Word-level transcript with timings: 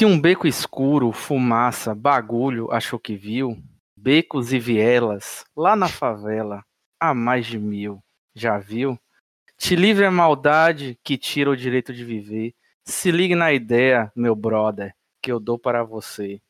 Se 0.00 0.06
um 0.06 0.18
beco 0.18 0.48
escuro, 0.48 1.12
fumaça, 1.12 1.94
bagulho 1.94 2.72
achou 2.72 2.98
que 2.98 3.14
viu, 3.14 3.62
becos 3.94 4.50
e 4.50 4.58
vielas, 4.58 5.44
lá 5.54 5.76
na 5.76 5.88
favela, 5.88 6.64
há 6.98 7.12
mais 7.12 7.44
de 7.44 7.58
mil, 7.58 8.02
já 8.34 8.56
viu? 8.56 8.98
Te 9.58 9.76
livre 9.76 10.06
a 10.06 10.10
maldade 10.10 10.98
que 11.04 11.18
tira 11.18 11.50
o 11.50 11.54
direito 11.54 11.92
de 11.92 12.02
viver. 12.02 12.54
Se 12.82 13.10
ligue 13.10 13.34
na 13.34 13.52
ideia, 13.52 14.10
meu 14.16 14.34
brother, 14.34 14.94
que 15.20 15.30
eu 15.30 15.38
dou 15.38 15.58
para 15.58 15.84
você. 15.84 16.40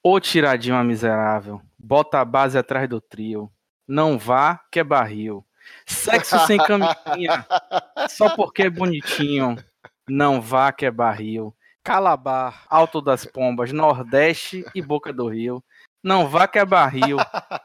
Ô 0.00 0.20
tiradinho 0.20 0.80
miserável, 0.84 1.60
bota 1.76 2.20
a 2.20 2.24
base 2.24 2.56
atrás 2.56 2.88
do 2.88 3.00
trio. 3.00 3.50
Não 3.88 4.16
vá, 4.16 4.60
que 4.70 4.78
é 4.78 4.84
barril. 4.84 5.44
Sexo 5.84 6.38
sem 6.46 6.58
camisinha, 6.58 7.44
só 8.08 8.36
porque 8.36 8.62
é 8.62 8.70
bonitinho. 8.70 9.56
Não 10.08 10.40
vá, 10.40 10.70
que 10.70 10.86
é 10.86 10.92
barril. 10.92 11.52
Calabar, 11.88 12.64
Alto 12.68 13.00
das 13.00 13.24
Pombas, 13.24 13.72
Nordeste 13.72 14.62
e 14.74 14.82
Boca 14.82 15.10
do 15.10 15.26
Rio. 15.26 15.64
Não 16.04 16.28
vá 16.28 16.46
que 16.46 16.58
é 16.58 16.64
barril. 16.66 17.16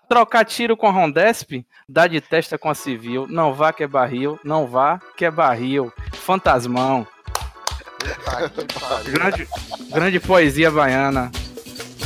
Trocar 0.07 0.45
tiro 0.45 0.77
com 0.77 0.87
a 0.87 0.91
Rondesp, 0.91 1.65
dá 1.89 2.07
de 2.07 2.21
testa 2.21 2.57
com 2.57 2.69
a 2.69 2.73
civil. 2.73 3.27
Não 3.27 3.53
vá 3.53 3.73
que 3.73 3.83
é 3.83 3.87
barril, 3.87 4.39
não 4.41 4.65
vá 4.65 4.97
que 5.17 5.25
é 5.25 5.29
barril. 5.29 5.91
Fantasmão. 6.13 7.05
grande, 9.11 9.45
grande 9.93 10.19
poesia 10.21 10.71
baiana. 10.71 11.29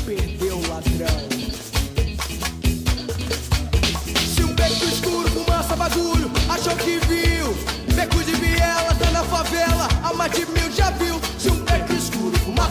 Perdeu 0.03 0.57
o 0.57 0.69
ladrão. 0.69 1.36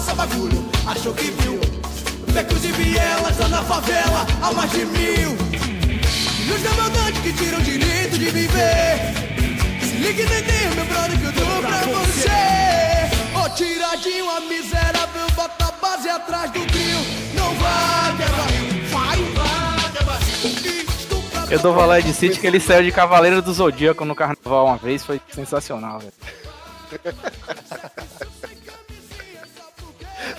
Fumaça, 0.06 0.14
bagulho, 0.14 0.64
achou 0.86 1.12
que 1.12 1.30
viu. 1.32 1.58
Becos 2.32 2.64
e 2.64 2.72
vielas 2.72 3.38
lá 3.38 3.48
na 3.48 3.62
favela, 3.62 4.26
há 4.42 4.52
mais 4.52 4.70
de 4.70 4.84
mil. 4.84 5.36
E 6.46 6.50
os 6.50 6.60
demandantes 6.62 7.20
que 7.22 7.32
tiram 7.32 7.58
o 7.58 7.62
direito 7.62 8.18
de 8.18 8.30
viver. 8.30 9.14
Se 9.80 9.96
ligue 9.96 10.22
e 10.22 10.74
meu 10.74 10.84
brother, 10.86 11.18
que 11.18 11.24
eu 11.24 11.32
dou 11.32 11.62
pra 11.62 11.78
você. 11.80 12.28
Ô 13.34 13.44
oh, 13.44 13.48
tiradinho, 13.50 14.30
a 14.30 14.40
miserável, 14.40 15.26
bota 15.34 15.66
a 15.66 15.72
base 15.72 16.08
atrás 16.08 16.50
do 16.52 16.64
trio. 16.66 16.98
Não 17.34 17.54
vai, 17.54 18.16
quebra, 18.16 18.44
vai, 18.90 19.18
vai, 19.34 19.92
quebra. 19.92 20.16
Eu 21.50 21.58
dou 21.60 21.72
valé 21.72 22.00
de 22.00 22.12
City 22.12 22.40
que 22.40 22.46
ele 22.46 22.60
saiu 22.60 22.82
de 22.82 22.92
Cavaleiro 22.92 23.40
do 23.40 23.52
Zodíaco 23.52 24.04
no 24.04 24.14
carnaval 24.14 24.66
uma 24.66 24.76
vez, 24.76 25.04
foi 25.04 25.20
sensacional, 25.32 26.00
velho. 26.00 26.12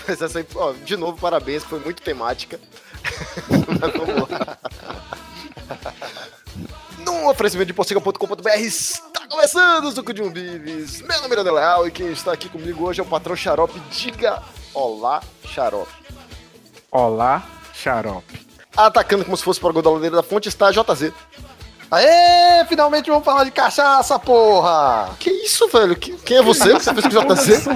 Mas 0.08 0.22
essa 0.22 0.40
aí, 0.40 0.48
ó, 0.56 0.72
de 0.72 0.96
novo, 0.96 1.18
parabéns, 1.20 1.64
foi 1.64 1.80
muito 1.80 2.02
temática. 2.02 2.60
Mas 3.50 3.92
vamos 3.94 4.30
lá. 4.30 4.58
Num 7.00 7.28
oferecimento 7.28 7.68
de 7.68 7.74
porciga.com.br 7.74 8.50
está 8.60 9.28
começando 9.28 9.86
o 9.86 9.92
Suco 9.92 10.14
de 10.14 10.22
um 10.22 10.30
Bives. 10.30 11.02
Meu 11.02 11.22
nome 11.22 11.34
é 11.34 11.36
Daniel 11.36 11.56
Leal 11.56 11.88
e 11.88 11.92
quem 11.92 12.12
está 12.12 12.32
aqui 12.32 12.48
comigo 12.48 12.86
hoje 12.86 13.02
é 13.02 13.04
o 13.04 13.08
patrão 13.08 13.36
Xarope. 13.36 13.80
Diga 13.92 14.42
olá, 14.74 15.22
Xarope. 15.46 15.92
Olá, 16.90 17.46
Xarope. 17.74 18.48
Atacando 18.76 19.26
como 19.26 19.36
se 19.36 19.44
fosse 19.44 19.60
para 19.60 19.78
o 19.78 19.82
da 19.82 19.90
ladeira 19.90 20.16
da 20.16 20.24
fonte 20.24 20.48
está 20.48 20.72
JZ. 20.72 21.12
Aê, 21.90 22.66
finalmente 22.68 23.10
vamos 23.10 23.24
falar 23.24 23.46
de 23.46 23.52
cachaça, 23.52 24.20
porra! 24.20 25.16
Que 25.20 25.30
isso, 25.30 25.68
velho? 25.70 25.96
Quem 25.96 26.38
é 26.38 26.42
você? 26.42 26.74
Você 26.74 26.94
fez 26.94 27.08
com 27.08 27.34
JZ? 27.34 27.68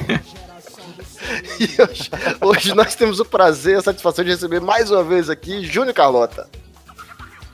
e 1.60 1.82
hoje, 1.82 2.10
hoje, 2.40 2.74
nós 2.74 2.94
temos 2.94 3.20
o 3.20 3.24
prazer 3.24 3.74
e 3.74 3.78
a 3.78 3.82
satisfação 3.82 4.24
de 4.24 4.30
receber 4.30 4.60
mais 4.60 4.90
uma 4.90 5.02
vez 5.02 5.28
aqui 5.28 5.64
Júnior 5.64 5.94
Carlota. 5.94 6.48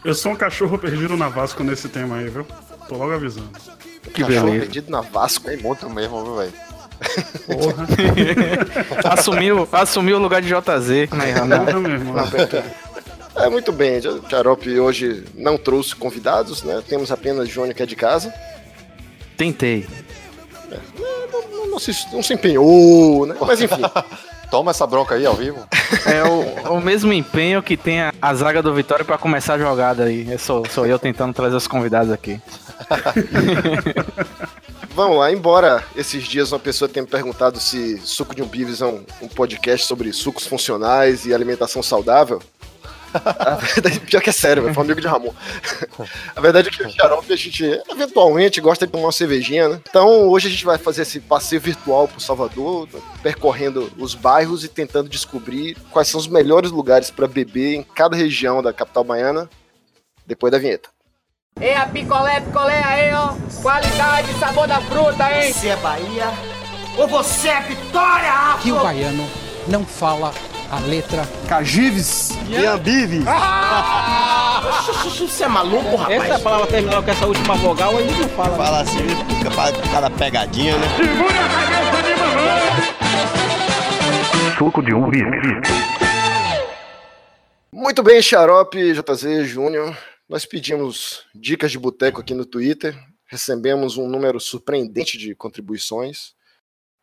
Eu 0.05 0.15
sou 0.15 0.33
um 0.33 0.37
cachorro 0.37 0.79
perdido 0.79 1.17
na 1.17 1.29
Vasco 1.29 1.63
nesse 1.65 1.89
tema 1.89 2.17
aí, 2.17 2.29
viu? 2.29 2.47
Tô 2.89 2.97
logo 2.97 3.13
avisando. 3.13 3.51
Que 4.13 4.23
cachorro 4.23 4.45
beleza. 4.45 4.61
perdido 4.61 4.91
na 4.91 5.01
Vasco 5.01 5.49
é 5.49 5.57
muito 5.57 5.89
mesmo, 5.89 6.23
viu, 6.23 6.37
velho? 6.37 6.53
Porra. 7.47 7.87
assumiu, 9.13 9.69
assumiu 9.73 10.17
o 10.17 10.21
lugar 10.21 10.41
de 10.43 10.49
JZ. 10.49 11.09
É, 13.37 13.49
muito 13.49 13.73
bem. 13.73 13.99
O 13.99 14.29
Xarope 14.29 14.79
hoje 14.79 15.25
não 15.35 15.57
trouxe 15.59 15.95
convidados, 15.97 16.63
né? 16.63 16.83
Temos 16.87 17.11
apenas 17.11 17.49
Jônio 17.49 17.75
que 17.75 17.83
é 17.83 17.87
de 17.87 17.97
casa. 17.97 18.33
Tentei. 19.37 19.87
É, 20.75 21.33
não, 21.33 21.49
não, 21.49 21.67
não, 21.73 21.79
se, 21.79 21.93
não 22.13 22.23
se 22.23 22.35
empenhou, 22.35 23.27
né? 23.27 23.37
Mas 23.41 23.61
enfim. 23.61 23.83
Toma 24.51 24.71
essa 24.71 24.87
bronca 24.87 25.17
aí 25.17 25.27
ao 25.27 25.35
vivo. 25.35 25.67
É 26.07 26.23
o, 26.23 26.75
o 26.75 26.81
mesmo 26.81 27.13
empenho 27.13 27.63
que 27.63 27.77
tem 27.77 28.03
a, 28.03 28.15
a 28.23 28.35
zaga 28.35 28.63
do 28.63 28.73
Vitória 28.73 29.05
para 29.05 29.19
começar 29.19 29.55
a 29.55 29.59
jogada 29.59 30.05
aí. 30.05 30.31
Eu 30.31 30.39
sou, 30.39 30.65
sou 30.71 30.87
eu 30.87 30.97
tentando 30.97 31.35
trazer 31.35 31.57
os 31.57 31.67
convidados 31.67 32.13
aqui. 32.13 32.41
Vamos 34.95 35.19
lá, 35.19 35.33
embora 35.33 35.85
esses 35.97 36.23
dias 36.23 36.53
uma 36.53 36.61
pessoa 36.61 36.89
tenha 36.89 37.03
me 37.03 37.11
perguntado 37.11 37.59
se 37.59 37.99
Suco 38.05 38.33
de 38.33 38.43
um 38.43 38.47
Bives 38.47 38.81
é 38.81 38.87
um, 38.87 39.03
um 39.23 39.27
podcast 39.27 39.87
sobre 39.87 40.13
sucos 40.13 40.47
funcionais 40.47 41.27
e 41.27 41.35
alimentação 41.35 41.83
saudável, 41.83 42.41
a 43.39 43.55
verdade, 43.55 44.01
pior 44.01 44.21
que 44.21 44.31
é 44.31 44.33
sério, 44.33 44.63
foi 44.63 44.83
um 44.83 44.87
amigo 44.87 45.01
de 45.01 45.07
Ramon. 45.07 45.33
A 46.35 46.41
verdade 46.41 46.69
é 46.69 46.71
que 46.71 46.83
o 46.83 46.91
Xarope, 46.91 47.33
a 47.33 47.37
gente 47.37 47.65
eventualmente 47.89 48.61
gosta 48.61 48.87
de 48.87 48.93
tomar 48.93 49.07
uma 49.07 49.13
cervejinha, 49.13 49.69
né? 49.69 49.81
Então 49.89 50.29
hoje 50.29 50.49
a 50.49 50.51
gente 50.51 50.65
vai 50.65 50.79
fazer 50.79 51.03
esse 51.03 51.21
passeio 51.21 51.61
virtual 51.61 52.09
pro 52.09 52.21
Salvador, 52.21 52.89
percorrendo 53.23 53.93
os 53.97 54.15
bairros 54.15 54.65
e 54.65 54.69
tentando 54.69 55.09
descobrir 55.09 55.77
quais 55.91 56.09
são 56.09 56.19
os 56.19 56.27
melhores 56.27 56.71
lugares 56.71 57.11
para 57.11 57.29
beber 57.29 57.75
em 57.75 57.83
cada 57.83 58.17
região 58.17 58.63
da 58.63 58.73
capital 58.73 59.05
baiana, 59.05 59.49
depois 60.27 60.51
da 60.51 60.59
vinheta. 60.59 60.89
É 61.61 61.77
a 61.77 61.87
picolé, 61.87 62.41
picolé 62.41 62.83
aí, 62.83 63.15
ó. 63.15 63.35
Qualidade, 63.63 64.33
sabor 64.41 64.67
da 64.67 64.81
fruta, 64.81 65.31
hein? 65.31 65.53
Você 65.53 65.69
é 65.69 65.77
Bahia 65.77 66.33
ou 66.99 67.07
você 67.07 67.49
é 67.49 67.61
Vitória? 67.61 68.59
Que 68.61 68.73
o 68.73 68.81
baiano 68.81 69.29
não 69.69 69.85
fala 69.85 70.33
a 70.75 70.81
letra 70.81 71.25
Cagives 71.49 72.31
e 72.49 72.67
Ambives. 72.67 73.25
Ah! 73.29 74.61
Você 75.05 75.45
é 75.45 75.49
maluco, 75.49 75.95
rapaz? 75.95 76.25
Essa 76.25 76.39
palavra 76.41 76.67
terminal 76.67 77.01
com 77.03 77.11
essa 77.11 77.27
última 77.27 77.55
vogal 77.55 77.97
aí 77.97 78.11
não 78.11 78.29
fala. 78.31 78.57
Fala 78.57 78.81
assim, 78.81 79.07
fica 79.39 79.51
cada 79.93 80.11
pegadinha, 80.11 80.77
né? 80.77 80.87
Segura 80.97 81.31
a 81.31 81.49
cabeça 81.71 82.03
de 82.03 82.15
mamãe! 82.21 82.65
Suco 84.59 84.83
de 84.83 84.93
um 84.95 85.09
Muito 87.73 88.03
bem, 88.03 88.21
Xarope, 88.21 88.95
JZ, 88.95 89.47
Júnior. 89.47 89.97
Nós 90.29 90.45
pedimos 90.45 91.25
dicas 91.33 91.71
de 91.71 91.79
boteco 91.79 92.21
aqui 92.21 92.35
no 92.35 92.45
Twitter. 92.45 92.97
Recebemos 93.27 93.97
um 93.97 94.09
número 94.09 94.41
surpreendente 94.41 95.17
de 95.19 95.37
contribuições. 95.37 96.35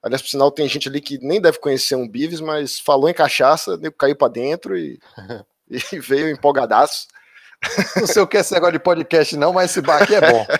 Aliás, 0.03 0.21
por 0.21 0.29
sinal, 0.29 0.51
tem 0.51 0.67
gente 0.67 0.89
ali 0.89 0.99
que 0.99 1.19
nem 1.19 1.39
deve 1.39 1.59
conhecer 1.59 1.95
um 1.95 2.07
Bives, 2.07 2.41
mas 2.41 2.79
falou 2.79 3.07
em 3.09 3.13
cachaça, 3.13 3.79
caiu 3.97 4.15
para 4.15 4.31
dentro 4.31 4.77
e, 4.77 4.99
e, 5.69 5.99
veio 5.99 6.29
empolgadaço. 6.29 7.07
Não 7.95 8.07
sei 8.07 8.21
o 8.21 8.27
que 8.27 8.37
é 8.37 8.39
esse 8.39 8.53
negócio 8.53 8.73
de 8.73 8.79
podcast, 8.79 9.37
não, 9.37 9.53
mas 9.53 9.69
esse 9.69 9.81
bar 9.81 10.01
aqui 10.01 10.15
é 10.15 10.21
bom. 10.21 10.45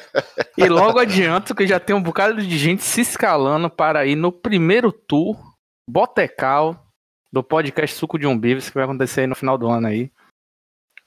E 0.57 0.67
logo 0.67 0.99
adianto 0.99 1.55
que 1.55 1.65
já 1.65 1.79
tem 1.79 1.95
um 1.95 2.03
bocado 2.03 2.45
de 2.45 2.57
gente 2.57 2.83
se 2.83 3.01
escalando 3.01 3.67
para 3.67 4.05
ir 4.05 4.15
no 4.15 4.31
primeiro 4.31 4.91
tour 4.91 5.35
botecal 5.89 6.87
do 7.31 7.41
podcast 7.41 7.95
Suco 7.95 8.19
de 8.19 8.27
um 8.27 8.37
Bives, 8.37 8.69
que 8.69 8.75
vai 8.75 8.83
acontecer 8.83 9.21
aí 9.21 9.27
no 9.27 9.33
final 9.33 9.57
do 9.57 9.67
ano 9.67 9.87
aí. 9.87 10.11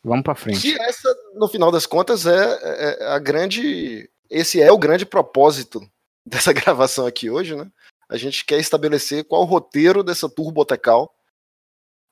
Vamos 0.02 0.24
para 0.24 0.34
frente. 0.34 0.68
E 0.68 0.80
essa, 0.82 1.14
no 1.34 1.46
final 1.48 1.70
das 1.70 1.86
contas, 1.86 2.26
é, 2.26 2.58
é 2.62 3.06
a 3.08 3.18
grande. 3.18 4.10
Esse 4.28 4.60
é 4.60 4.72
o 4.72 4.78
grande 4.78 5.06
propósito 5.06 5.80
dessa 6.26 6.52
gravação 6.52 7.06
aqui 7.06 7.30
hoje, 7.30 7.54
né? 7.54 7.70
A 8.14 8.16
gente 8.16 8.44
quer 8.44 8.58
estabelecer 8.58 9.24
qual 9.24 9.42
o 9.42 9.46
roteiro 9.46 10.04
dessa 10.04 10.28
tour 10.28 10.52
botecal 10.52 11.12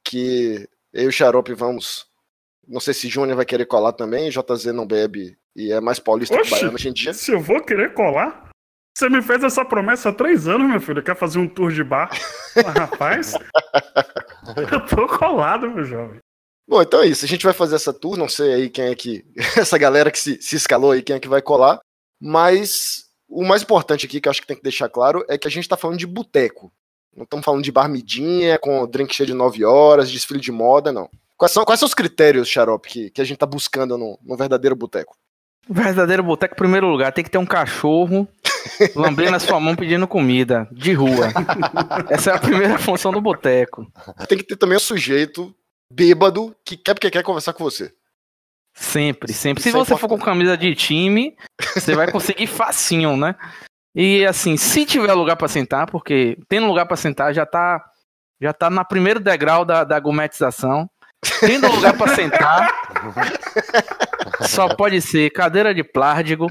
que 0.04 0.68
eu 0.92 1.04
e 1.04 1.06
o 1.06 1.12
Xarope 1.12 1.54
vamos. 1.54 2.06
Não 2.66 2.80
sei 2.80 2.92
se 2.92 3.08
Júnior 3.08 3.36
vai 3.36 3.46
querer 3.46 3.66
colar 3.66 3.92
também, 3.92 4.30
JZ 4.30 4.66
não 4.74 4.86
bebe 4.86 5.38
e 5.54 5.70
é 5.70 5.80
mais 5.80 6.00
paulista 6.00 6.34
Oxi, 6.34 6.44
que 6.44 6.50
baiano 6.50 6.74
hoje 6.74 6.88
em 6.88 6.92
dia. 6.92 7.14
Se 7.14 7.30
eu 7.30 7.40
vou 7.40 7.62
querer 7.62 7.94
colar? 7.94 8.50
Você 8.98 9.08
me 9.08 9.22
fez 9.22 9.42
essa 9.44 9.64
promessa 9.64 10.08
há 10.08 10.12
três 10.12 10.48
anos, 10.48 10.68
meu 10.68 10.80
filho. 10.80 11.02
Quer 11.02 11.16
fazer 11.16 11.38
um 11.38 11.48
tour 11.48 11.72
de 11.72 11.84
bar? 11.84 12.10
rapaz, 12.76 13.34
eu 14.70 14.84
tô 14.86 15.06
colado, 15.06 15.70
meu 15.70 15.84
jovem. 15.84 16.18
Bom, 16.68 16.82
então 16.82 17.00
é 17.00 17.06
isso. 17.06 17.24
A 17.24 17.28
gente 17.28 17.44
vai 17.44 17.54
fazer 17.54 17.76
essa 17.76 17.92
tour. 17.92 18.16
Não 18.16 18.28
sei 18.28 18.52
aí 18.52 18.70
quem 18.70 18.86
é 18.86 18.94
que. 18.94 19.24
Essa 19.56 19.78
galera 19.78 20.10
que 20.10 20.18
se, 20.18 20.40
se 20.40 20.56
escalou 20.56 20.92
aí, 20.92 21.02
quem 21.02 21.16
é 21.16 21.20
que 21.20 21.28
vai 21.28 21.42
colar. 21.42 21.80
Mas 22.20 23.11
o 23.32 23.44
mais 23.44 23.62
importante 23.62 24.04
aqui, 24.04 24.20
que 24.20 24.28
eu 24.28 24.30
acho 24.30 24.40
que 24.40 24.46
tem 24.46 24.56
que 24.56 24.62
deixar 24.62 24.88
claro, 24.88 25.24
é 25.28 25.38
que 25.38 25.48
a 25.48 25.50
gente 25.50 25.64
está 25.64 25.76
falando 25.76 25.98
de 25.98 26.06
boteco. 26.06 26.70
Não 27.16 27.24
estamos 27.24 27.44
falando 27.44 27.62
de 27.62 27.72
barmidinha, 27.72 28.58
com 28.58 28.86
drink 28.86 29.14
cheio 29.14 29.26
de 29.26 29.34
9 29.34 29.64
horas, 29.64 30.10
desfile 30.10 30.40
de 30.40 30.52
moda, 30.52 30.92
não. 30.92 31.08
Quais 31.36 31.52
são, 31.52 31.64
quais 31.64 31.80
são 31.80 31.86
os 31.86 31.94
critérios, 31.94 32.48
Xarope, 32.48 32.88
que, 32.88 33.10
que 33.10 33.20
a 33.20 33.24
gente 33.24 33.34
está 33.34 33.46
buscando 33.46 33.98
no, 33.98 34.18
no 34.22 34.36
verdadeiro 34.36 34.76
boteco? 34.76 35.16
Verdadeiro 35.68 36.22
boteco, 36.22 36.56
primeiro 36.56 36.88
lugar, 36.88 37.12
tem 37.12 37.24
que 37.24 37.30
ter 37.30 37.38
um 37.38 37.46
cachorro 37.46 38.28
lambendo 38.94 39.36
a 39.36 39.40
sua 39.40 39.58
mão 39.58 39.74
pedindo 39.74 40.06
comida, 40.06 40.68
de 40.70 40.92
rua. 40.92 41.28
Essa 42.10 42.30
é 42.30 42.34
a 42.34 42.38
primeira 42.38 42.78
função 42.78 43.12
do 43.12 43.20
boteco. 43.20 43.86
Tem 44.28 44.38
que 44.38 44.44
ter 44.44 44.56
também 44.56 44.76
um 44.76 44.80
sujeito 44.80 45.54
bêbado 45.90 46.54
que 46.64 46.76
quer 46.76 46.94
porque 46.94 47.10
quer 47.10 47.22
conversar 47.22 47.52
com 47.52 47.64
você. 47.64 47.92
Sempre, 48.82 49.32
sempre. 49.32 49.62
Se 49.62 49.68
Isso 49.68 49.78
é 49.78 49.80
você 49.84 49.96
for 49.96 50.08
com 50.08 50.18
camisa 50.18 50.56
de 50.56 50.74
time, 50.74 51.36
você 51.72 51.94
vai 51.94 52.10
conseguir 52.10 52.48
facinho, 52.48 53.16
né? 53.16 53.36
E 53.94 54.26
assim, 54.26 54.56
se 54.56 54.84
tiver 54.84 55.12
lugar 55.14 55.36
pra 55.36 55.46
sentar, 55.46 55.86
porque 55.86 56.36
tendo 56.48 56.66
lugar 56.66 56.86
pra 56.86 56.96
sentar 56.96 57.32
já 57.32 57.46
tá 57.46 57.80
já 58.40 58.52
tá 58.52 58.68
na 58.68 58.84
primeiro 58.84 59.20
degrau 59.20 59.64
da, 59.64 59.84
da 59.84 60.00
gourmetização. 60.00 60.90
Tendo 61.38 61.70
lugar 61.70 61.96
pra 61.96 62.16
sentar, 62.16 62.68
só 64.40 64.74
pode 64.74 65.00
ser 65.00 65.30
cadeira 65.30 65.72
de 65.72 65.84
plástico 65.84 66.48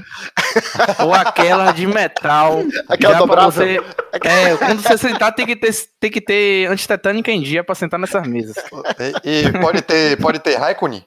ou 0.98 1.12
aquela 1.12 1.72
de 1.72 1.86
metal. 1.86 2.62
Aquela 2.88 3.18
dobrável. 3.18 3.52
você, 3.52 3.78
é, 4.26 4.56
quando 4.56 4.80
você 4.82 4.96
sentar 4.96 5.34
tem 5.34 5.44
que 5.44 5.56
ter 5.56 5.70
tem 6.00 6.10
que 6.10 6.22
ter 6.22 6.70
antitetânica 6.70 7.30
em 7.30 7.42
dia 7.42 7.62
pra 7.62 7.74
sentar 7.74 8.00
nessas 8.00 8.26
mesas. 8.26 8.56
E, 9.22 9.44
e 9.44 9.52
pode 9.60 9.82
ter, 9.82 10.16
pode 10.16 10.38
ter 10.38 10.56
Raikkonen? 10.56 11.04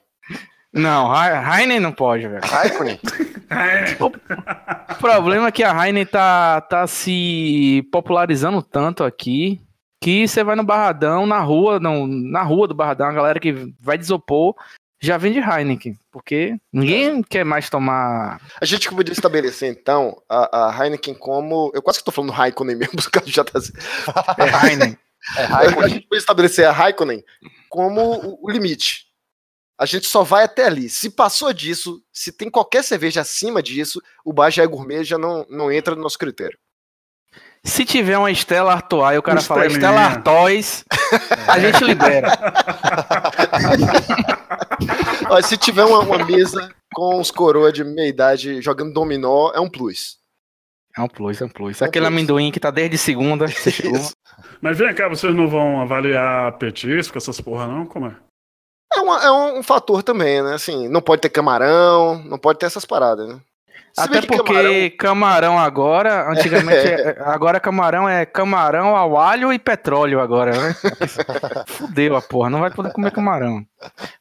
Não, 0.76 1.10
He- 1.12 1.60
Heinen 1.62 1.80
não 1.80 1.92
pode, 1.92 2.28
velho. 2.28 2.40
Raikkonen? 2.44 3.00
O 4.90 4.94
problema 4.98 5.48
é 5.48 5.52
que 5.52 5.64
a 5.64 5.86
Heinen 5.86 6.04
tá, 6.06 6.60
tá 6.62 6.86
se 6.86 7.86
popularizando 7.90 8.62
tanto 8.62 9.02
aqui 9.04 9.60
que 10.00 10.26
você 10.28 10.44
vai 10.44 10.54
no 10.54 10.62
Barradão, 10.64 11.26
na 11.26 11.40
rua, 11.40 11.80
não, 11.80 12.06
na 12.06 12.42
rua 12.42 12.68
do 12.68 12.74
Barradão, 12.74 13.08
a 13.08 13.12
galera 13.12 13.40
que 13.40 13.72
vai 13.80 13.96
desopor 13.98 14.54
já 15.00 15.16
vende 15.18 15.38
Heineken, 15.40 15.98
porque 16.10 16.56
ninguém 16.72 17.22
quer 17.22 17.44
mais 17.44 17.68
tomar. 17.68 18.40
A 18.60 18.64
gente 18.64 18.88
podia 18.88 19.12
estabelecer, 19.12 19.70
então, 19.70 20.16
a, 20.28 20.68
a 20.68 20.84
Heineken 20.84 21.14
como. 21.14 21.70
Eu 21.74 21.82
quase 21.82 21.98
que 21.98 22.04
tô 22.04 22.10
falando 22.12 22.30
Raikkonen 22.32 22.76
mesmo, 22.76 22.96
por 22.96 23.10
causa 23.10 23.26
do 23.26 23.30
JZ. 23.32 23.72
É 24.38 24.66
Heinen. 24.66 24.98
É 25.36 25.42
A 25.52 25.88
gente 25.88 26.02
podia 26.06 26.18
estabelecer 26.18 26.66
a 26.66 26.72
Raikkonen 26.72 27.22
como 27.68 28.38
o 28.40 28.50
limite. 28.50 29.05
A 29.78 29.84
gente 29.84 30.06
só 30.06 30.22
vai 30.22 30.44
até 30.44 30.66
ali. 30.66 30.88
Se 30.88 31.10
passou 31.10 31.52
disso, 31.52 32.02
se 32.12 32.32
tem 32.32 32.50
qualquer 32.50 32.82
cerveja 32.82 33.20
acima 33.20 33.62
disso, 33.62 34.00
o 34.24 34.32
bar 34.32 34.50
já 34.50 34.62
é 34.62 34.66
gourmet, 34.66 35.04
já 35.04 35.18
não, 35.18 35.46
não 35.50 35.70
entra 35.70 35.94
no 35.94 36.02
nosso 36.02 36.18
critério. 36.18 36.58
Se 37.62 37.84
tiver 37.84 38.16
uma 38.16 38.32
Stella 38.32 38.72
Artois 38.72 39.16
e 39.16 39.18
o 39.18 39.22
cara 39.22 39.40
falar. 39.40 39.68
Stella 39.68 40.00
Artois, 40.00 40.84
a 41.48 41.58
gente 41.58 41.84
libera. 41.84 42.28
Ó, 45.28 45.42
se 45.42 45.56
tiver 45.56 45.84
uma, 45.84 45.98
uma 45.98 46.24
mesa 46.24 46.72
com 46.94 47.20
os 47.20 47.30
coroa 47.30 47.72
de 47.72 47.82
meia 47.82 48.08
idade 48.08 48.62
jogando 48.62 48.92
dominó, 48.92 49.50
é 49.52 49.60
um 49.60 49.68
plus. 49.68 50.16
É 50.96 51.02
um 51.02 51.08
plus, 51.08 51.42
é 51.42 51.44
um 51.44 51.48
plus. 51.48 51.82
É 51.82 51.84
um 51.84 51.88
Aquele 51.88 52.06
plus. 52.06 52.14
amendoim 52.14 52.52
que 52.52 52.60
tá 52.60 52.70
desde 52.70 52.96
segunda. 52.96 53.46
Mas 54.62 54.78
vem 54.78 54.94
cá, 54.94 55.08
vocês 55.08 55.34
não 55.34 55.48
vão 55.48 55.80
avaliar 55.80 56.56
petisco, 56.58 57.18
essas 57.18 57.40
porra 57.40 57.66
não? 57.66 57.84
Como 57.84 58.06
é? 58.06 58.16
É, 58.94 59.00
uma- 59.00 59.24
é 59.24 59.30
um, 59.30 59.62
fator 59.62 60.02
também, 60.02 60.42
né? 60.42 60.54
Assim, 60.54 60.88
não 60.88 61.00
pode 61.00 61.22
ter 61.22 61.28
camarão, 61.28 62.22
não 62.24 62.38
pode 62.38 62.58
ter 62.58 62.66
essas 62.66 62.84
paradas, 62.84 63.28
né? 63.28 63.40
Se 63.92 64.02
Até 64.02 64.20
que 64.20 64.26
porque 64.26 64.90
camarão... 64.90 65.58
agora, 65.58 66.30
antigamente, 66.30 66.86
é- 66.86 67.16
agora 67.20 67.58
camarão 67.58 68.06
é 68.06 68.26
camarão 68.26 68.94
ao 68.94 69.18
alho 69.18 69.50
e 69.52 69.58
petróleo 69.58 70.20
agora, 70.20 70.52
né? 70.52 70.76
Fudeu 71.66 72.14
a 72.14 72.20
porra, 72.20 72.50
não 72.50 72.60
vai 72.60 72.70
poder 72.70 72.92
comer 72.92 73.10
camarão. 73.10 73.64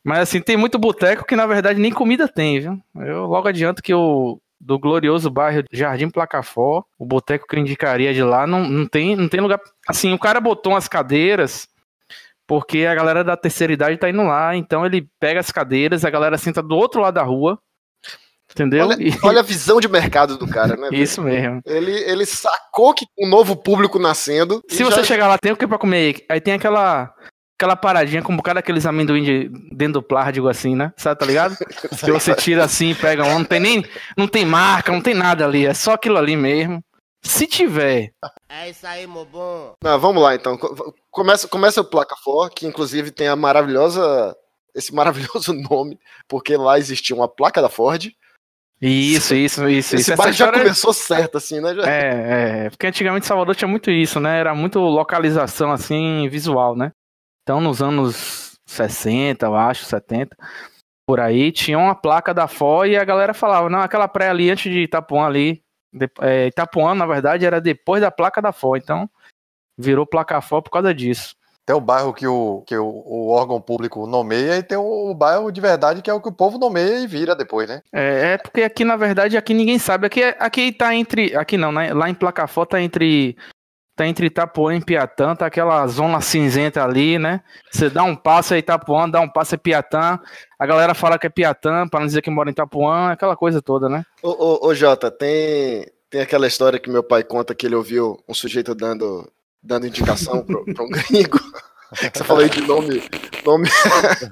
Mas 0.02 0.20
assim, 0.20 0.40
tem 0.40 0.56
muito 0.56 0.80
boteco 0.80 1.26
que 1.26 1.36
na 1.36 1.46
verdade 1.46 1.80
nem 1.80 1.92
comida 1.92 2.26
tem, 2.26 2.60
viu? 2.62 2.80
Eu 2.96 3.26
logo 3.26 3.50
adianto 3.50 3.84
que 3.84 3.94
o 3.94 4.40
do 4.60 4.80
glorioso 4.80 5.30
bairro 5.30 5.64
Jardim 5.72 6.10
Placafó, 6.10 6.84
o 6.98 7.06
boteco 7.06 7.46
que 7.46 7.56
eu 7.56 7.60
indicaria 7.60 8.14
de 8.14 8.24
lá, 8.24 8.48
não, 8.48 8.64
não, 8.68 8.88
tem, 8.88 9.16
não 9.16 9.28
tem 9.28 9.42
lugar. 9.42 9.60
Assim, 9.88 10.14
o 10.14 10.18
cara 10.20 10.40
botou 10.40 10.74
umas 10.74 10.88
cadeiras 10.88 11.68
porque 12.48 12.86
a 12.86 12.96
galera 12.96 13.24
da 13.24 13.36
terceira 13.38 13.74
idade 13.74 13.98
tá 13.98 14.10
indo 14.10 14.24
lá, 14.24 14.56
então 14.56 14.86
ele 14.86 15.08
pega 15.20 15.40
as 15.40 15.52
cadeiras, 15.52 16.06
a 16.06 16.10
galera 16.10 16.38
senta 16.38 16.62
do 16.62 16.76
outro 16.76 17.02
lado 17.02 17.16
da 17.16 17.24
rua, 17.24 17.58
entendeu? 18.52 18.88
Olha, 18.88 19.02
E- 19.02 19.14
olha 19.24 19.40
a 19.40 19.44
visão 19.44 19.80
de 19.80 19.88
mercado 19.88 20.38
do 20.38 20.48
cara, 20.48 20.76
né? 20.76 20.90
Isso 20.92 21.22
mesmo. 21.22 21.62
Ele, 21.66 21.92
ele 21.92 22.26
sacou 22.26 22.94
que 22.94 23.06
um 23.20 23.28
novo 23.28 23.56
público 23.56 23.98
nascendo. 24.00 24.62
Se 24.70 24.84
você 24.84 24.98
já- 24.98 25.04
chegar 25.04 25.28
lá, 25.28 25.38
tem 25.38 25.52
o 25.52 25.58
que 25.58 25.68
pra 25.68 25.78
comer? 25.78 26.26
Aí 26.30 26.40
tem 26.40 26.54
aquela 26.54 27.14
aquela 27.58 27.76
paradinha 27.78 28.22
com 28.22 28.34
um 28.34 28.36
bocado 28.36 28.56
daqueles 28.56 28.86
amendoim 28.86 29.24
de, 29.24 29.50
dentro 29.72 29.94
do 29.94 30.04
plárdigo 30.04 30.50
assim, 30.50 30.76
né? 30.76 30.92
Sabe, 30.98 31.18
tá 31.18 31.26
ligado? 31.26 31.56
que 32.04 32.12
você 32.12 32.36
tira 32.36 32.66
assim, 32.66 32.94
pega 32.94 33.24
um, 33.24 33.40
não 33.40 33.46
tem 33.46 33.60
nem 33.62 33.86
não 34.18 34.28
tem 34.28 34.44
marca, 34.46 34.92
não 34.92 35.00
tem 35.02 35.14
nada 35.14 35.46
ali, 35.46 35.66
é 35.66 35.74
só 35.74 35.94
aquilo 35.94 36.18
ali 36.18 36.36
mesmo. 36.36 36.84
Se 37.26 37.48
tiver, 37.48 38.12
É 38.48 38.70
isso 38.70 38.86
aí, 38.86 39.06
meu 39.08 39.26
bom. 39.26 39.74
Não, 39.84 40.00
vamos 40.00 40.22
lá 40.22 40.36
então. 40.36 40.58
Co- 40.58 40.94
Começa, 41.12 41.48
começa 41.48 41.82
o 41.82 41.86
Placa 41.86 42.16
For, 42.24 42.50
que 42.50 42.66
inclusive 42.68 43.10
tem 43.12 43.28
a 43.28 43.36
maravilhosa. 43.36 44.36
Esse 44.76 44.94
maravilhoso 44.96 45.54
nome, 45.54 45.98
porque 46.28 46.56
lá 46.58 46.78
existia 46.78 47.16
uma 47.16 47.28
placa 47.28 47.62
da 47.62 47.70
Ford. 47.70 48.12
isso, 48.82 49.34
isso, 49.34 49.68
isso, 49.70 49.96
Esse 49.96 50.02
isso. 50.02 50.14
Essa 50.14 50.16
bairro 50.22 50.34
já 50.34 50.46
história- 50.46 50.64
começou 50.64 50.94
certo, 50.94 51.38
assim, 51.38 51.60
né? 51.62 51.74
Já- 51.74 51.84
É, 51.90 52.66
é, 52.66 52.70
porque 52.70 52.86
antigamente 52.88 53.26
Salvador 53.26 53.56
tinha 53.56 53.68
muito 53.68 53.90
isso, 53.90 54.20
né? 54.20 54.40
Era 54.40 54.54
muito 54.54 54.80
localização 54.80 55.72
assim, 55.72 56.28
visual, 56.30 56.76
né? 56.76 56.92
Então 57.44 57.62
nos 57.62 57.82
anos 57.82 58.58
60, 58.68 59.46
eu 59.46 59.56
acho, 59.56 59.86
70, 59.86 60.36
por 61.08 61.20
aí, 61.20 61.52
tinha 61.52 61.78
uma 61.80 61.96
placa 61.96 62.34
da 62.34 62.48
FO 62.48 62.86
e 62.86 62.98
a 62.98 63.04
galera 63.06 63.34
falava, 63.34 63.70
não, 63.70 63.80
aquela 63.80 64.08
praia 64.08 64.32
ali 64.32 64.50
antes 64.52 64.72
de 64.72 64.80
Itapuã 64.82 65.26
ali, 65.26 65.62
de, 65.96 66.10
é, 66.22 66.48
Itapuã, 66.48 66.94
na 66.94 67.06
verdade, 67.06 67.46
era 67.46 67.62
depois 67.62 68.02
da 68.02 68.12
placa 68.12 68.42
da 68.42 68.52
FO, 68.52 68.76
então 68.76 69.10
virou 69.78 70.06
placa 70.06 70.42
FO 70.42 70.62
por 70.62 70.72
causa 70.72 70.94
disso. 70.94 71.36
Tem 71.66 71.76
o 71.76 71.82
bairro 71.82 72.14
que, 72.14 72.28
o, 72.28 72.62
que 72.68 72.78
o, 72.78 72.86
o 72.86 73.30
órgão 73.30 73.60
público 73.60 74.06
nomeia 74.06 74.58
e 74.58 74.64
tem 74.64 74.78
o, 74.78 75.10
o 75.10 75.16
bairro 75.16 75.52
de 75.52 75.60
verdade 75.60 76.04
que 76.04 76.10
é 76.10 76.14
o 76.14 76.22
que 76.22 76.30
o 76.30 76.34
povo 76.34 76.60
nomeia 76.60 77.00
e 77.00 77.08
vira 77.08 77.36
depois, 77.36 77.68
né? 77.68 77.82
É, 77.92 78.34
é 78.34 78.38
porque 78.38 78.62
aqui, 78.62 78.86
na 78.86 78.96
verdade, 78.96 79.36
aqui 79.36 79.52
ninguém 79.52 79.80
sabe. 79.80 80.06
Aqui, 80.06 80.22
é- 80.22 80.38
aqui 80.40 80.72
tá 80.72 80.94
entre. 80.94 81.36
Aqui 81.36 81.58
não, 81.58 81.72
né? 81.72 81.92
Lá 81.92 82.08
em 82.08 82.14
Placafó 82.14 82.66
tá 82.66 82.80
entre. 82.80 83.36
Tá 83.96 84.06
entre 84.06 84.28
Itapuã 84.28 84.76
e 84.76 84.84
Piatã, 84.84 85.34
tá 85.34 85.46
aquela 85.46 85.88
zona 85.88 86.20
cinzenta 86.20 86.84
ali, 86.84 87.18
né? 87.18 87.42
Você 87.72 87.90
dá 87.90 88.04
um 88.04 88.14
passo 88.14 88.54
é 88.54 88.58
Itapuã, 88.58 89.10
dá 89.10 89.22
um 89.22 89.30
passo 89.30 89.56
é 89.56 89.58
Piatã. 89.58 90.20
A 90.60 90.66
galera 90.66 90.94
fala 90.94 91.18
que 91.18 91.28
é 91.28 91.30
Piatã, 91.30 91.88
pra 91.88 92.02
não 92.02 92.08
dizer 92.08 92.22
que 92.22 92.30
mora 92.30 92.50
em 92.50 92.52
Itapuã, 92.52 93.12
aquela 93.12 93.38
coisa 93.38 93.62
toda, 93.62 93.88
né? 93.88 94.06
Ô, 94.22 94.32
ô, 94.32 94.68
ô, 94.68 94.76
Jota, 94.76 95.10
tem, 95.10 95.88
tem 96.10 96.20
aquela 96.20 96.46
história 96.46 96.78
que 96.78 96.90
meu 96.90 97.04
pai 97.04 97.24
conta 97.24 97.56
que 97.56 97.66
ele 97.66 97.76
ouviu 97.76 98.22
um 98.28 98.34
sujeito 98.34 98.76
dando, 98.76 99.32
dando 99.64 99.88
indicação 99.88 100.44
pra 100.44 100.84
um 100.84 100.90
gringo. 100.92 101.40
Você 102.14 102.24
falou 102.26 102.44
aí 102.44 102.50
de 102.50 102.62
nome, 102.62 103.02
nome, 103.46 103.70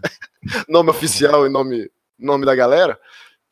nome 0.68 0.90
oficial 0.90 1.46
e 1.46 1.50
nome, 1.50 1.90
nome 2.20 2.46
da 2.46 2.54
galera. 2.54 3.00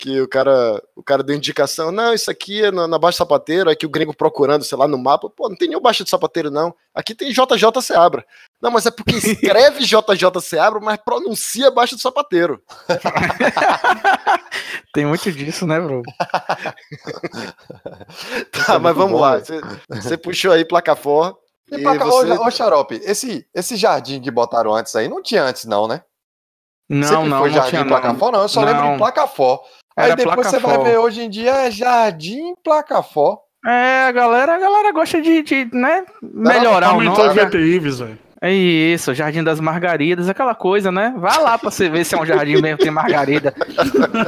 Que 0.01 0.19
o 0.19 0.27
cara, 0.27 0.81
o 0.95 1.03
cara 1.03 1.21
deu 1.21 1.35
indicação, 1.35 1.91
não, 1.91 2.11
isso 2.11 2.31
aqui 2.31 2.65
é 2.65 2.71
na, 2.71 2.87
na 2.87 2.97
Baixa 2.97 3.19
Sapateiro, 3.19 3.69
aqui 3.69 3.85
o 3.85 3.89
gringo 3.89 4.15
procurando, 4.15 4.63
sei 4.63 4.75
lá, 4.75 4.87
no 4.87 4.97
mapa, 4.97 5.29
pô, 5.29 5.47
não 5.47 5.55
tem 5.55 5.67
nenhum 5.67 5.79
Baixa 5.79 6.03
de 6.03 6.09
Sapateiro, 6.09 6.49
não. 6.49 6.73
Aqui 6.91 7.13
tem 7.13 7.31
JJ 7.31 7.79
Seabra. 7.83 8.25
Não, 8.59 8.71
mas 8.71 8.87
é 8.87 8.91
porque 8.91 9.13
escreve 9.15 9.85
JJ 9.85 10.41
Seabra, 10.41 10.79
mas 10.79 10.97
pronuncia 10.97 11.69
Baixa 11.69 11.95
do 11.95 12.01
Sapateiro. 12.01 12.59
Tem 14.93 15.05
muito 15.05 15.31
disso, 15.31 15.65
né, 15.67 15.79
bro? 15.79 16.01
Tá, 18.65 18.79
mas 18.79 18.95
muito 18.95 18.97
vamos 18.97 19.11
bom, 19.13 19.19
lá. 19.19 19.39
Você, 19.39 19.61
você 19.89 20.17
puxou 20.17 20.51
aí 20.51 20.65
placa 20.65 20.95
for. 20.95 21.37
E, 21.71 21.75
E 21.75 21.83
pra 21.83 21.97
cá, 21.97 22.05
você- 22.05 22.31
ô, 22.31 22.45
ô, 22.47 22.51
Xarope, 22.51 22.99
esse, 23.03 23.47
esse 23.53 23.75
jardim 23.77 24.19
que 24.21 24.31
botaram 24.31 24.73
antes 24.73 24.95
aí, 24.95 25.07
não 25.07 25.21
tinha 25.21 25.43
antes 25.43 25.65
não, 25.65 25.87
né? 25.87 26.03
Não, 26.89 27.07
Sempre 27.07 27.29
não, 27.29 27.39
foi 27.39 27.49
não 27.49 27.55
jardim 27.55 27.69
tinha 27.69 27.85
Placafó, 27.85 28.31
não. 28.31 28.41
Eu 28.41 28.49
só 28.49 28.61
lembro 28.61 28.83
Não. 28.83 28.91
de 28.93 28.97
Placafó. 28.97 29.63
Aí 29.63 29.69
Era 29.95 30.15
depois 30.15 30.47
você 30.47 30.59
vai 30.59 30.77
ver, 30.83 30.97
hoje 30.97 31.21
em 31.23 31.29
dia 31.29 31.51
é 31.67 31.71
Jardim 31.71 32.55
Placafó. 32.63 33.39
É, 33.65 34.05
a 34.07 34.11
galera, 34.11 34.55
a 34.55 34.59
galera 34.59 34.91
gosta 34.91 35.21
de, 35.21 35.43
de 35.43 35.69
né, 35.71 36.03
melhorar 36.21 36.89
o 36.89 36.91
Aumentou 36.93 37.27
nome. 37.27 37.39
o 37.39 37.45
VTI, 37.47 37.79
velho. 37.79 38.19
É 38.43 38.51
isso, 38.51 39.13
Jardim 39.13 39.43
das 39.43 39.59
Margaridas, 39.59 40.27
aquela 40.27 40.55
coisa, 40.55 40.91
né? 40.91 41.13
Vá 41.15 41.37
lá 41.37 41.59
pra 41.59 41.69
você 41.69 41.87
ver 41.87 42.03
se 42.03 42.15
é 42.15 42.19
um 42.19 42.25
jardim 42.25 42.59
mesmo 42.59 42.79
que 42.79 42.85
tem 42.85 42.91
margarida. 42.91 43.53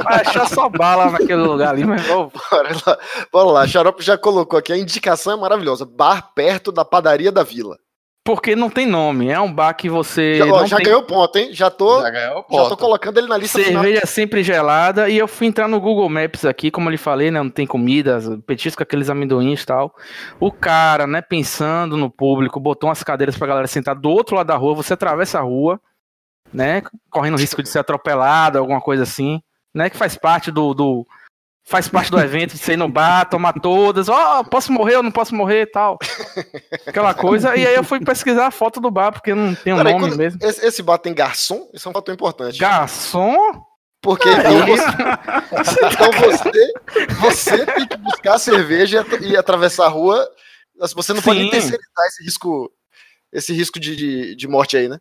Vai 0.04 0.20
achar 0.20 0.48
só 0.48 0.68
bala 0.68 1.10
naquele 1.10 1.42
lugar 1.42 1.70
ali, 1.70 1.84
mas 1.84 2.08
ô, 2.08 2.30
Bora 2.48 2.68
lá, 2.86 2.98
bora 3.32 3.50
lá. 3.50 3.66
Xarope 3.66 4.04
já 4.04 4.16
colocou 4.16 4.56
aqui. 4.56 4.72
A 4.72 4.78
indicação 4.78 5.32
é 5.32 5.36
maravilhosa. 5.36 5.84
Bar 5.84 6.30
perto 6.32 6.70
da 6.70 6.84
padaria 6.84 7.32
da 7.32 7.42
vila. 7.42 7.76
Porque 8.24 8.56
não 8.56 8.70
tem 8.70 8.86
nome. 8.86 9.28
É 9.28 9.38
um 9.38 9.52
bar 9.52 9.74
que 9.74 9.88
você. 9.90 10.38
Já, 10.38 10.46
ó, 10.46 10.60
não 10.60 10.66
já 10.66 10.76
tem 10.78 10.86
ganhou 10.86 11.02
ponto, 11.02 11.36
hein? 11.36 11.52
Já 11.52 11.70
tô, 11.70 12.00
Já 12.00 12.08
ganhou 12.08 12.36
já 12.36 12.42
ponto. 12.42 12.68
tô 12.70 12.76
colocando 12.78 13.18
ele 13.18 13.28
na 13.28 13.36
lista 13.36 13.58
final. 13.58 13.82
cerveja 13.82 14.06
sempre 14.06 14.42
gelada. 14.42 15.10
E 15.10 15.18
eu 15.18 15.28
fui 15.28 15.46
entrar 15.46 15.68
no 15.68 15.78
Google 15.78 16.08
Maps 16.08 16.46
aqui, 16.46 16.70
como 16.70 16.88
eu 16.88 16.92
lhe 16.92 16.96
falei, 16.96 17.30
né? 17.30 17.42
Não 17.42 17.50
tem 17.50 17.66
comida, 17.66 18.18
petisco, 18.46 18.82
aqueles 18.82 19.10
amendoins 19.10 19.62
e 19.62 19.66
tal. 19.66 19.94
O 20.40 20.50
cara, 20.50 21.06
né, 21.06 21.20
pensando 21.20 21.98
no 21.98 22.10
público, 22.10 22.58
botou 22.58 22.88
umas 22.88 23.02
cadeiras 23.02 23.36
pra 23.36 23.46
galera 23.46 23.66
sentar 23.66 23.94
do 23.94 24.08
outro 24.08 24.36
lado 24.36 24.46
da 24.46 24.56
rua. 24.56 24.74
Você 24.74 24.94
atravessa 24.94 25.38
a 25.38 25.42
rua, 25.42 25.78
né? 26.50 26.82
Correndo 27.10 27.36
risco 27.36 27.62
de 27.62 27.68
ser 27.68 27.80
atropelado, 27.80 28.58
alguma 28.58 28.80
coisa 28.80 29.02
assim, 29.02 29.42
né? 29.74 29.90
Que 29.90 29.98
faz 29.98 30.16
parte 30.16 30.50
do, 30.50 30.72
do, 30.72 31.06
faz 31.66 31.88
parte 31.88 32.10
do 32.10 32.20
evento, 32.20 32.52
de 32.52 32.58
ser 32.58 32.76
no 32.76 32.88
bar, 32.88 33.24
tomar 33.28 33.54
todas, 33.54 34.08
ó, 34.08 34.44
posso 34.44 34.70
morrer 34.72 34.96
ou 34.96 35.02
não 35.02 35.10
posso 35.10 35.34
morrer 35.34 35.62
e 35.62 35.66
tal. 35.66 35.98
Aquela 36.86 37.14
coisa. 37.14 37.56
E 37.56 37.66
aí 37.66 37.74
eu 37.74 37.82
fui 37.84 38.00
pesquisar 38.00 38.46
a 38.46 38.50
foto 38.50 38.80
do 38.80 38.90
bar, 38.90 39.12
porque 39.12 39.34
não 39.34 39.54
tem 39.54 39.72
um 39.72 39.76
Peraí, 39.78 39.92
nome 39.94 40.04
quando- 40.06 40.18
mesmo. 40.18 40.38
esse, 40.42 40.64
esse 40.64 40.82
bar 40.82 40.98
tem 40.98 41.14
garçom? 41.14 41.68
Isso 41.72 41.88
é 41.88 41.90
um 41.90 41.94
fator 41.94 42.14
importante. 42.14 42.58
Garçom? 42.58 43.36
Porque 44.02 44.28
então, 44.28 44.66
você, 44.66 44.84
então 45.86 46.12
você, 46.20 46.72
você 47.20 47.66
tem 47.66 47.86
que 47.88 47.96
buscar 47.96 48.34
a 48.34 48.38
cerveja 48.38 48.98
e 49.22 49.34
at- 49.34 49.36
atravessar 49.38 49.86
a 49.86 49.88
rua. 49.88 50.28
Você 50.94 51.14
não 51.14 51.22
pode 51.22 51.38
nem 51.38 51.46
Sim. 51.46 51.52
terceirizar 51.52 52.06
esse 52.08 52.24
risco, 52.24 52.70
esse 53.32 53.52
risco 53.54 53.80
de, 53.80 53.96
de, 53.96 54.34
de 54.36 54.46
morte 54.48 54.76
aí, 54.76 54.88
né? 54.90 54.98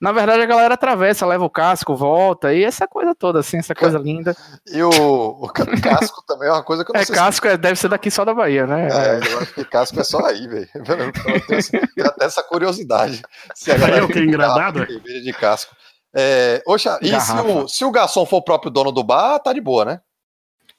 Na 0.00 0.12
verdade, 0.12 0.40
a 0.42 0.46
galera 0.46 0.74
atravessa, 0.74 1.26
leva 1.26 1.44
o 1.44 1.50
casco, 1.50 1.96
volta, 1.96 2.54
e 2.54 2.62
essa 2.62 2.86
coisa 2.86 3.14
toda, 3.16 3.40
assim, 3.40 3.58
essa 3.58 3.74
coisa 3.74 3.98
linda. 3.98 4.36
E 4.72 4.80
o, 4.80 4.88
o 4.90 5.48
ca- 5.48 5.66
casco 5.82 6.22
também 6.24 6.48
é 6.48 6.52
uma 6.52 6.62
coisa 6.62 6.84
que 6.84 6.90
eu 6.90 6.94
não 6.94 7.00
É, 7.00 7.04
sei 7.04 7.14
se- 7.16 7.20
casco 7.20 7.46
é- 7.48 7.56
deve 7.56 7.74
ser 7.74 7.88
daqui 7.88 8.08
só 8.10 8.24
da 8.24 8.32
Bahia, 8.32 8.64
né? 8.64 8.86
É, 8.88 9.32
eu 9.32 9.38
acho 9.40 9.54
que 9.54 9.64
casco 9.64 9.98
é 9.98 10.04
só 10.04 10.24
aí, 10.24 10.46
velho. 10.46 10.68
Até 12.06 12.24
essa 12.24 12.42
curiosidade. 12.42 13.22
Se 13.54 13.72
a 13.72 13.76
galera 13.78 13.98
eu 13.98 14.08
que 14.08 14.18
é 14.18 14.22
engradado? 14.22 14.86
de 14.86 15.32
casco. 15.32 15.74
É, 16.14 16.62
oxa, 16.66 16.98
e 17.02 17.20
se 17.20 17.32
o, 17.32 17.68
se 17.68 17.84
o 17.84 17.90
garçom 17.90 18.24
for 18.24 18.36
o 18.38 18.42
próprio 18.42 18.70
dono 18.70 18.90
do 18.92 19.02
bar, 19.04 19.38
tá 19.40 19.52
de 19.52 19.60
boa, 19.60 19.84
né? 19.84 20.00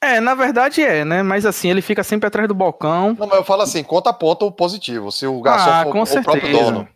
É, 0.00 0.18
na 0.18 0.34
verdade 0.34 0.82
é, 0.82 1.04
né? 1.04 1.22
Mas 1.22 1.44
assim, 1.44 1.68
ele 1.68 1.82
fica 1.82 2.02
sempre 2.02 2.26
atrás 2.26 2.48
do 2.48 2.54
balcão. 2.54 3.14
Não, 3.18 3.26
mas 3.26 3.36
eu 3.38 3.44
falo 3.44 3.62
assim, 3.62 3.82
conta 3.84 4.12
ponto 4.14 4.50
positivo. 4.50 5.12
Se 5.12 5.26
o 5.26 5.40
garçom 5.42 5.70
Ah, 5.70 5.82
for 5.84 5.92
com 5.92 6.02
o 6.02 6.06
próprio 6.06 6.40
certeza. 6.40 6.64
dono. 6.64 6.88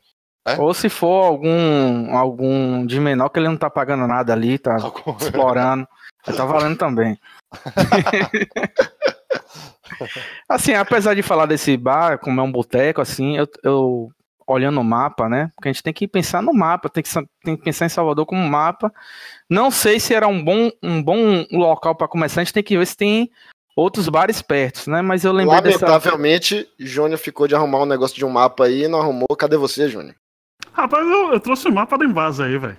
É? 0.46 0.60
Ou 0.60 0.74
se 0.74 0.88
for 0.88 1.24
algum, 1.24 2.14
algum 2.14 2.84
de 2.84 3.00
menor 3.00 3.30
que 3.30 3.38
ele 3.38 3.48
não 3.48 3.56
tá 3.56 3.70
pagando 3.70 4.06
nada 4.06 4.32
ali, 4.32 4.58
tá 4.58 4.76
explorando. 5.20 5.86
Tá 6.24 6.44
valendo 6.44 6.76
também. 6.76 7.18
assim, 10.48 10.74
apesar 10.74 11.14
de 11.14 11.22
falar 11.22 11.46
desse 11.46 11.76
bar, 11.76 12.18
como 12.18 12.40
é 12.40 12.44
um 12.44 12.52
boteco, 12.52 13.00
assim, 13.00 13.36
eu, 13.36 13.48
eu 13.62 14.10
olhando 14.46 14.80
o 14.80 14.84
mapa, 14.84 15.28
né? 15.28 15.50
Porque 15.54 15.68
a 15.68 15.72
gente 15.72 15.82
tem 15.82 15.92
que 15.92 16.08
pensar 16.08 16.42
no 16.42 16.52
mapa, 16.52 16.88
tem 16.88 17.02
que, 17.02 17.10
tem 17.42 17.56
que 17.56 17.62
pensar 17.62 17.86
em 17.86 17.90
Salvador 17.90 18.26
como 18.26 18.48
mapa. 18.48 18.92
Não 19.48 19.70
sei 19.70 19.98
se 19.98 20.14
era 20.14 20.26
um 20.26 20.42
bom, 20.42 20.70
um 20.82 21.02
bom 21.02 21.44
local 21.50 21.94
para 21.94 22.08
começar, 22.08 22.40
a 22.40 22.44
gente 22.44 22.52
tem 22.52 22.62
que 22.62 22.76
ver 22.76 22.86
se 22.86 22.96
tem 22.96 23.30
outros 23.76 24.08
bares 24.08 24.40
perto, 24.40 24.90
né? 24.90 25.02
Mas 25.02 25.24
eu 25.24 25.32
lembrei 25.32 25.60
dessa. 25.60 25.86
Lamentavelmente, 25.86 26.68
Júnior 26.78 27.18
ficou 27.18 27.48
de 27.48 27.54
arrumar 27.54 27.82
um 27.82 27.86
negócio 27.86 28.16
de 28.16 28.24
um 28.24 28.30
mapa 28.30 28.66
aí 28.66 28.84
e 28.84 28.88
não 28.88 29.00
arrumou. 29.00 29.36
Cadê 29.36 29.56
você, 29.56 29.88
Júnior? 29.88 30.14
Rapaz, 30.75 31.07
eu, 31.07 31.33
eu 31.33 31.40
trouxe 31.40 31.69
o 31.69 31.73
mapa 31.73 31.97
da 31.97 32.04
Invasa 32.04 32.45
aí, 32.45 32.59
velho. 32.59 32.76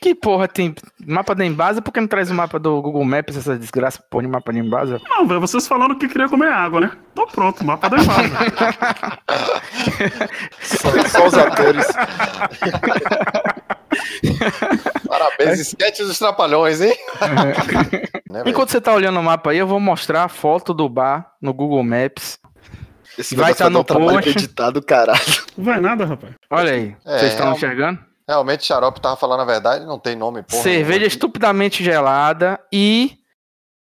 Que 0.00 0.14
porra 0.16 0.48
tem 0.48 0.74
mapa 1.06 1.32
da 1.34 1.44
Embasa? 1.44 1.80
Por 1.80 1.92
que 1.92 2.00
não 2.00 2.08
traz 2.08 2.28
o 2.28 2.34
mapa 2.34 2.58
do 2.58 2.82
Google 2.82 3.04
Maps, 3.04 3.36
essa 3.36 3.56
desgraça 3.56 4.02
porra 4.10 4.24
de 4.24 4.28
mapa 4.28 4.52
da 4.52 4.58
Embasa? 4.58 5.00
Não, 5.08 5.26
velho, 5.26 5.40
vocês 5.40 5.66
falaram 5.66 5.96
que 5.96 6.08
queria 6.08 6.28
comer 6.28 6.52
água, 6.52 6.80
né? 6.80 6.90
Tô 7.14 7.24
pronto, 7.26 7.64
mapa 7.64 7.88
da 7.88 7.98
Invasa. 7.98 9.18
Só, 10.60 10.90
só 11.08 11.26
os 11.26 11.34
atores. 11.34 11.86
Parabéns, 15.06 15.60
esquete 15.60 16.02
dos 16.02 16.18
trapalhões, 16.18 16.80
hein? 16.80 16.94
Né, 18.28 18.42
velho? 18.42 18.48
Enquanto 18.48 18.70
você 18.70 18.80
tá 18.80 18.92
olhando 18.92 19.20
o 19.20 19.22
mapa 19.22 19.50
aí, 19.50 19.58
eu 19.58 19.66
vou 19.66 19.78
mostrar 19.78 20.24
a 20.24 20.28
foto 20.28 20.74
do 20.74 20.88
bar 20.88 21.30
no 21.40 21.52
Google 21.54 21.84
Maps. 21.84 22.38
Esse 23.18 23.34
Vai 23.34 23.46
negócio 23.52 23.58
tá 23.58 23.64
dar 23.64 23.98
no 23.98 24.06
um 24.08 24.12
post. 24.12 24.30
editado, 24.30 24.82
caralho. 24.82 25.20
Não 25.56 25.64
vai 25.64 25.80
nada, 25.80 26.04
rapaz. 26.06 26.34
Olha 26.50 26.72
aí, 26.72 26.96
É, 27.04 27.18
vocês 27.18 27.32
estão 27.32 27.48
é 27.48 27.52
enxergando? 27.52 27.98
Realmente, 28.28 28.64
Xarope 28.64 29.00
tava 29.00 29.16
falando 29.16 29.40
a 29.40 29.44
verdade, 29.44 29.84
não 29.84 29.98
tem 29.98 30.16
nome, 30.16 30.42
porra. 30.42 30.62
Cerveja 30.62 31.06
estupidamente 31.06 31.82
gelada 31.84 32.58
e 32.72 33.18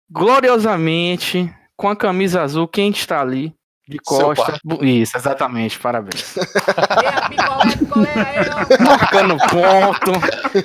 gloriosamente 0.10 1.54
com 1.78 1.88
a 1.90 1.96
camisa 1.96 2.42
azul, 2.42 2.68
quem 2.68 2.90
está 2.90 3.22
ali? 3.22 3.54
De 3.88 3.98
costa. 4.00 4.58
Isso, 4.82 5.18
exatamente, 5.18 5.78
parabéns. 5.80 6.36
Ó. 7.50 8.84
Marcando 8.84 9.38
ponto 9.50 10.12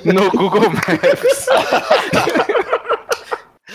no 0.05 0.31
Google 0.31 0.69
Maps. 0.69 1.47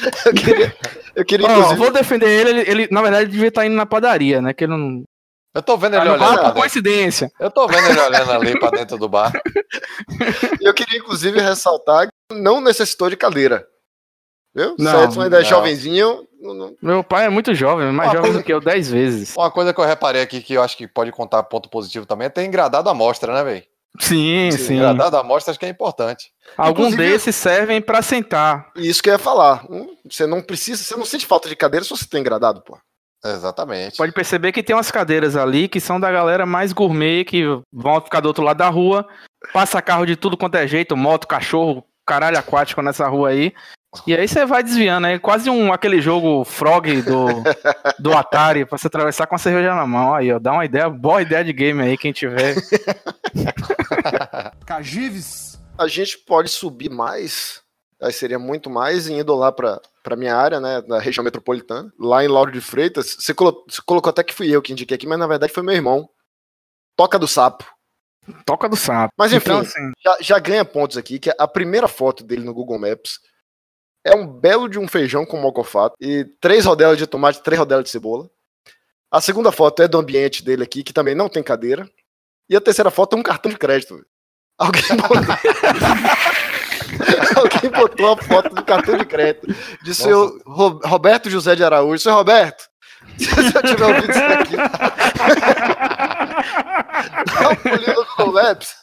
Eu 0.26 0.32
queria, 0.34 0.76
eu 1.14 1.24
queria 1.24 1.46
Ó, 1.46 1.50
inclusive. 1.52 1.76
vou 1.78 1.92
defender 1.92 2.28
ele, 2.28 2.50
ele, 2.60 2.70
ele, 2.70 2.88
na 2.90 3.02
verdade, 3.02 3.30
devia 3.30 3.48
estar 3.48 3.64
indo 3.66 3.76
na 3.76 3.86
padaria, 3.86 4.40
né? 4.42 4.52
Que 4.52 4.64
ele 4.64 4.72
não. 4.76 5.04
Eu 5.54 5.62
tô 5.62 5.76
vendo 5.76 5.92
Tá 5.92 5.98
ele 5.98 6.08
no 6.08 6.14
olhando 6.14 6.36
bar 6.36 6.52
por 6.52 6.60
coincidência. 6.60 7.30
Eu 7.38 7.50
tô 7.50 7.66
vendo 7.68 7.86
ele 7.88 8.00
olhando 8.00 8.32
ali 8.32 8.58
pra 8.58 8.70
dentro 8.70 8.96
do 8.96 9.08
bar. 9.08 9.32
Eu 10.60 10.72
queria, 10.72 10.98
inclusive, 10.98 11.38
ressaltar 11.40 12.06
que 12.08 12.38
não 12.38 12.60
necessitou 12.60 13.10
de 13.10 13.16
cadeira. 13.16 13.66
Viu? 14.54 14.74
Não, 14.78 14.90
Se 14.90 14.96
o 14.96 15.04
Edson 15.04 15.20
ainda 15.22 15.40
é 15.40 15.44
jovenzinho. 15.44 16.26
não- 16.40 16.54
não- 16.54 16.76
Meu 16.82 17.04
pai 17.04 17.26
é 17.26 17.28
muito 17.28 17.54
jovem, 17.54 17.92
mais 17.92 18.08
Uma 18.08 18.16
jovem 18.16 18.20
coisa- 18.32 18.38
do 18.38 18.44
que 18.44 18.52
eu 18.52 18.60
10 18.60 18.90
vezes. 18.90 19.36
Uma 19.36 19.50
coisa 19.50 19.72
que 19.74 19.80
eu 19.80 19.84
reparei 19.84 20.20
aqui 20.22 20.40
que 20.42 20.54
eu 20.54 20.62
acho 20.62 20.76
que 20.76 20.86
pode 20.88 21.12
contar 21.12 21.42
ponto 21.44 21.68
positivo 21.70 22.06
também 22.06 22.26
é 22.26 22.30
ter 22.30 22.44
engradado 22.44 22.88
a 22.88 22.92
amostra, 22.92 23.32
né, 23.34 23.44
velho? 23.44 23.62
Sim, 24.00 24.50
sim. 24.52 24.74
Engradado 24.76 25.16
a 25.16 25.20
amostra 25.20 25.50
acho 25.50 25.60
que 25.60 25.66
é 25.66 25.68
importante. 25.68 26.30
Alguns 26.56 26.92
Inclusive- 26.92 27.12
desses 27.12 27.36
servem 27.36 27.80
pra 27.80 28.00
sentar. 28.02 28.70
Isso 28.76 29.02
que 29.02 29.08
eu 29.10 29.14
ia 29.14 29.18
falar. 29.18 29.64
Hum, 29.70 29.94
Você 30.10 30.26
não 30.26 30.40
precisa, 30.42 30.82
você 30.82 30.96
não 30.96 31.04
sente 31.04 31.26
falta 31.26 31.48
de 31.48 31.54
cadeira 31.56 31.84
se 31.84 31.90
você 31.90 32.06
tem 32.06 32.20
engradado, 32.20 32.62
pô. 32.62 32.78
Exatamente. 33.24 33.96
Pode 33.96 34.12
perceber 34.12 34.50
que 34.50 34.62
tem 34.62 34.74
umas 34.74 34.90
cadeiras 34.90 35.36
ali 35.36 35.68
que 35.68 35.78
são 35.78 36.00
da 36.00 36.10
galera 36.10 36.44
mais 36.44 36.72
gourmet, 36.72 37.24
que 37.24 37.44
vão 37.72 38.00
ficar 38.00 38.20
do 38.20 38.26
outro 38.26 38.42
lado 38.42 38.56
da 38.58 38.68
rua, 38.68 39.06
passa 39.52 39.80
carro 39.80 40.04
de 40.04 40.16
tudo 40.16 40.36
quanto 40.36 40.56
é 40.56 40.66
jeito, 40.66 40.96
moto, 40.96 41.28
cachorro, 41.28 41.84
caralho 42.04 42.36
aquático 42.38 42.82
nessa 42.82 43.06
rua 43.06 43.28
aí. 43.28 43.52
E 44.06 44.14
aí 44.16 44.26
você 44.26 44.46
vai 44.46 44.62
desviando, 44.62 45.06
é 45.06 45.18
quase 45.18 45.50
um 45.50 45.70
aquele 45.72 46.00
jogo 46.00 46.44
Frog 46.44 47.02
do, 47.02 47.26
do 47.98 48.12
Atari, 48.16 48.64
pra 48.64 48.78
você 48.78 48.86
atravessar 48.86 49.26
com 49.26 49.34
a 49.34 49.38
cerveja 49.38 49.74
na 49.74 49.86
mão. 49.86 50.14
Aí, 50.14 50.32
ó, 50.32 50.38
dá 50.38 50.52
uma 50.52 50.64
ideia, 50.64 50.88
boa 50.88 51.20
ideia 51.20 51.44
de 51.44 51.52
game 51.52 51.80
aí, 51.82 51.98
quem 51.98 52.10
tiver. 52.10 52.54
Cagives. 54.66 55.58
A 55.78 55.88
gente 55.88 56.18
pode 56.18 56.48
subir 56.48 56.90
mais, 56.90 57.60
aí 58.00 58.12
seria 58.12 58.38
muito 58.38 58.68
mais, 58.70 59.08
indo 59.08 59.34
lá 59.34 59.50
pra, 59.50 59.80
pra 60.02 60.16
minha 60.16 60.36
área, 60.36 60.60
né, 60.60 60.82
da 60.82 60.98
região 60.98 61.24
metropolitana, 61.24 61.90
lá 61.98 62.22
em 62.24 62.28
Lauro 62.28 62.52
de 62.52 62.60
Freitas. 62.60 63.16
Você, 63.18 63.32
colo- 63.34 63.64
você 63.68 63.80
colocou 63.84 64.10
até 64.10 64.22
que 64.22 64.34
fui 64.34 64.48
eu 64.50 64.62
que 64.62 64.72
indiquei 64.72 64.94
aqui, 64.94 65.06
mas 65.06 65.18
na 65.18 65.26
verdade 65.26 65.52
foi 65.52 65.62
meu 65.62 65.74
irmão. 65.74 66.08
Toca 66.96 67.18
do 67.18 67.26
Sapo. 67.26 67.64
Toca 68.46 68.68
do 68.68 68.76
sapo. 68.76 69.12
Mas 69.18 69.32
enfim, 69.32 69.46
Então, 69.50 69.58
assim, 69.62 69.90
já, 70.04 70.16
já 70.20 70.38
ganha 70.38 70.64
pontos 70.64 70.96
aqui, 70.96 71.18
que 71.18 71.32
a 71.36 71.48
primeira 71.48 71.88
foto 71.88 72.22
dele 72.22 72.44
no 72.44 72.54
Google 72.54 72.78
Maps 72.78 73.18
é 74.04 74.14
um 74.14 74.26
belo 74.26 74.68
de 74.68 74.78
um 74.78 74.88
feijão 74.88 75.24
com 75.24 75.36
mocofato 75.38 75.94
e 76.00 76.24
três 76.40 76.64
rodelas 76.64 76.98
de 76.98 77.06
tomate, 77.06 77.42
três 77.42 77.58
rodelas 77.58 77.84
de 77.84 77.90
cebola. 77.90 78.28
A 79.10 79.20
segunda 79.20 79.52
foto 79.52 79.82
é 79.82 79.88
do 79.88 79.98
ambiente 79.98 80.42
dele 80.44 80.62
aqui, 80.62 80.82
que 80.82 80.92
também 80.92 81.14
não 81.14 81.28
tem 81.28 81.42
cadeira. 81.42 81.88
E 82.48 82.56
a 82.56 82.60
terceira 82.60 82.90
foto 82.90 83.14
é 83.14 83.18
um 83.18 83.22
cartão 83.22 83.50
de 83.50 83.58
crédito. 83.58 84.04
Alguém 84.58 84.82
botou... 84.96 85.16
Alguém 87.36 87.70
botou 87.70 88.12
a 88.12 88.16
foto 88.16 88.54
do 88.54 88.64
cartão 88.64 88.96
de 88.98 89.04
crédito 89.04 89.46
de 89.82 89.94
seu 89.94 90.40
Ro- 90.46 90.80
Roberto 90.84 91.30
José 91.30 91.54
de 91.54 91.64
Araújo. 91.64 92.02
Seu 92.02 92.14
Roberto, 92.14 92.64
se 93.18 93.26
você 93.26 93.62
tiver 93.62 93.84
ouvido 93.86 94.10
isso 94.10 94.20
aqui, 94.20 94.56
dá 97.32 97.48
um 97.50 97.56
pulinho 97.56 98.04
no. 98.18 98.74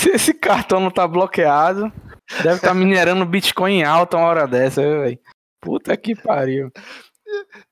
Se 0.00 0.10
esse 0.10 0.32
cartão 0.32 0.80
não 0.80 0.90
tá 0.90 1.06
bloqueado, 1.06 1.92
deve 2.42 2.56
estar 2.56 2.74
minerando 2.74 3.26
Bitcoin 3.26 3.80
em 3.80 3.84
alta 3.84 4.16
uma 4.16 4.26
hora 4.26 4.46
dessa, 4.46 4.80
viu, 4.80 5.02
velho. 5.02 5.18
Puta 5.60 5.96
que 5.96 6.14
pariu. 6.14 6.72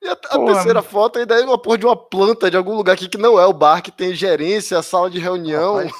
E 0.01 0.07
a, 0.07 0.11
a 0.11 0.15
Porra. 0.15 0.53
terceira 0.53 0.81
foto 0.81 1.19
ainda 1.19 1.39
é 1.39 1.43
uma 1.43 1.59
porra 1.59 1.77
de 1.79 1.85
uma 1.85 1.97
planta 1.97 2.49
de 2.49 2.55
algum 2.55 2.75
lugar 2.75 2.93
aqui 2.93 3.09
que 3.09 3.17
não 3.17 3.39
é 3.39 3.45
o 3.45 3.53
bar, 3.53 3.81
que 3.81 3.91
tem 3.91 4.13
gerência, 4.13 4.81
sala 4.81 5.09
de 5.09 5.19
reunião. 5.19 5.77
Rapaz, 5.77 5.91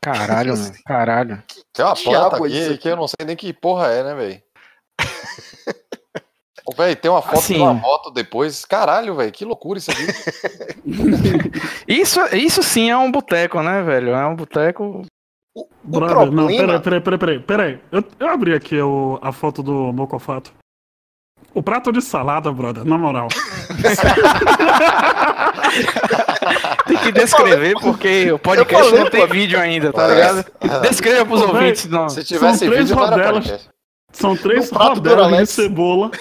Caralho, 0.00 0.56
mano. 0.56 0.74
Caralho. 0.86 1.42
Tem 1.72 1.84
uma 1.84 1.94
diabo 1.94 2.30
planta 2.30 2.36
é 2.36 2.46
aqui 2.46 2.66
aqui? 2.66 2.78
que 2.78 2.88
eu 2.88 2.96
não 2.96 3.08
sei 3.08 3.26
nem 3.26 3.36
que 3.36 3.52
porra 3.52 3.88
é, 3.88 4.04
né, 4.04 4.14
velho? 4.14 4.42
Ô, 6.68 6.72
Véi, 6.76 6.94
tem 6.94 7.10
uma 7.10 7.22
foto 7.22 7.38
Assim. 7.38 7.54
de 7.54 7.60
uma 7.60 7.72
moto 7.72 8.10
depois. 8.10 8.64
Caralho, 8.64 9.14
velho, 9.16 9.32
que 9.32 9.44
loucura 9.44 9.78
isso 9.78 9.90
aqui. 9.90 10.04
Isso, 11.88 12.20
isso 12.36 12.62
sim 12.62 12.90
é 12.90 12.96
um 12.96 13.10
boteco, 13.10 13.62
né, 13.62 13.82
velho? 13.82 14.10
É 14.10 14.26
um 14.26 14.36
boteco. 14.36 15.02
O, 15.56 15.62
o 15.62 15.66
Brother, 15.84 16.30
não, 16.30 16.46
peraí, 16.46 16.80
peraí, 16.80 17.00
peraí, 17.00 17.18
peraí, 17.18 17.40
peraí. 17.40 17.80
Eu, 17.90 18.04
eu 18.20 18.28
abri 18.28 18.54
aqui 18.54 18.78
o- 18.80 19.18
a 19.22 19.32
foto 19.32 19.62
do 19.62 19.92
Mocofato. 19.92 20.52
O 21.54 21.62
prato 21.62 21.90
de 21.90 22.02
salada, 22.02 22.52
brother, 22.52 22.84
na 22.84 22.98
moral. 22.98 23.28
Tem 26.86 26.96
que 26.98 27.12
descrever 27.12 27.74
porque 27.80 28.30
o 28.32 28.38
podcast 28.38 28.84
falei, 28.88 29.04
não 29.04 29.10
tem 29.10 29.26
pô. 29.26 29.32
vídeo 29.32 29.58
ainda, 29.58 29.92
tá 29.92 30.06
ligado? 30.06 30.44
Descreva 30.82 31.24
pros 31.26 31.40
véi, 31.40 31.48
ouvintes. 31.50 31.86
Não. 31.86 32.08
Se 32.08 32.24
tivesse 32.24 32.66
três 32.66 32.88
vídeo, 32.90 32.96
rodelas. 32.96 33.68
São 34.12 34.36
três 34.36 34.70
rodelas 34.70 35.38
de 35.38 35.46
cebola. 35.46 36.10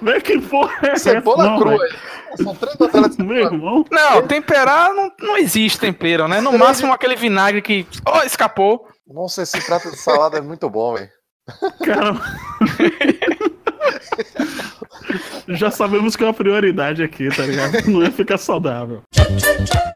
Vê 0.00 0.20
que 0.20 0.40
porra 0.40 0.72
é 0.82 0.90
essa? 0.92 1.10
Cebola 1.10 1.44
Não, 1.44 1.58
crua 1.58 1.84
aí. 1.84 1.90
São 2.36 2.54
três 2.54 2.76
rodelas 2.76 3.16
de 3.16 3.22
Meu 3.22 3.36
cebola. 3.36 3.54
irmão. 3.56 3.84
Não, 3.90 4.26
temperar 4.26 4.94
não, 4.94 5.12
não 5.20 5.36
existe 5.36 5.80
tempero, 5.80 6.28
né? 6.28 6.40
No 6.40 6.56
máximo 6.56 6.92
aquele 6.92 7.16
vinagre 7.16 7.60
que 7.60 7.86
ó, 8.06 8.22
escapou, 8.22 8.86
Nossa, 9.06 9.42
esse 9.42 9.60
prato 9.60 9.90
de 9.90 9.96
salada 9.98 10.38
é 10.38 10.40
muito 10.40 10.68
bom, 10.70 10.94
velho. 10.94 11.10
Cara. 11.84 12.14
Já 15.48 15.70
sabemos 15.70 16.16
que 16.16 16.22
é 16.22 16.26
uma 16.26 16.34
prioridade 16.34 17.02
aqui, 17.02 17.28
tá 17.28 17.44
ligado? 17.44 17.84
Não 17.88 18.02
é 18.02 18.10
ficar 18.10 18.38
saudável. 18.38 19.02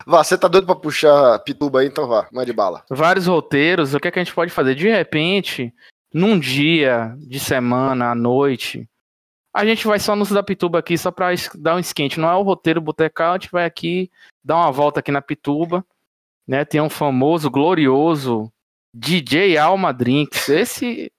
Vá, 0.07 0.25
você 0.25 0.37
tá 0.37 0.49
doido 0.49 0.67
pra 0.67 0.75
puxar 0.75 1.39
pituba 1.41 1.81
aí, 1.81 1.87
então 1.87 2.07
vá, 2.07 2.27
mande 2.33 2.53
bala. 2.53 2.83
Vários 2.91 3.27
roteiros, 3.27 3.95
o 3.95 4.01
que, 4.01 4.09
é 4.09 4.11
que 4.11 4.19
a 4.19 4.25
gente 4.25 4.35
pode 4.35 4.51
fazer? 4.51 4.75
De 4.75 4.89
repente, 4.89 5.73
num 6.13 6.39
dia 6.39 7.15
de 7.19 7.39
semana, 7.39 8.11
à 8.11 8.15
noite, 8.15 8.89
a 9.55 9.65
gente 9.65 9.87
vai 9.87 9.99
só 9.99 10.17
nos 10.17 10.31
da 10.31 10.43
Pituba 10.43 10.79
aqui, 10.79 10.97
só 10.97 11.11
pra 11.11 11.29
dar 11.57 11.77
um 11.77 11.79
esquente. 11.79 12.19
Não 12.19 12.29
é 12.29 12.35
o 12.35 12.43
roteiro 12.43 12.81
botecal, 12.81 13.33
a 13.33 13.39
gente 13.39 13.51
vai 13.51 13.67
aqui 13.67 14.11
dar 14.43 14.57
uma 14.57 14.73
volta 14.73 15.01
aqui 15.01 15.13
na 15.13 15.21
Pituba. 15.21 15.85
Né? 16.47 16.65
Tem 16.65 16.81
um 16.81 16.89
famoso, 16.91 17.51
glorioso 17.51 18.51
DJ 18.95 19.59
Alma 19.59 19.93
Drinks. 19.93 20.49
Esse 20.49 21.13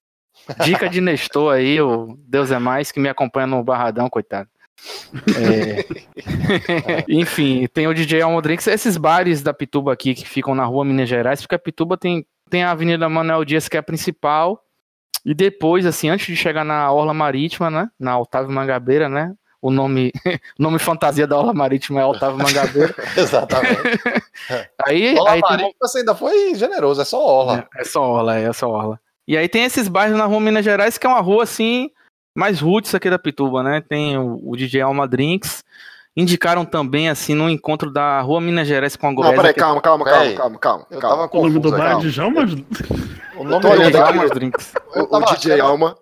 dica 0.64 0.88
de 0.88 1.00
Nestor 1.00 1.54
aí, 1.54 1.80
o 1.80 2.18
Deus 2.26 2.50
é 2.50 2.58
mais, 2.58 2.92
que 2.92 3.00
me 3.00 3.08
acompanha 3.08 3.46
no 3.46 3.62
Barradão, 3.62 4.08
coitado. 4.08 4.48
É. 5.38 7.04
Enfim, 7.08 7.66
tem 7.72 7.86
o 7.86 7.94
DJ 7.94 8.22
Alma 8.22 8.42
Drinks, 8.42 8.66
esses 8.66 8.96
bares 8.96 9.42
da 9.42 9.54
Pituba 9.54 9.92
aqui 9.92 10.14
que 10.14 10.28
ficam 10.28 10.54
na 10.54 10.64
rua 10.64 10.84
Minas 10.84 11.08
Gerais, 11.08 11.40
porque 11.40 11.54
a 11.54 11.58
Pituba 11.58 11.96
tem, 11.96 12.26
tem 12.50 12.62
a 12.62 12.70
Avenida 12.70 13.08
Manuel 13.08 13.44
Dias, 13.44 13.68
que 13.68 13.76
é 13.76 13.80
a 13.80 13.82
principal, 13.82 14.62
e 15.24 15.34
depois, 15.34 15.86
assim, 15.86 16.10
antes 16.10 16.26
de 16.26 16.36
chegar 16.36 16.64
na 16.64 16.90
Orla 16.92 17.14
Marítima, 17.14 17.70
né? 17.70 17.88
Na 17.98 18.18
Otávio 18.18 18.52
Mangabeira, 18.52 19.08
né? 19.08 19.32
O 19.62 19.70
nome, 19.70 20.12
nome 20.58 20.78
fantasia 20.78 21.26
da 21.26 21.38
Orla 21.38 21.54
Marítima 21.54 22.02
é 22.02 22.04
Otávio 22.04 22.36
Mangabeira. 22.36 22.94
Exatamente. 23.16 23.80
Aí, 24.86 25.16
Ola 25.18 25.30
aí 25.30 25.40
tem 25.40 25.50
Marítima, 25.50 25.74
você 25.80 25.98
ainda 26.00 26.14
foi 26.14 26.54
generoso, 26.54 27.00
é 27.00 27.04
só 27.06 27.24
Orla. 27.24 27.66
É, 27.74 27.80
é 27.80 27.84
só 27.84 28.02
Orla, 28.02 28.38
é 28.38 28.52
só 28.52 28.68
Orla. 28.68 29.00
E 29.26 29.36
aí 29.36 29.48
tem 29.48 29.64
esses 29.64 29.88
bairros 29.88 30.18
na 30.18 30.26
rua 30.26 30.40
Minas 30.40 30.64
Gerais, 30.64 30.98
que 30.98 31.06
é 31.06 31.10
uma 31.10 31.20
rua 31.20 31.44
assim, 31.44 31.90
mais 32.36 32.60
roots 32.60 32.94
aqui 32.94 33.08
da 33.08 33.18
Pituba, 33.18 33.62
né? 33.62 33.80
Tem 33.80 34.18
o, 34.18 34.40
o 34.42 34.56
DJ 34.56 34.82
Alma 34.82 35.08
Drinks. 35.08 35.62
Indicaram 36.16 36.64
também, 36.64 37.08
assim, 37.08 37.34
no 37.34 37.50
encontro 37.50 37.90
da 37.90 38.20
rua 38.20 38.40
Minas 38.40 38.68
Gerais 38.68 38.94
com 38.94 39.06
a 39.06 39.10
Não, 39.10 39.16
Goiás. 39.16 39.34
peraí, 39.34 39.54
calma, 39.54 39.80
calma, 39.80 40.04
calma, 40.04 40.20
Peraí. 40.20 40.36
calma, 40.36 40.58
calma. 40.58 40.86
Eu 40.90 41.00
calma. 41.00 41.28
tava 41.28 41.38
O 41.38 41.42
nome 41.48 41.58
do 41.58 41.70
bar 41.72 41.90
é 41.90 41.94
aqui. 41.94 42.08
Djalma? 42.10 42.42
O 43.36 43.42
nome 43.42 43.66
é 43.66 43.86
aqui. 43.86 43.96
Alma 43.96 44.28
Drinks. 44.28 44.72
O, 44.94 45.20
DJ 45.34 45.58
Alma. 45.58 45.96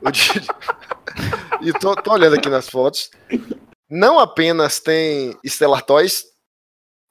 o 0.00 0.10
DJ... 0.10 0.42
e 1.62 1.72
tô, 1.72 1.96
tô 1.96 2.12
olhando 2.12 2.36
aqui 2.36 2.48
nas 2.48 2.68
fotos. 2.68 3.10
Não 3.90 4.20
apenas 4.20 4.78
tem 4.78 5.36
Stellar 5.44 5.82
Toys, 5.82 6.22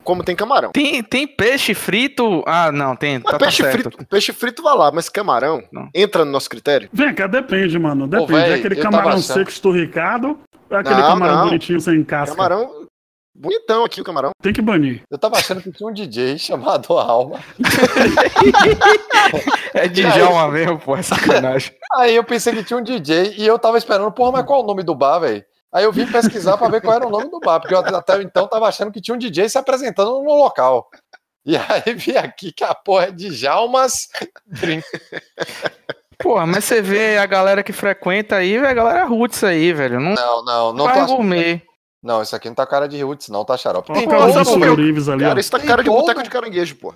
como 0.03 0.23
tem 0.23 0.35
camarão. 0.35 0.71
Tem, 0.71 1.01
tem 1.03 1.25
peixe 1.25 1.73
frito. 1.73 2.43
Ah, 2.45 2.71
não, 2.71 2.95
tem. 2.95 3.19
Tá, 3.19 3.31
tá 3.31 3.39
peixe, 3.39 3.63
certo. 3.63 3.89
frito, 3.89 4.05
peixe 4.05 4.33
frito 4.33 4.61
vai 4.61 4.75
lá, 4.75 4.91
mas 4.91 5.09
camarão 5.09 5.63
Não. 5.71 5.89
entra 5.93 6.25
no 6.25 6.31
nosso 6.31 6.49
critério? 6.49 6.89
Vem 6.91 7.13
cá, 7.13 7.27
depende, 7.27 7.77
mano. 7.79 8.07
Depende. 8.07 8.33
véi, 8.33 8.51
é 8.51 8.53
aquele 8.55 8.75
camarão 8.75 9.17
seco 9.19 9.49
esturricado 9.49 10.39
ou 10.69 10.77
é 10.77 10.81
aquele 10.81 11.01
Não, 11.01 11.07
camarão 11.07 11.35
não. 11.37 11.45
bonitinho 11.45 11.79
sem 11.79 12.03
casca? 12.03 12.35
Camarão. 12.35 12.83
Bonitão 13.35 13.83
aqui 13.83 13.99
o 13.99 14.03
camarão. 14.03 14.29
Tem 14.43 14.53
que 14.53 14.61
banir. 14.61 15.01
Eu 15.09 15.17
tava 15.17 15.37
achando 15.37 15.59
que 15.59 15.71
tinha 15.71 15.89
um 15.89 15.93
DJ 15.93 16.37
chamado 16.37 16.93
Alma. 16.93 17.39
É 19.73 19.87
de 19.87 20.03
Djalma 20.03 20.49
mesmo, 20.49 20.77
pô, 20.77 20.95
é 20.95 21.01
sacanagem. 21.01 21.71
Aí 21.93 22.15
eu 22.15 22.23
pensei 22.23 22.53
que 22.53 22.63
tinha 22.63 22.77
um 22.77 22.83
DJ 22.83 23.33
e 23.37 23.47
eu 23.47 23.57
tava 23.57 23.77
esperando, 23.77 24.11
porra, 24.11 24.33
mas 24.33 24.45
qual 24.45 24.61
é 24.61 24.63
o 24.63 24.67
nome 24.67 24.83
do 24.83 24.93
bar, 24.93 25.19
velho? 25.19 25.43
Aí 25.73 25.83
eu 25.83 25.91
vim 25.91 26.05
pesquisar 26.05 26.55
pra 26.57 26.67
ver 26.69 26.81
qual 26.81 26.95
era 26.95 27.07
o 27.07 27.09
nome 27.09 27.29
do 27.29 27.39
bar, 27.39 27.59
porque 27.59 27.73
eu 27.73 27.79
até 27.79 28.21
então 28.21 28.47
tava 28.47 28.67
achando 28.67 28.91
que 28.91 29.01
tinha 29.01 29.15
um 29.15 29.17
DJ 29.17 29.49
se 29.49 29.57
apresentando 29.57 30.21
no 30.21 30.33
local. 30.35 30.87
E 31.45 31.57
aí 31.57 31.93
vi 31.97 32.15
aqui 32.15 32.51
que 32.51 32.63
a 32.63 32.75
porra 32.75 33.05
é 33.05 33.11
de 33.11 33.31
Jalmas 33.31 34.07
Drink. 34.45 34.85
Porra, 36.19 36.45
mas 36.45 36.63
você 36.63 36.81
vê 36.81 37.17
a 37.17 37.25
galera 37.25 37.63
que 37.63 37.73
frequenta 37.73 38.35
aí, 38.35 38.53
velho, 38.57 38.67
a 38.67 38.73
galera 38.73 39.05
roots 39.05 39.43
aí, 39.43 39.73
velho. 39.73 39.99
Não 39.99 40.13
Não, 40.13 40.45
não, 40.45 40.73
não 40.73 40.87
achando. 40.87 41.07
gourmet. 41.07 41.61
Não, 42.01 42.21
isso 42.21 42.35
aqui 42.35 42.49
não 42.49 42.55
tá 42.55 42.65
cara 42.67 42.87
de 42.87 43.01
roots, 43.01 43.29
não, 43.29 43.43
tá 43.43 43.57
xarope. 43.57 43.91
Tem 43.93 44.05
o 44.05 44.09
caso 44.09 44.27
do 44.27 44.33
todo, 44.33 44.45
Sul 44.45 44.59
velho. 44.59 44.71
Orives 44.73 45.09
ali, 45.09 45.23
Cara, 45.23 45.39
isso 45.39 45.51
tá 45.51 45.59
cara 45.59 45.83
de 45.83 45.89
boteco 45.89 46.21
de 46.21 46.29
caranguejo, 46.29 46.75
pô. 46.75 46.93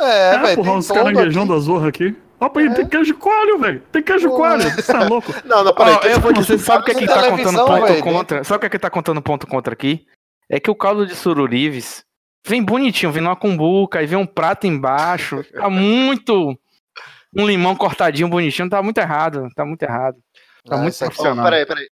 É, 0.00 0.34
É, 0.34 0.38
velho, 0.38 0.56
porra, 0.56 0.68
tem 0.70 0.78
uns 0.78 0.88
caranguejão 0.88 1.42
aqui. 1.42 1.52
da 1.52 1.58
Zorra 1.58 1.88
aqui. 1.88 2.16
Aí 2.54 2.74
tem 2.74 2.86
queijo 2.88 3.14
coalho, 3.16 3.58
velho. 3.58 3.80
Tem 3.92 4.02
queijo 4.02 4.28
Porra. 4.28 4.38
coalho. 4.58 4.70
Você 4.70 4.92
tá 4.92 5.06
louco? 5.08 5.32
Não, 5.44 5.64
não, 5.64 5.74
peraí. 5.74 5.94
Ó, 5.94 6.06
eu 6.06 6.20
vou 6.20 6.32
dizer, 6.32 6.58
sabe 6.58 6.82
o 6.82 6.84
que 6.84 6.90
é 6.92 6.94
que 6.94 7.06
tá 7.06 7.30
contando 7.30 7.64
ponto 7.64 7.86
velho, 7.86 8.02
contra? 8.02 8.44
Sabe 8.44 8.56
o 8.56 8.60
que 8.60 8.66
é 8.66 8.70
que 8.70 8.78
tá 8.78 8.90
contando 8.90 9.22
ponto 9.22 9.46
contra 9.46 9.72
aqui? 9.72 10.06
É 10.48 10.58
que 10.60 10.70
o 10.70 10.74
caldo 10.74 11.06
de 11.06 11.14
sururives 11.14 12.04
vem 12.46 12.62
bonitinho, 12.62 13.10
vem 13.12 13.22
numa 13.22 13.36
cumbuca, 13.36 13.98
aí 13.98 14.06
vem 14.06 14.18
um 14.18 14.26
prato 14.26 14.66
embaixo. 14.66 15.44
Tá 15.52 15.68
muito. 15.70 16.58
Um 17.36 17.46
limão 17.46 17.74
cortadinho 17.74 18.28
bonitinho, 18.28 18.68
tá 18.70 18.82
muito 18.82 18.98
errado. 18.98 19.48
Tá 19.56 19.64
muito 19.64 19.82
errado. 19.82 20.16
Tá 20.66 20.76
Ah, 20.76 20.78
muito 20.78 20.94
Ó, 20.94 20.98
profissional. 21.06 21.44
peraí, 21.44 21.66
peraí. 21.66 21.86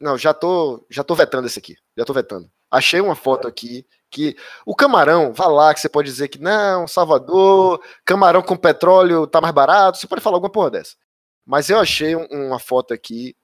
Não, 0.00 0.16
já 0.18 0.32
tô, 0.34 0.84
já 0.90 1.04
tô 1.04 1.14
vetando 1.14 1.46
esse 1.46 1.58
aqui. 1.58 1.76
Já 1.96 2.04
tô 2.04 2.12
vetando. 2.12 2.48
Achei 2.70 3.00
uma 3.00 3.14
foto 3.14 3.46
aqui 3.46 3.84
que 4.10 4.36
o 4.64 4.74
camarão, 4.74 5.32
vá 5.32 5.46
lá 5.46 5.74
que 5.74 5.80
você 5.80 5.88
pode 5.88 6.08
dizer 6.10 6.28
que 6.28 6.40
não, 6.40 6.86
Salvador, 6.86 7.80
camarão 8.04 8.42
com 8.42 8.56
petróleo 8.56 9.26
tá 9.26 9.40
mais 9.40 9.52
barato, 9.54 9.98
você 9.98 10.06
pode 10.06 10.20
falar 10.22 10.36
alguma 10.36 10.52
porra 10.52 10.70
dessa. 10.70 10.94
Mas 11.46 11.68
eu 11.70 11.78
achei 11.78 12.14
um- 12.16 12.26
uma 12.30 12.58
foto 12.58 12.92
aqui 12.94 13.34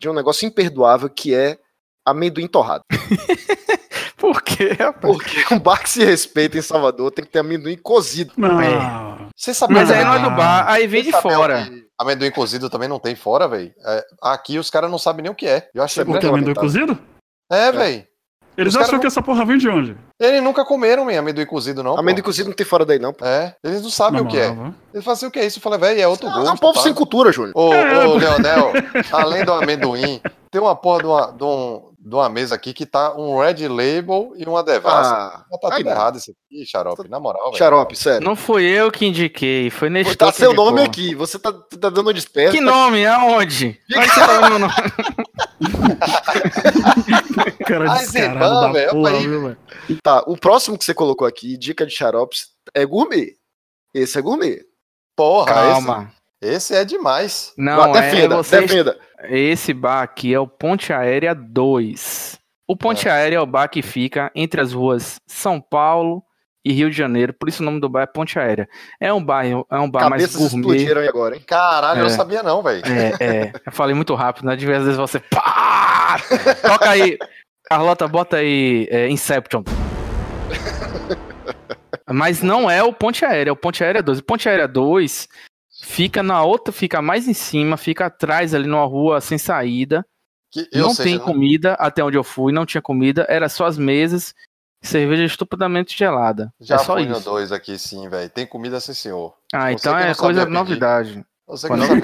de 0.00 0.08
um 0.08 0.12
negócio 0.14 0.46
imperdoável 0.46 1.08
que 1.08 1.34
é 1.34 1.58
amendoim 2.04 2.46
torrado. 2.48 2.84
Por 4.16 4.40
quê, 4.42 4.68
rapaz? 4.78 5.00
Porque 5.00 5.54
um 5.54 5.58
bar 5.58 5.82
que 5.82 5.90
se 5.90 6.04
respeita 6.04 6.56
em 6.56 6.62
Salvador 6.62 7.10
tem 7.10 7.24
que 7.24 7.30
ter 7.30 7.40
amendoim 7.40 7.76
cozido. 7.76 8.32
Não. 8.36 8.60
É. 8.60 9.28
Você 9.36 9.52
sabia 9.52 9.78
Mas 9.78 9.90
aí 9.90 10.04
não 10.04 10.14
é 10.14 10.18
do 10.20 10.30
bar, 10.30 10.68
aí 10.68 10.86
vem 10.86 11.02
de 11.02 11.10
Você 11.10 11.20
fora. 11.20 11.68
Amendoim 11.98 12.30
cozido 12.30 12.70
também 12.70 12.88
não 12.88 12.98
tem 12.98 13.14
fora, 13.14 13.46
velho. 13.48 13.72
É, 13.84 14.04
aqui 14.22 14.58
os 14.58 14.70
caras 14.70 14.90
não 14.90 14.98
sabem 14.98 15.22
nem 15.24 15.32
o 15.32 15.34
que 15.34 15.46
é. 15.46 15.68
Eu 15.74 15.82
achei 15.82 16.02
é 16.02 16.04
muito 16.06 16.20
que, 16.20 16.26
amendoim 16.26 16.54
lamentável. 16.54 16.68
cozido? 16.68 16.98
É, 17.50 17.72
velho. 17.72 18.06
Eles 18.56 18.76
acham 18.76 18.98
que 18.98 19.06
essa 19.06 19.22
porra 19.22 19.44
vem 19.44 19.56
de 19.58 19.68
onde? 19.68 19.96
Eles 20.20 20.42
nunca 20.42 20.64
comeram 20.64 21.10
hein, 21.10 21.16
amendoim 21.18 21.46
cozido, 21.46 21.82
não. 21.82 21.94
pô. 21.94 22.00
amendoim 22.00 22.22
cozido 22.22 22.48
não 22.48 22.54
tem 22.56 22.66
fora 22.66 22.84
daí, 22.84 22.98
não. 22.98 23.12
pô. 23.12 23.24
É, 23.24 23.54
eles 23.64 23.82
não 23.82 23.90
sabem 23.90 24.20
Na 24.20 24.26
o 24.26 24.30
que 24.30 24.38
é. 24.38 24.48
Eles 24.92 25.04
falam 25.04 25.12
assim, 25.12 25.26
o 25.26 25.30
que 25.30 25.38
é 25.38 25.46
isso? 25.46 25.58
Eu 25.58 25.62
falei, 25.62 25.78
velho, 25.78 26.00
é 26.00 26.06
outro 26.06 26.28
É 26.28 26.32
gosto. 26.32 26.52
um 26.52 26.56
povo 26.56 26.74
tá? 26.74 26.80
sem 26.80 26.92
cultura, 26.94 27.32
Júnior. 27.32 27.52
Ô, 27.56 27.72
É, 27.72 28.06
ô, 28.06 28.12
pô. 28.12 28.18
Leonel, 28.18 28.72
além 29.12 29.44
do 29.44 29.52
amendoim, 29.52 30.20
tem 30.50 30.60
uma 30.60 30.76
porra 30.76 30.98
de 31.00 31.06
uma, 31.06 31.26
de, 31.32 31.44
um- 31.44 31.82
de 32.04 32.16
uma 32.16 32.28
mesa 32.28 32.56
aqui 32.56 32.72
que 32.74 32.84
tá 32.84 33.14
um 33.16 33.38
Red 33.38 33.68
Label 33.68 34.32
e 34.36 34.42
uma 34.44 34.64
Devassa. 34.64 35.14
Ah, 35.14 35.44
tá 35.60 35.68
aí 35.68 35.76
tudo 35.76 35.84
não. 35.84 35.92
errado 35.92 36.18
isso 36.18 36.32
aqui, 36.32 36.66
xarope, 36.66 37.08
na 37.08 37.20
moral, 37.20 37.44
velho. 37.44 37.56
Xarope, 37.56 37.94
sério. 37.96 38.26
Não 38.26 38.34
fui 38.34 38.64
eu 38.64 38.90
que 38.90 39.06
indiquei, 39.06 39.70
foi 39.70 39.88
Nestor. 39.88 40.16
Tá 40.16 40.32
seu 40.32 40.48
indicou. 40.50 40.64
nome 40.66 40.82
aqui, 40.82 41.14
você 41.14 41.38
tá, 41.38 41.52
tá 41.52 41.90
dando 41.90 42.12
desperto. 42.12 42.56
Que 42.56 42.60
nome? 42.60 43.06
Aonde? 43.06 43.78
Onde 43.96 44.08
você 44.08 44.18
tá 44.20 44.40
vendo 44.40 44.48
meu 44.50 44.58
nome? 44.58 44.72
Cara 47.66 47.92
Ai, 47.92 47.98
descarado 48.00 48.10
Zeban, 48.10 48.60
da 48.60 48.72
velho, 48.72 48.90
porra, 48.90 49.10
aí. 49.10 49.26
viu, 49.28 49.42
velho? 49.42 49.58
Tá, 50.02 50.24
o 50.26 50.36
próximo 50.36 50.76
que 50.76 50.84
você 50.84 50.92
colocou 50.92 51.24
aqui, 51.26 51.56
dica 51.56 51.86
de 51.86 51.94
xaropes, 51.94 52.48
é 52.74 52.84
gourmet. 52.84 53.36
Esse 53.94 54.18
é 54.18 54.22
gourmet. 54.22 54.60
Porra, 55.16 55.54
Calma. 55.54 56.10
Esse, 56.10 56.21
esse 56.42 56.74
é 56.74 56.84
demais. 56.84 57.52
Não, 57.56 57.92
defenda, 57.92 58.34
é 58.34 58.36
vocês... 58.36 58.62
defenda. 58.62 58.98
Esse 59.30 59.72
bar 59.72 60.02
aqui 60.02 60.34
é 60.34 60.40
o 60.40 60.46
Ponte 60.48 60.92
Aérea 60.92 61.34
2. 61.34 62.38
O 62.68 62.76
Ponte 62.76 63.08
Aérea 63.08 63.36
é 63.36 63.40
o 63.40 63.46
bar 63.46 63.68
que 63.68 63.82
fica 63.82 64.30
entre 64.34 64.60
as 64.60 64.72
ruas 64.72 65.20
São 65.26 65.60
Paulo 65.60 66.22
e 66.64 66.72
Rio 66.72 66.90
de 66.90 66.96
Janeiro, 66.96 67.32
por 67.32 67.48
isso 67.48 67.60
o 67.62 67.66
nome 67.66 67.80
do 67.80 67.88
bar 67.88 68.02
é 68.02 68.06
Ponte 68.06 68.38
Aérea. 68.38 68.68
É 69.00 69.12
um 69.12 69.22
bar, 69.24 69.44
é 69.44 69.78
um 69.78 69.90
bar 69.90 70.08
mais 70.08 70.22
Cabeças 70.22 70.36
gourmet. 70.36 70.60
explodiram 70.60 71.00
aí 71.00 71.08
agora, 71.08 71.34
hein? 71.36 71.42
Caralho, 71.46 72.00
eu 72.00 72.06
É. 72.06 72.08
não 72.08 72.16
sabia 72.16 72.42
não, 72.42 72.62
velho. 72.62 72.82
É, 72.86 73.24
é. 73.24 73.52
Eu 73.66 73.72
falei 73.72 73.94
muito 73.94 74.14
rápido, 74.14 74.46
né? 74.46 74.54
Às 74.54 74.62
vezes 74.62 74.96
você. 74.96 75.18
Pá! 75.18 76.16
Toca 76.62 76.90
aí. 76.90 77.18
Carlota, 77.64 78.06
bota 78.06 78.36
aí 78.36 78.86
é, 78.90 79.08
Inception. 79.08 79.62
Mas 82.10 82.42
não 82.42 82.70
é 82.70 82.82
o 82.82 82.92
Ponte 82.92 83.24
Aérea, 83.24 83.50
é 83.50 83.52
o 83.52 83.56
Ponte 83.56 83.82
Aérea 83.82 84.02
2. 84.02 84.18
O 84.18 84.24
Ponte 84.24 84.48
Aérea 84.48 84.68
2 84.68 85.28
fica 85.82 86.22
na 86.22 86.42
outra, 86.42 86.72
fica 86.72 87.02
mais 87.02 87.26
em 87.28 87.34
cima, 87.34 87.76
fica 87.76 88.06
atrás 88.06 88.54
ali 88.54 88.66
numa 88.66 88.84
rua 88.86 89.20
sem 89.20 89.36
saída. 89.36 90.06
Que, 90.50 90.68
não 90.74 90.90
sei, 90.94 91.04
tem 91.06 91.18
não- 91.18 91.24
comida, 91.24 91.74
até 91.74 92.04
onde 92.04 92.16
eu 92.16 92.22
fui, 92.24 92.52
não 92.52 92.64
tinha 92.66 92.82
comida, 92.82 93.26
era 93.28 93.48
só 93.48 93.66
as 93.66 93.78
mesas, 93.78 94.34
cerveja 94.82 95.24
estupidamente 95.24 95.96
gelada. 95.96 96.52
Já 96.60 96.74
é 96.76 96.78
só 96.78 96.94
fui 96.94 97.06
no 97.06 97.16
isso. 97.16 97.24
2 97.24 97.52
aqui, 97.52 97.78
sim, 97.78 98.08
velho. 98.08 98.28
Tem 98.30 98.46
comida, 98.46 98.78
sim, 98.78 98.92
senhor. 98.94 99.34
Ah, 99.52 99.70
Você 99.70 99.74
então 99.88 99.98
é 99.98 100.14
coisa 100.14 100.44
novidade. 100.46 101.24
Você 101.52 101.68
que 101.68 101.76
sabia. 101.86 102.02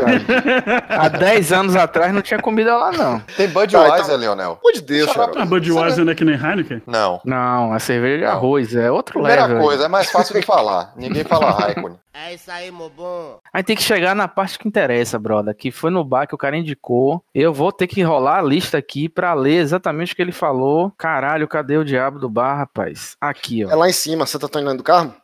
Há 0.88 1.08
10 1.08 1.52
anos 1.52 1.74
atrás 1.76 2.12
não 2.12 2.22
tinha 2.22 2.40
comida 2.40 2.76
lá, 2.76 2.92
não. 2.92 3.18
Tem 3.36 3.48
Budweiser, 3.48 3.90
Tá, 3.90 4.00
então- 4.04 4.16
Leonel? 4.16 4.58
Pô 4.62 4.70
de 4.70 4.80
Deus, 4.82 5.10
xarope. 5.10 5.38
A 5.38 5.44
Budweiser 5.44 6.04
não 6.04 6.12
é 6.12 6.14
que 6.14 6.24
nem 6.24 6.34
Heineken? 6.34 6.82
Não. 6.86 7.20
Não, 7.24 7.72
a 7.72 7.78
cerveja 7.78 8.18
de 8.18 8.24
arroz 8.24 8.74
é 8.76 8.90
outro 8.90 9.14
Primeira 9.14 9.46
level. 9.46 9.62
coisa, 9.62 9.84
é 9.86 9.88
mais 9.88 10.10
fácil 10.10 10.34
de 10.38 10.44
falar. 10.46 10.92
Ninguém 10.96 11.24
fala 11.24 11.50
Raikkonen. 11.50 11.98
É 12.20 12.34
isso 12.34 12.50
aí, 12.50 12.68
meu 12.72 12.90
bom. 12.90 13.38
Aí 13.54 13.62
tem 13.62 13.76
que 13.76 13.82
chegar 13.82 14.12
na 14.12 14.26
parte 14.26 14.58
que 14.58 14.66
interessa, 14.66 15.20
brother. 15.20 15.54
Que 15.54 15.70
foi 15.70 15.88
no 15.88 16.02
bar 16.02 16.26
que 16.26 16.34
o 16.34 16.38
cara 16.38 16.56
indicou. 16.56 17.22
Eu 17.32 17.54
vou 17.54 17.70
ter 17.70 17.86
que 17.86 18.02
rolar 18.02 18.40
a 18.40 18.42
lista 18.42 18.76
aqui 18.76 19.08
pra 19.08 19.34
ler 19.34 19.58
exatamente 19.60 20.12
o 20.12 20.16
que 20.16 20.22
ele 20.22 20.32
falou. 20.32 20.92
Caralho, 20.98 21.46
cadê 21.46 21.76
o 21.76 21.84
diabo 21.84 22.18
do 22.18 22.28
bar, 22.28 22.56
rapaz? 22.56 23.16
Aqui, 23.20 23.62
É 23.62 23.66
ó. 23.66 23.76
lá 23.78 23.88
em 23.88 23.92
cima, 23.92 24.26
Santo 24.26 24.46
Antônio 24.46 24.76
do 24.76 24.82
Carmo? 24.82 25.14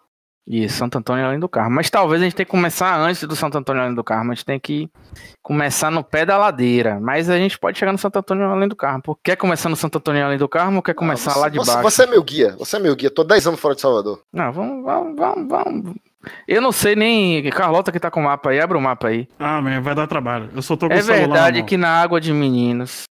E 0.46 0.68
Santo 0.68 0.98
Antônio 0.98 1.24
além 1.24 1.40
do 1.40 1.48
Carmo. 1.48 1.74
Mas 1.76 1.88
talvez 1.88 2.20
a 2.20 2.24
gente 2.24 2.36
tenha 2.36 2.44
que 2.44 2.50
começar 2.50 2.98
antes 2.98 3.22
do 3.26 3.34
Santo 3.34 3.56
Antônio 3.56 3.80
além 3.82 3.94
do 3.94 4.04
Carmo. 4.04 4.30
A 4.30 4.34
gente 4.34 4.44
tem 4.44 4.60
que 4.60 4.90
começar 5.42 5.90
no 5.90 6.04
pé 6.04 6.26
da 6.26 6.36
ladeira. 6.36 7.00
Mas 7.00 7.30
a 7.30 7.38
gente 7.38 7.58
pode 7.58 7.78
chegar 7.78 7.92
no 7.92 7.98
Santo 7.98 8.18
Antônio 8.18 8.44
além 8.46 8.68
do 8.68 8.76
Carmo. 8.76 9.02
Pô, 9.02 9.18
Quer 9.24 9.36
começar 9.36 9.70
no 9.70 9.76
Santo 9.76 9.96
Antônio 9.96 10.22
além 10.24 10.36
do 10.36 10.46
Carmo 10.48 10.76
ou 10.76 10.82
quer 10.82 10.92
começar 10.94 11.32
você, 11.32 11.38
lá 11.38 11.48
de 11.48 11.56
você- 11.58 11.72
baixo? 11.72 11.82
Você 11.90 12.02
é 12.02 12.06
meu 12.06 12.22
guia, 12.22 12.54
você 12.58 12.76
é 12.76 12.78
meu 12.78 12.94
guia. 12.94 13.10
Tô 13.10 13.24
10 13.24 13.46
anos 13.46 13.58
fora 13.58 13.74
de 13.74 13.80
Salvador. 13.80 14.20
Não, 14.32 14.52
vamos, 14.52 14.84
vamos, 14.84 15.16
vamos, 15.16 15.48
vamos. 15.48 15.94
Eu 16.46 16.60
não 16.60 16.72
sei 16.72 16.94
nem. 16.94 17.42
Carlota 17.50 17.90
que 17.90 17.98
tá 18.00 18.10
com 18.10 18.20
o 18.20 18.24
mapa 18.24 18.50
aí, 18.50 18.60
abre 18.60 18.76
o 18.76 18.80
mapa 18.80 19.08
aí. 19.08 19.26
Ah, 19.38 19.62
man, 19.62 19.80
vai 19.80 19.94
dar 19.94 20.06
trabalho. 20.06 20.50
Eu 20.54 20.60
só 20.62 20.76
tô 20.76 20.88
com 20.88 20.92
É 20.94 20.96
na 20.96 21.02
verdade 21.02 21.62
que 21.62 21.76
na 21.78 21.88
Água 22.02 22.20
de 22.20 22.32
Meninos. 22.32 23.04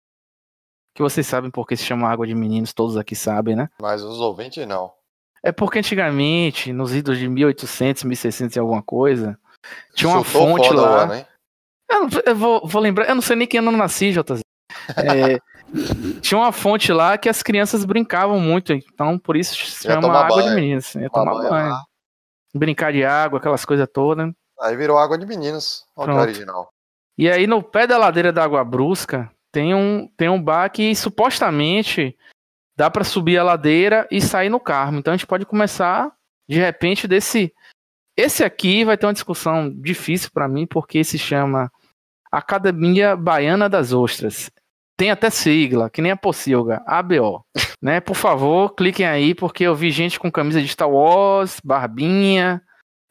Que 0.94 1.02
vocês 1.02 1.26
sabem 1.26 1.50
por 1.50 1.66
que 1.66 1.78
se 1.78 1.86
chama 1.86 2.10
Água 2.10 2.28
de 2.28 2.36
Meninos, 2.36 2.74
todos 2.74 2.98
aqui 2.98 3.16
sabem, 3.16 3.56
né? 3.56 3.70
Mas 3.82 4.04
os 4.04 4.20
ouvintes 4.20 4.68
não. 4.68 4.92
É 5.44 5.52
porque 5.52 5.80
antigamente, 5.80 6.72
nos 6.72 6.94
idos 6.94 7.18
de 7.18 7.28
1800, 7.28 8.04
1600 8.04 8.56
e 8.56 8.60
alguma 8.60 8.84
coisa, 8.84 9.38
tinha 9.96 10.10
uma 10.10 10.24
fonte 10.24 10.72
lá. 10.74 11.04
ano, 11.04 11.16
hein? 11.16 11.26
Eu, 11.90 12.02
não- 12.02 12.10
eu 12.26 12.36
vou, 12.36 12.68
vou 12.68 12.82
lembrar, 12.82 13.08
eu 13.10 13.16
não 13.16 13.22
sei 13.22 13.36
nem 13.36 13.48
que 13.48 13.58
ano 13.58 13.72
eu 13.72 13.78
nasci, 13.78 14.12
JZ. 14.12 14.42
É, 14.98 15.40
tinha 16.22 16.38
uma 16.40 16.52
fonte 16.52 16.92
lá 16.94 17.18
que 17.18 17.28
as 17.28 17.42
crianças 17.42 17.84
brincavam 17.86 18.40
muito, 18.40 18.72
então 18.74 19.18
por 19.18 19.36
isso 19.36 19.56
se 19.56 19.88
Ia 19.88 19.94
chama 19.96 20.08
Água 20.18 20.38
de 20.38 20.44
banho. 20.50 20.56
Meninos. 20.56 20.96
Ia 20.96 21.10
Tomar 21.10 21.32
tomar 21.32 21.38
banho 21.40 21.50
banho. 21.50 21.70
lá. 21.72 21.84
Brincar 22.54 22.92
de 22.94 23.04
água, 23.04 23.40
aquelas 23.40 23.66
coisas 23.66 23.88
todas. 23.92 24.32
Aí 24.62 24.76
virou 24.76 24.98
água 24.98 25.18
de 25.18 25.26
meninos. 25.26 25.86
Olha 25.96 26.06
Pronto. 26.14 26.22
original. 26.22 26.70
E 27.18 27.30
aí 27.30 27.48
no 27.48 27.64
pé 27.64 27.88
da 27.88 27.98
ladeira 27.98 28.32
da 28.32 28.44
Água 28.44 28.64
Brusca 28.64 29.32
tem 29.52 29.74
um, 29.76 30.08
tem 30.18 30.30
um 30.30 30.42
bar 30.42 30.70
que 30.70 30.94
supostamente 30.96 32.16
dá 32.82 32.90
pra 32.90 33.04
subir 33.04 33.38
a 33.38 33.44
ladeira 33.44 34.08
e 34.10 34.20
sair 34.20 34.50
no 34.50 34.60
Carmo. 34.60 34.98
Então 34.98 35.14
a 35.14 35.16
gente 35.16 35.28
pode 35.28 35.46
começar 35.46 36.12
de 36.50 36.58
repente 36.58 37.08
desse 37.08 37.54
esse 38.18 38.44
aqui 38.44 38.84
vai 38.84 38.98
ter 38.98 39.06
uma 39.06 39.14
discussão 39.14 39.70
difícil 39.70 40.32
pra 40.34 40.48
mim 40.48 40.66
porque 40.66 41.04
se 41.04 41.20
chama 41.20 41.72
Academia 42.32 43.16
Baiana 43.16 43.70
das 43.70 43.94
Ostras. 43.94 44.50
Tem 44.98 45.12
até 45.12 45.30
sigla, 45.30 45.92
que 45.92 46.02
nem 46.02 46.12
a 46.12 46.18
Pocilga, 46.18 46.82
ABO. 46.88 47.46
né? 47.80 48.00
Por 48.00 48.16
favor, 48.16 48.74
cliquem 48.74 49.06
aí 49.06 49.36
porque 49.36 49.64
eu 49.64 49.76
vi 49.76 49.92
gente 49.92 50.20
com 50.20 50.32
camisa 50.32 50.60
de 50.60 50.68
Star 50.68 50.90
Wars, 50.90 51.60
barbinha, 51.64 52.64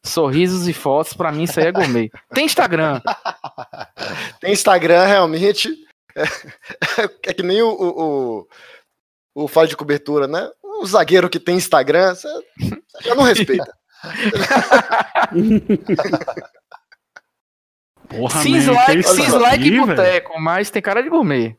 sorrisos 0.04 0.66
e 0.66 0.72
fotos. 0.72 1.12
Pra 1.12 1.30
mim 1.30 1.44
isso 1.44 1.61
aí 1.61 1.66
é 1.66 1.72
gourmet. 1.72 2.11
Tem 2.35 2.44
Instagram. 2.44 3.00
Tem 4.40 4.52
Instagram, 4.52 5.06
realmente. 5.06 5.72
É, 6.16 7.30
é 7.30 7.35
que 7.35 7.42
nem 7.44 7.62
o, 7.62 7.68
o, 7.68 8.02
o, 8.02 8.48
o 9.44 9.48
file 9.48 9.68
de 9.68 9.76
cobertura, 9.76 10.26
né? 10.26 10.50
O 10.62 10.87
zagueiro 10.87 11.29
que 11.31 11.38
tem 11.40 11.57
Instagram, 11.57 12.14
você 12.14 12.29
já 13.03 13.14
não 13.14 13.22
respeita. 13.24 13.72
Porra, 18.09 18.35
man, 18.37 18.42
Cis 18.42 18.64
que 18.64 18.70
like, 18.70 18.98
isso 19.00 19.14
cis 19.14 19.29
aqui, 19.35 19.38
like 19.38 19.70
velho? 19.70 19.87
boteco, 19.87 20.40
mas 20.40 20.70
tem 20.70 20.83
cara 20.83 21.03
de 21.03 21.09
gourmet. 21.09 21.57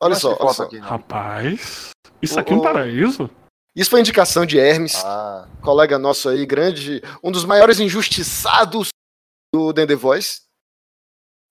Olha 0.00 0.10
Mas 0.10 0.18
só, 0.20 0.36
olha 0.38 0.52
só. 0.52 0.64
aqui, 0.64 0.78
não. 0.78 0.88
Rapaz, 0.88 1.90
isso 2.20 2.36
O- 2.36 2.38
aqui 2.40 2.52
é 2.52 2.56
um 2.56 2.60
paraíso? 2.60 3.30
Isso 3.74 3.90
foi 3.90 4.00
indicação 4.00 4.46
de 4.46 4.58
Hermes, 4.58 5.02
Ah, 5.04 5.46
colega 5.62 5.98
nosso 5.98 6.28
aí, 6.30 6.46
grande, 6.46 7.02
um 7.22 7.30
dos 7.30 7.44
maiores 7.44 7.78
injustiçados 7.78 8.88
do 9.54 9.72
The 9.72 9.94
Voice. 9.94 10.42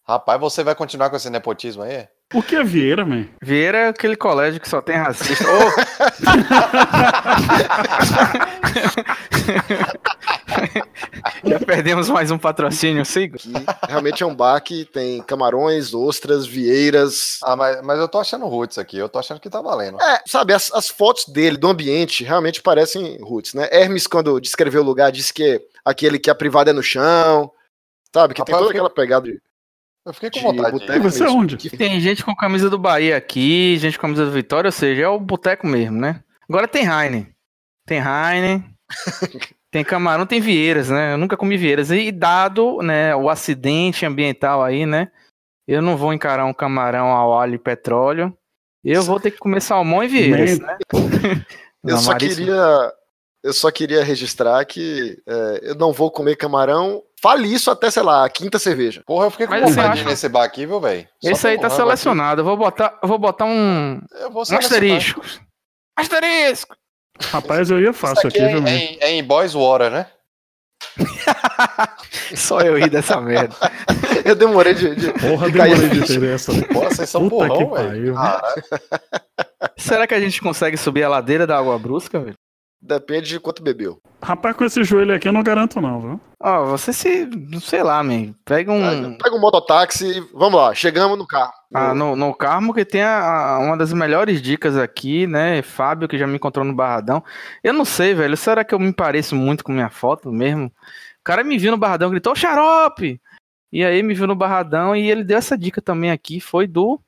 rapaz, 0.07 0.39
você 0.39 0.63
vai 0.63 0.73
continuar 0.75 1.09
com 1.11 1.15
esse 1.15 1.29
nepotismo 1.29 1.83
aí? 1.83 2.07
O 2.33 2.41
que 2.41 2.55
é 2.55 2.63
Vieira, 2.63 3.05
man? 3.05 3.27
Vieira 3.41 3.77
é 3.77 3.88
aquele 3.89 4.15
colégio 4.15 4.59
que 4.59 4.67
só 4.67 4.81
tem 4.81 4.95
racista. 4.97 5.45
Ô! 5.47 5.59
Já 11.47 11.59
perdemos 11.59 12.09
mais 12.09 12.31
um 12.31 12.38
patrocínio. 12.38 13.03
Que 13.05 13.29
realmente 13.88 14.23
é 14.23 14.25
um 14.25 14.33
bar 14.35 14.59
que 14.61 14.85
tem 14.85 15.21
camarões, 15.21 15.93
ostras, 15.93 16.45
vieiras. 16.47 17.38
Ah, 17.43 17.55
mas, 17.55 17.81
mas 17.83 17.99
eu 17.99 18.07
tô 18.07 18.19
achando 18.19 18.47
roots 18.47 18.77
aqui. 18.79 18.97
Eu 18.97 19.07
tô 19.07 19.19
achando 19.19 19.39
que 19.39 19.49
tá 19.49 19.61
valendo. 19.61 20.01
É, 20.01 20.21
sabe, 20.25 20.53
as, 20.53 20.71
as 20.73 20.89
fotos 20.89 21.25
dele, 21.27 21.57
do 21.57 21.67
ambiente, 21.67 22.23
realmente 22.23 22.61
parecem 22.61 23.17
roots, 23.21 23.53
né? 23.53 23.69
Hermes, 23.71 24.07
quando 24.07 24.39
descreveu 24.41 24.81
o 24.81 24.85
lugar, 24.85 25.11
disse 25.11 25.31
que 25.33 25.61
aquele 25.83 26.17
que 26.19 26.29
a 26.29 26.35
privada 26.35 26.71
é 26.71 26.73
no 26.73 26.83
chão, 26.83 27.51
sabe? 28.13 28.33
Que 28.33 28.43
tem 28.43 28.53
Rapaz, 28.53 28.57
toda 28.57 28.63
eu 28.63 28.67
fiquei- 28.67 28.79
aquela 28.81 28.89
pegada 28.89 29.27
de, 29.31 29.39
Eu 30.05 30.13
fiquei 30.13 30.29
com 30.29 30.39
de 30.39 30.45
vontade. 30.45 30.71
boteco 30.71 31.03
Você 31.03 31.23
é 31.23 31.29
onde? 31.29 31.69
Tem 31.69 31.99
gente 31.99 32.23
com 32.23 32.35
camisa 32.35 32.69
do 32.69 32.77
Bahia 32.77 33.17
aqui, 33.17 33.75
gente 33.77 33.97
com 33.97 34.03
camisa 34.03 34.25
do 34.25 34.31
Vitória, 34.31 34.67
ou 34.67 34.71
seja, 34.71 35.03
é 35.03 35.07
o 35.07 35.19
boteco 35.19 35.65
mesmo, 35.65 35.99
né? 35.99 36.23
Agora 36.47 36.67
tem 36.67 36.85
Heine. 36.85 37.33
Tem 37.87 37.99
Heine. 37.99 38.63
tem 39.71 39.83
camarão, 39.83 40.25
tem 40.25 40.39
vieiras, 40.39 40.89
né? 40.89 41.13
Eu 41.13 41.17
nunca 41.17 41.35
comi 41.35 41.57
vieiras. 41.57 41.89
E 41.89 42.11
dado 42.11 42.81
né, 42.83 43.15
o 43.15 43.29
acidente 43.29 44.05
ambiental 44.05 44.63
aí, 44.63 44.85
né? 44.85 45.11
Eu 45.67 45.81
não 45.81 45.97
vou 45.97 46.13
encarar 46.13 46.45
um 46.45 46.53
camarão 46.53 47.07
ao 47.07 47.37
alho 47.37 47.55
e 47.55 47.59
petróleo. 47.59 48.37
Eu 48.83 49.01
vou 49.01 49.19
ter 49.19 49.31
que 49.31 49.39
comer 49.39 49.61
salmão 49.61 50.03
e 50.03 50.07
vieiras, 50.07 50.59
Man, 50.59 50.67
né? 50.67 50.77
Eu 51.83 51.95
Não, 51.95 51.97
só 51.99 52.15
queria. 52.15 52.93
Eu 53.43 53.53
só 53.53 53.69
queria 53.69 54.03
registrar 54.03 54.65
que 54.65 55.21
é, 55.27 55.59
eu 55.69 55.75
não 55.75 55.93
vou 55.93 56.09
comer 56.09 56.35
camarão. 56.35 57.03
Fale 57.25 57.51
isso 57.51 57.71
até, 57.71 57.89
sei 57.89 58.03
lá, 58.03 58.23
a 58.23 58.29
quinta 58.29 58.59
cerveja. 58.59 59.01
Porra, 59.03 59.25
eu 59.25 59.31
fiquei 59.31 59.47
com 59.47 59.53
vontade 59.55 59.73
de 59.73 59.79
ir 59.79 60.01
acha- 60.01 60.03
nesse 60.09 60.29
bar 60.29 60.43
aqui, 60.43 60.63
viu, 60.67 60.79
velho? 60.79 61.07
Esse 61.23 61.47
aí 61.47 61.59
tá 61.59 61.71
selecionado. 61.71 62.41
Eu 62.41 62.45
vou 62.45 62.55
botar, 62.55 62.99
eu 63.01 63.07
vou 63.07 63.17
botar 63.17 63.45
um, 63.45 63.99
vou 64.31 64.43
um 64.47 64.55
asterisco. 64.57 65.21
Asterisco! 65.97 66.75
Rapaz, 67.31 67.71
eu 67.71 67.79
ia 67.79 67.89
Isso 67.89 67.99
fácil 67.99 68.27
aqui 68.27 68.38
aqui, 68.38 68.45
é, 68.45 68.49
viu, 68.59 68.67
é 68.67 68.75
em, 68.77 68.97
é 69.01 69.11
em 69.13 69.23
Boys 69.23 69.53
Water, 69.55 69.89
né? 69.89 70.05
Só 72.35 72.59
eu 72.61 72.77
ri 72.77 72.89
dessa 72.89 73.19
merda. 73.19 73.55
Eu 74.23 74.35
demorei 74.35 74.73
de. 74.73 74.95
de- 74.95 75.11
Porra, 75.13 75.47
de 75.47 75.53
demorei 75.59 75.89
de 75.89 76.05
ter 76.07 76.23
essa. 76.33 76.51
Porra, 76.73 76.89
vocês 76.89 77.09
são 77.09 77.29
Puta 77.29 77.47
pariu. 77.47 77.71
velho. 77.71 78.13
Caralho. 78.15 78.63
Será 79.77 80.07
que 80.07 80.13
a 80.13 80.19
gente 80.19 80.41
consegue 80.41 80.77
subir 80.77 81.03
a 81.03 81.09
ladeira 81.09 81.45
da 81.47 81.57
Água 81.57 81.77
Brusca, 81.77 82.19
velho? 82.19 82.35
Depende 82.81 83.29
de 83.29 83.39
quanto 83.39 83.63
bebeu. 83.63 83.99
Rapaz, 84.21 84.55
com 84.55 84.63
esse 84.63 84.83
joelho 84.83 85.15
aqui 85.15 85.27
eu 85.27 85.33
não 85.33 85.41
garanto, 85.41 85.81
não, 85.81 85.99
viu? 85.99 86.19
Ó, 86.39 86.65
você 86.65 86.93
se. 86.93 87.27
Sei 87.61 87.81
lá, 87.81 88.03
man. 88.03 88.33
Pega 88.45 88.71
um. 88.71 89.17
Pega 89.17 89.35
um 89.35 89.39
mototáxi 89.39 90.05
e 90.17 90.19
vamos 90.33 90.59
lá, 90.59 90.73
chegamos 90.75 91.17
no 91.17 91.25
carro. 91.25 91.51
Ah, 91.73 91.93
no, 91.95 92.15
no 92.15 92.33
Carmo, 92.33 92.73
que 92.73 92.85
tem 92.85 93.01
a- 93.01 93.55
a- 93.55 93.59
uma 93.59 93.75
das 93.75 93.91
melhores 93.91 94.41
dicas 94.41 94.77
aqui, 94.77 95.25
né? 95.25 95.61
Fábio, 95.63 96.07
que 96.07 96.17
já 96.17 96.27
me 96.27 96.35
encontrou 96.35 96.63
no 96.63 96.73
Barradão. 96.75 97.23
Eu 97.63 97.73
não 97.73 97.83
sei, 97.85 98.13
velho. 98.13 98.38
Será 98.38 98.63
que 98.63 98.73
eu 98.73 98.79
me 98.79 98.93
pareço 98.93 99.35
muito 99.35 99.63
com 99.63 99.71
minha 99.71 99.89
foto 99.89 100.31
mesmo? 100.31 100.67
O 100.67 101.23
cara 101.23 101.43
me 101.43 101.57
viu 101.57 101.71
no 101.71 101.77
Barradão, 101.77 102.09
gritou 102.11 102.35
xarope! 102.35 103.19
E 103.73 103.83
aí 103.83 104.01
me 104.03 104.13
viu 104.13 104.27
no 104.27 104.35
Barradão 104.35 104.95
e 104.95 105.09
ele 105.09 105.23
deu 105.23 105.38
essa 105.38 105.57
dica 105.57 105.81
também 105.81 106.11
aqui. 106.11 106.39
Foi 106.39 106.67
do. 106.67 107.01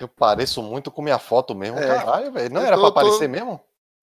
Eu 0.00 0.08
pareço 0.08 0.62
muito 0.62 0.90
com 0.90 1.02
minha 1.02 1.18
foto 1.18 1.54
mesmo. 1.54 1.78
É. 1.78 1.86
Caralho, 1.86 2.32
velho. 2.32 2.52
Não 2.54 2.60
Eu 2.62 2.66
era 2.66 2.76
tô- 2.76 2.82
pra 2.82 2.90
tô- 2.92 2.98
aparecer 3.00 3.28
mesmo? 3.28 3.60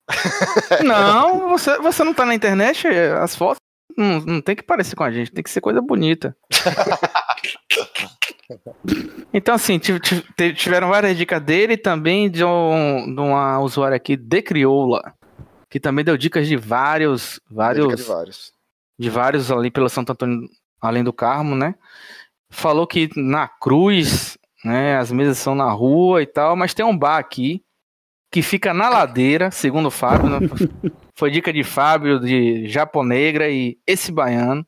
Não, 0.83 1.49
você, 1.49 1.77
você 1.79 2.03
não 2.03 2.13
tá 2.13 2.25
na 2.25 2.35
internet? 2.35 2.87
As 2.87 3.35
fotos 3.35 3.59
não, 3.97 4.19
não 4.21 4.41
tem 4.41 4.55
que 4.55 4.63
parecer 4.63 4.95
com 4.95 5.03
a 5.03 5.11
gente, 5.11 5.31
tem 5.31 5.43
que 5.43 5.49
ser 5.49 5.61
coisa 5.61 5.81
bonita. 5.81 6.35
Então, 9.33 9.55
assim, 9.55 9.79
tiveram 10.55 10.89
várias 10.89 11.17
dicas 11.17 11.41
dele 11.41 11.73
e 11.73 11.77
também 11.77 12.29
de, 12.29 12.43
um, 12.45 13.13
de 13.13 13.19
uma 13.19 13.59
usuária 13.59 13.97
aqui, 13.97 14.15
De 14.15 14.41
Crioula, 14.41 15.13
que 15.67 15.79
também 15.79 16.05
deu 16.05 16.15
dicas 16.15 16.47
de 16.47 16.55
vários, 16.55 17.39
vários, 17.49 17.95
de 17.95 18.03
vários. 18.03 18.53
de 18.99 19.09
vários 19.09 19.51
ali 19.51 19.71
pelo 19.71 19.89
Santo 19.89 20.11
Antônio, 20.11 20.47
além 20.79 21.03
do 21.03 21.11
Carmo, 21.11 21.55
né? 21.55 21.73
Falou 22.49 22.85
que 22.85 23.09
na 23.15 23.47
Cruz, 23.47 24.37
né, 24.63 24.97
as 24.97 25.11
mesas 25.11 25.39
são 25.39 25.55
na 25.55 25.71
rua 25.71 26.21
e 26.21 26.27
tal, 26.27 26.55
mas 26.55 26.75
tem 26.75 26.85
um 26.85 26.97
bar 26.97 27.17
aqui 27.17 27.64
que 28.35 28.41
fica 28.41 28.73
na 28.73 28.89
ladeira, 28.89 29.49
segundo 29.49 29.85
o 29.85 29.91
Fábio, 29.91 30.29
né? 30.29 30.39
foi 31.15 31.31
dica 31.31 31.53
de 31.53 31.63
Fábio, 31.63 32.19
de 32.19 32.67
Japonegra 32.67 33.49
e 33.49 33.77
esse 33.87 34.11
baiano. 34.11 34.67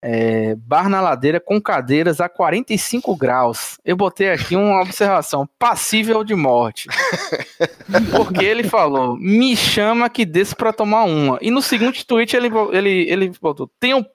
É, 0.00 0.54
bar 0.54 0.88
na 0.88 1.00
ladeira 1.00 1.40
com 1.40 1.60
cadeiras 1.60 2.20
a 2.20 2.28
45 2.28 3.16
graus. 3.16 3.78
Eu 3.84 3.96
botei 3.96 4.30
aqui 4.30 4.54
uma 4.54 4.80
observação: 4.80 5.48
passível 5.58 6.22
de 6.22 6.36
morte. 6.36 6.88
Porque 8.14 8.44
ele 8.44 8.62
falou: 8.62 9.16
me 9.16 9.56
chama 9.56 10.08
que 10.08 10.24
desço 10.24 10.54
pra 10.54 10.72
tomar 10.72 11.02
uma. 11.02 11.36
E 11.42 11.50
no 11.50 11.60
seguinte 11.60 12.06
tweet 12.06 12.36
ele, 12.36 12.48
ele, 12.70 13.10
ele 13.10 13.32
botou: 13.42 13.68
tenho, 13.80 14.06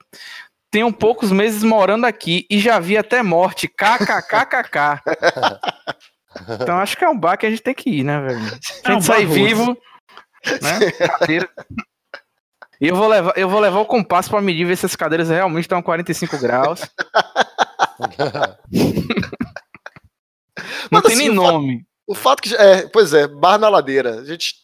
tenho 0.70 0.90
poucos 0.90 1.30
meses 1.30 1.62
morando 1.62 2.06
aqui 2.06 2.46
e 2.48 2.58
já 2.58 2.78
vi 2.78 2.96
até 2.96 3.22
morte. 3.22 3.68
KKKKK. 3.68 5.02
Então 6.60 6.78
acho 6.78 6.96
que 6.96 7.04
é 7.04 7.08
um 7.08 7.18
bar 7.18 7.36
que 7.36 7.46
a 7.46 7.50
gente 7.50 7.62
tem 7.62 7.74
que 7.74 7.90
ir, 7.90 8.04
né, 8.04 8.20
velho? 8.20 8.40
Se 8.62 8.72
a 8.84 8.90
É 8.90 8.92
gente 8.92 8.98
um 8.98 9.02
sair 9.02 9.26
vivo, 9.26 9.76
né? 10.62 10.78
E 12.80 12.88
eu 12.88 12.96
vou 12.96 13.08
levar, 13.08 13.32
eu 13.36 13.48
vou 13.48 13.60
levar 13.60 13.80
o 13.80 13.84
compasso 13.86 14.30
pra 14.30 14.40
medir 14.40 14.64
ver 14.64 14.76
se 14.76 14.86
as 14.86 14.96
cadeiras 14.96 15.28
realmente 15.28 15.64
estão 15.64 15.78
a 15.78 15.82
45 15.82 16.38
graus. 16.38 16.80
Não 20.90 20.90
Mas 20.90 21.02
tem 21.02 21.12
assim, 21.12 21.28
nem 21.28 21.30
o 21.38 21.42
fato- 21.42 21.52
nome. 21.52 21.84
O 22.06 22.14
fato 22.14 22.42
que. 22.42 22.54
É, 22.56 22.86
pois 22.88 23.12
é, 23.14 23.26
bar 23.28 23.58
na 23.58 23.68
ladeira. 23.68 24.20
A 24.20 24.24
gente. 24.24 24.54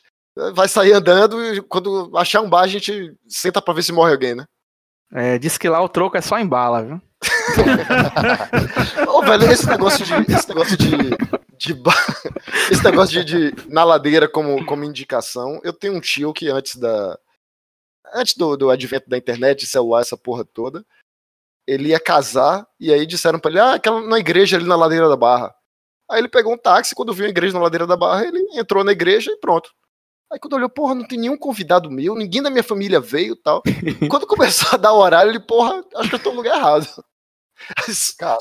Vai 0.54 0.68
sair 0.68 0.92
andando 0.92 1.42
e 1.54 1.62
quando 1.62 2.10
achar 2.14 2.42
um 2.42 2.50
bar, 2.50 2.60
a 2.62 2.66
gente 2.66 3.14
senta 3.26 3.62
pra 3.62 3.72
ver 3.72 3.82
se 3.82 3.90
morre 3.92 4.12
alguém, 4.12 4.34
né? 4.34 4.44
É, 5.14 5.38
diz 5.38 5.56
que 5.56 5.66
lá 5.68 5.80
o 5.80 5.88
troco 5.88 6.16
é 6.18 6.20
só 6.20 6.38
em 6.38 6.46
bala, 6.46 6.82
viu? 6.84 7.00
Ô, 9.08 9.22
velho, 9.22 9.50
esse 9.50 9.66
negócio 9.66 10.04
de. 10.04 10.12
Esse 10.32 10.48
negócio 10.48 10.76
de. 10.76 10.88
De 11.66 11.74
ba- 11.74 11.92
esse 12.70 12.82
negócio 12.84 13.24
de, 13.24 13.50
de- 13.52 13.68
na 13.68 13.82
ladeira 13.84 14.28
como, 14.28 14.64
como 14.64 14.84
indicação. 14.84 15.60
Eu 15.64 15.72
tenho 15.72 15.94
um 15.94 16.00
tio 16.00 16.32
que 16.32 16.48
antes 16.48 16.76
da. 16.76 17.18
Antes 18.14 18.36
do, 18.36 18.56
do 18.56 18.70
advento 18.70 19.10
da 19.10 19.18
internet, 19.18 19.66
celular, 19.66 20.00
essa 20.00 20.16
porra 20.16 20.44
toda, 20.44 20.86
ele 21.66 21.88
ia 21.88 21.98
casar 21.98 22.64
e 22.78 22.92
aí 22.92 23.04
disseram 23.04 23.38
pra 23.40 23.50
ele: 23.50 23.60
ah, 23.60 23.74
aquela 23.74 24.00
na 24.00 24.18
igreja 24.18 24.56
ali 24.56 24.66
na 24.66 24.76
ladeira 24.76 25.08
da 25.08 25.16
barra. 25.16 25.52
Aí 26.08 26.20
ele 26.20 26.28
pegou 26.28 26.52
um 26.54 26.58
táxi, 26.58 26.94
quando 26.94 27.12
viu 27.12 27.26
a 27.26 27.30
igreja 27.30 27.52
na 27.54 27.60
ladeira 27.64 27.84
da 27.86 27.96
barra, 27.96 28.24
ele 28.24 28.38
entrou 28.54 28.84
na 28.84 28.92
igreja 28.92 29.32
e 29.32 29.36
pronto. 29.38 29.70
Aí 30.32 30.38
quando 30.38 30.54
olhou, 30.54 30.68
porra, 30.68 30.94
não 30.94 31.04
tem 31.06 31.18
nenhum 31.18 31.36
convidado 31.36 31.90
meu, 31.90 32.14
ninguém 32.14 32.42
da 32.42 32.50
minha 32.50 32.62
família 32.62 33.00
veio 33.00 33.34
e 33.34 33.42
tal. 33.42 33.60
quando 34.08 34.26
começou 34.26 34.68
a 34.72 34.76
dar 34.76 34.92
o 34.92 34.98
horário, 34.98 35.30
ele, 35.32 35.40
porra, 35.40 35.84
acho 35.96 36.08
que 36.10 36.14
eu 36.14 36.22
tô 36.22 36.30
no 36.30 36.36
lugar 36.36 36.56
errado. 36.58 36.86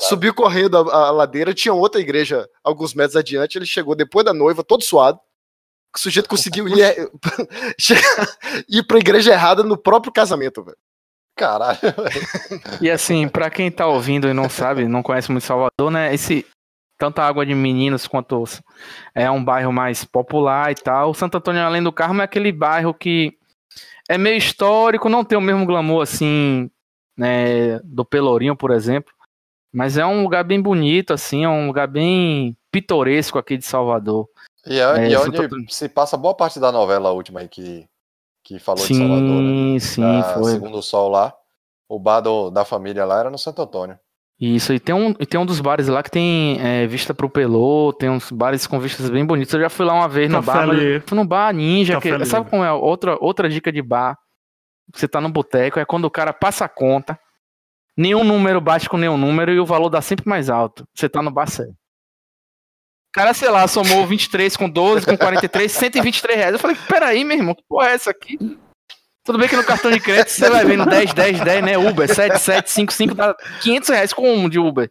Subiu 0.02 0.34
correndo 0.34 0.76
a, 0.76 1.08
a 1.08 1.10
ladeira, 1.10 1.54
tinha 1.54 1.72
outra 1.74 2.00
igreja 2.00 2.48
alguns 2.62 2.94
metros 2.94 3.16
adiante, 3.16 3.56
ele 3.58 3.66
chegou 3.66 3.94
depois 3.94 4.24
da 4.24 4.32
noiva, 4.34 4.62
todo 4.64 4.82
suado. 4.84 5.18
O 5.94 5.98
sujeito 5.98 6.28
conseguiu 6.28 6.68
ir, 6.68 6.82
é, 6.82 6.96
ir 8.68 8.82
pra 8.86 8.98
igreja 8.98 9.32
errada 9.32 9.62
no 9.62 9.76
próprio 9.76 10.12
casamento, 10.12 10.62
velho. 10.62 10.76
Caralho. 11.36 11.78
E 12.80 12.90
assim, 12.90 13.28
pra 13.28 13.50
quem 13.50 13.70
tá 13.70 13.86
ouvindo 13.86 14.28
e 14.28 14.32
não 14.34 14.48
sabe, 14.48 14.86
não 14.88 15.02
conhece 15.02 15.30
muito 15.30 15.44
Salvador, 15.44 15.90
né? 15.90 16.12
Esse 16.14 16.44
tanto 16.98 17.18
a 17.20 17.26
Água 17.26 17.44
de 17.44 17.54
Meninos 17.54 18.06
quanto 18.06 18.40
os- 18.42 18.62
é 19.14 19.30
um 19.30 19.44
bairro 19.44 19.70
mais 19.72 20.02
popular 20.04 20.70
e 20.72 20.74
tal. 20.74 21.12
Santo 21.14 21.36
Antônio 21.36 21.62
Além 21.62 21.82
do 21.82 21.92
Carmo 21.92 22.22
é 22.22 22.24
aquele 22.24 22.50
bairro 22.52 22.94
que 22.94 23.34
é 24.08 24.16
meio 24.16 24.36
histórico, 24.38 25.08
não 25.08 25.24
tem 25.24 25.36
o 25.36 25.40
mesmo 25.42 25.66
glamour 25.66 26.02
assim, 26.02 26.70
né, 27.16 27.78
do 27.80 28.04
Pelourinho, 28.04 28.56
por 28.56 28.70
exemplo, 28.70 29.12
mas 29.72 29.96
é 29.96 30.04
um 30.06 30.22
lugar 30.22 30.44
bem 30.44 30.60
bonito 30.60 31.12
assim, 31.12 31.44
é 31.44 31.48
um 31.48 31.66
lugar 31.66 31.86
bem 31.88 32.56
pitoresco 32.70 33.38
aqui 33.38 33.56
de 33.56 33.64
Salvador. 33.64 34.28
E 34.66 34.78
é, 34.78 34.82
É, 34.98 35.08
e 35.10 35.14
é 35.14 35.18
onde 35.20 35.36
Antônio. 35.38 35.66
se 35.70 35.88
passa 35.88 36.16
boa 36.16 36.34
parte 36.34 36.58
da 36.60 36.70
novela 36.72 37.10
última 37.12 37.40
aí 37.40 37.48
que, 37.48 37.86
que 38.44 38.58
falou 38.58 38.86
de 38.86 38.94
Salvador, 38.96 39.40
Sim, 39.42 39.72
né? 39.74 39.78
sim, 39.78 40.02
Da 40.02 40.34
foi. 40.34 40.52
Segundo 40.52 40.78
o 40.78 40.82
Sol 40.82 41.08
lá. 41.08 41.32
O 41.88 42.00
bar 42.00 42.20
do- 42.20 42.50
da 42.50 42.64
família 42.64 43.04
lá 43.04 43.20
era 43.20 43.30
no 43.30 43.38
Santo 43.38 43.62
Antônio. 43.62 43.96
Isso, 44.40 44.72
e 44.74 44.80
tem 44.80 44.94
um, 44.94 45.14
e 45.20 45.24
tem 45.24 45.38
um 45.40 45.46
dos 45.46 45.60
bares 45.60 45.88
lá 45.88 46.02
que 46.02 46.10
tem 46.10 46.58
é, 46.60 46.86
vista 46.86 47.14
pro 47.14 47.30
Pelô, 47.30 47.92
tem 47.92 48.10
uns 48.10 48.30
bares 48.30 48.66
com 48.66 48.78
vistas 48.80 49.08
bem 49.08 49.24
bonitas. 49.24 49.54
Eu 49.54 49.60
já 49.60 49.70
fui 49.70 49.86
lá 49.86 49.94
uma 49.94 50.08
vez 50.08 50.28
no 50.28 50.42
Café 50.42 50.58
bar, 50.58 50.66
mas 50.66 50.78
ali. 50.78 51.00
fui 51.00 51.16
no 51.16 51.24
bar 51.24 51.54
ninja, 51.54 51.94
Café 51.94 52.18
que, 52.18 52.24
sabe 52.26 52.50
como 52.50 52.62
é? 52.64 52.70
Outra, 52.72 53.16
outra 53.20 53.48
dica 53.48 53.70
de 53.72 53.80
bar, 53.80 54.18
você 54.94 55.08
tá 55.08 55.20
no 55.20 55.28
boteco, 55.28 55.78
é 55.78 55.84
quando 55.84 56.04
o 56.04 56.10
cara 56.10 56.32
passa 56.32 56.64
a 56.64 56.68
conta, 56.68 57.18
nenhum 57.96 58.24
número 58.24 58.60
bate 58.60 58.88
com 58.88 58.96
nenhum 58.96 59.16
número 59.16 59.52
e 59.52 59.60
o 59.60 59.66
valor 59.66 59.88
dá 59.88 60.00
sempre 60.00 60.28
mais 60.28 60.50
alto. 60.50 60.86
Você 60.94 61.08
tá 61.08 61.22
no 61.22 61.30
bar. 61.30 61.48
O 61.48 61.74
cara, 63.12 63.32
sei 63.32 63.48
lá, 63.48 63.66
somou 63.66 64.06
23 64.06 64.56
com 64.56 64.68
12, 64.68 65.06
com 65.06 65.16
43, 65.16 65.72
123 65.72 66.38
reais. 66.38 66.52
Eu 66.52 66.58
falei, 66.58 66.76
peraí, 66.88 67.24
meu 67.24 67.36
irmão, 67.36 67.54
que 67.54 67.64
porra 67.68 67.88
é 67.88 67.92
essa 67.94 68.10
aqui? 68.10 68.38
Tudo 69.24 69.38
bem 69.38 69.48
que 69.48 69.56
no 69.56 69.64
cartão 69.64 69.90
de 69.90 69.98
crédito 69.98 70.30
você 70.30 70.48
vai 70.48 70.64
vendo 70.64 70.86
10, 70.86 71.12
10, 71.12 71.40
10, 71.40 71.64
né? 71.64 71.76
Uber, 71.76 72.06
7, 72.12 72.38
7, 72.38 72.70
5, 72.70 72.92
5, 72.92 73.14
dá 73.14 73.34
500 73.60 73.88
reais 73.88 74.12
com 74.12 74.32
um 74.32 74.48
de 74.48 74.58
Uber. 74.58 74.90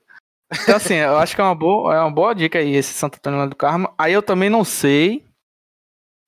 Então, 0.52 0.76
assim, 0.76 0.96
eu 0.96 1.18
acho 1.18 1.34
que 1.34 1.42
é 1.42 1.44
uma 1.44 1.56
boa, 1.56 1.96
é 1.96 2.00
uma 2.00 2.12
boa 2.12 2.34
dica 2.34 2.60
aí, 2.60 2.76
esse 2.76 2.94
Santo 2.94 3.16
Antônio 3.16 3.40
lá 3.40 3.46
do 3.46 3.56
Carmo. 3.56 3.94
Aí 3.98 4.12
eu 4.12 4.22
também 4.22 4.50
não 4.50 4.64
sei, 4.64 5.26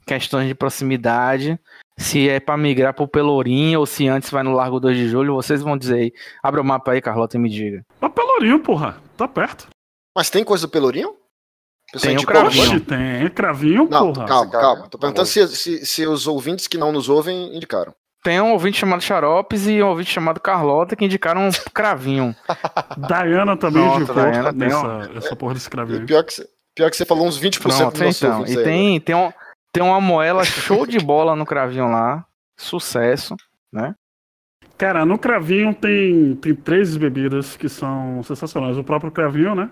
questões 0.05 0.47
de 0.47 0.55
proximidade, 0.55 1.59
se 1.97 2.29
é 2.29 2.39
pra 2.39 2.55
migrar 2.57 2.93
pro 2.93 3.07
Pelourinho 3.07 3.79
ou 3.79 3.85
se 3.85 4.07
antes 4.07 4.29
vai 4.29 4.43
no 4.43 4.53
Largo 4.53 4.79
2 4.79 4.95
de 4.97 5.09
Julho. 5.09 5.35
Vocês 5.35 5.61
vão 5.61 5.77
dizer 5.77 5.95
aí. 5.95 6.13
Abra 6.43 6.61
o 6.61 6.65
mapa 6.65 6.91
aí, 6.91 7.01
Carlota, 7.01 7.37
e 7.37 7.39
me 7.39 7.49
diga. 7.49 7.83
Tá 7.99 8.09
Pelourinho, 8.09 8.59
porra. 8.59 8.97
Tá 9.17 9.27
perto. 9.27 9.67
Mas 10.15 10.29
tem 10.29 10.43
coisa 10.43 10.67
do 10.67 10.71
Pelourinho? 10.71 11.09
O 11.09 11.93
pessoal 11.93 12.15
Tem 12.15 12.23
o 12.23 12.27
Cravinho. 12.27 12.63
Oxe, 12.63 12.79
tem 12.81 13.29
cravinho, 13.29 13.87
Não, 13.89 14.11
porra. 14.13 14.25
calma, 14.27 14.51
calma. 14.51 14.85
é 14.85 14.89
Tô 14.89 14.97
perguntando 14.97 15.25
se, 15.27 15.47
se, 15.47 15.85
se 15.85 16.05
os 16.05 16.27
ouvintes 16.27 16.67
que 16.67 16.77
não 16.77 16.91
nos 16.91 17.07
ouvem 17.07 17.55
indicaram. 17.55 17.93
Tem 18.23 18.41
um 18.41 18.51
ouvinte 18.51 18.77
chamado 18.77 19.01
Xaropes 19.01 19.67
e 19.67 19.81
um 19.81 19.87
ouvinte 19.87 20.11
chamado 20.11 20.39
Carlota 20.41 20.95
que 20.97 21.05
indicaram 21.05 21.47
um 21.47 21.49
cravinho. 21.73 22.35
Diana 23.07 23.55
também 23.55 23.83
Pronto, 23.83 24.01
indicou 24.01 24.15
Diana 24.31 24.49
tem 24.53 24.59
nessa, 24.67 25.11
essa 25.15 25.35
porra 25.35 25.53
desse 25.53 25.67
E 25.67 25.71
cravinho. 25.71 26.05
pior 26.05 26.23
que, 26.23 26.33
você- 26.33 26.47
pior 26.75 26.89
que 26.89 26.97
você 26.97 27.05
falou 27.05 27.25
uns 27.25 27.39
20% 27.39 27.59
Pronto, 27.61 27.91
dos 27.93 28.01
nossos 28.01 28.21
então. 28.21 28.31
ouvintes 28.39 28.55
E 28.55 28.57
aí 28.59 28.63
tem, 28.65 28.99
tem, 28.99 29.15
um, 29.15 29.31
tem 29.77 29.85
uma 29.85 30.01
moela 30.01 30.43
show 30.43 30.87
de 30.87 30.97
bola 30.99 31.35
no 31.35 31.45
cravinho 31.45 31.87
lá. 31.87 32.25
Sucesso. 32.59 33.35
Cara, 34.75 35.05
no 35.05 35.17
cravinho 35.19 35.73
tem, 35.73 36.35
tem 36.35 36.55
três 36.55 36.97
bebidas 36.97 37.55
que 37.55 37.69
são 37.69 38.23
sensacionais. 38.23 38.77
O 38.77 38.83
próprio 38.83 39.11
cravinho, 39.11 39.53
né? 39.53 39.69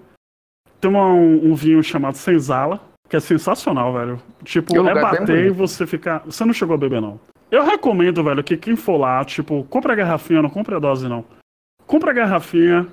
Tem 0.79 0.89
uma- 0.91 1.07
um, 1.13 1.51
um 1.51 1.55
vinho 1.55 1.81
chamado 1.83 2.15
Senzala, 2.17 2.79
que 3.09 3.15
é 3.15 3.19
sensacional, 3.19 3.93
velho. 3.93 4.21
Tipo, 4.43 4.73
é 4.87 4.91
é 4.91 4.93
bater 5.01 5.45
e 5.47 5.49
você 5.49 5.87
ficar. 5.87 6.19
Você 6.25 6.45
não 6.45 6.53
chegou 6.53 6.75
a 6.75 6.77
beber, 6.77 7.01
não. 7.01 7.19
Eu 7.49 7.63
recomendo, 7.63 8.23
velho, 8.23 8.43
que 8.43 8.57
quem 8.57 8.75
for 8.75 8.97
lá, 8.97 9.23
tipo, 9.25 9.63
compra 9.65 9.93
a 9.93 9.95
garrafinha, 9.95 10.41
não 10.41 10.49
compra 10.49 10.77
a 10.77 10.79
dose, 10.79 11.07
não. 11.07 11.23
Compra 11.87 12.11
a 12.11 12.13
garrafinha, 12.13 12.87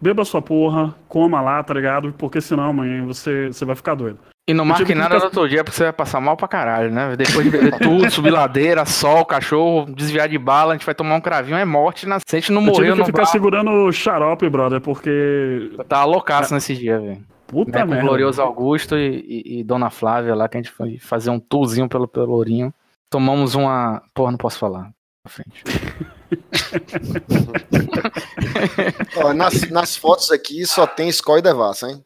beba 0.00 0.24
sua 0.24 0.40
porra, 0.42 0.94
coma 1.08 1.40
lá, 1.40 1.62
tá 1.62 1.74
ligado? 1.74 2.12
Porque 2.18 2.40
senão 2.40 2.64
amanhã 2.70 3.04
você, 3.04 3.48
você 3.48 3.64
vai 3.64 3.74
ficar 3.76 3.94
doido. 3.94 4.18
E 4.48 4.52
não 4.52 4.64
marque 4.64 4.92
nada 4.92 5.18
no 5.18 5.24
outro 5.26 5.48
dia 5.48 5.62
porque 5.62 5.76
você 5.76 5.84
vai 5.84 5.92
passar 5.92 6.20
mal 6.20 6.36
pra 6.36 6.48
caralho, 6.48 6.90
né? 6.90 7.14
Depois 7.16 7.44
de 7.44 7.50
beber 7.50 7.78
tudo, 7.78 8.10
subir 8.10 8.30
ladeira, 8.30 8.84
sol, 8.84 9.24
cachorro, 9.24 9.86
desviar 9.94 10.28
de 10.28 10.36
bala, 10.36 10.72
a 10.72 10.76
gente 10.76 10.84
vai 10.84 10.96
tomar 10.96 11.14
um 11.14 11.20
cravinho, 11.20 11.56
é 11.56 11.64
morte. 11.64 12.06
Na... 12.06 12.18
Se 12.18 12.36
a 12.36 12.40
gente 12.40 12.50
não 12.50 12.60
Eu 12.62 12.72
tive 12.72 12.78
morreu 12.78 12.94
que 12.94 12.98
no 13.00 13.06
ficar 13.06 13.22
bar, 13.22 13.26
segurando 13.26 13.70
o 13.70 13.92
xarope, 13.92 14.48
brother, 14.50 14.80
porque. 14.80 15.70
tá 15.88 16.04
loucaço 16.04 16.52
nesse 16.54 16.74
dia, 16.74 16.98
velho. 16.98 17.24
Puta 17.46 17.78
Né, 17.78 17.84
merda. 17.84 18.02
Glorioso 18.04 18.42
Augusto 18.42 18.96
e, 18.96 19.24
e- 19.28 19.60
e 19.60 19.64
Dona 19.64 19.90
Flávia 19.90 20.34
lá, 20.34 20.48
que 20.48 20.56
a 20.56 20.60
gente 20.60 20.72
foi 20.72 20.98
fazer 20.98 21.30
um 21.30 21.38
tourzinho 21.38 21.88
pelo 21.88 22.08
Pelourinho. 22.08 22.74
Tomamos 23.10 23.54
uma. 23.54 24.02
Porra, 24.12 24.32
não 24.32 24.38
posso 24.38 24.58
falar. 24.58 24.90
Pra 25.22 25.32
frente. 25.32 25.62
Ó, 29.22 29.32
nas, 29.32 29.70
nas 29.70 29.96
fotos 29.96 30.30
aqui 30.30 30.64
só 30.66 30.86
tem 30.86 31.08
Skol 31.10 31.38
e 31.38 31.42
Devassa, 31.42 31.90
hein? 31.90 32.02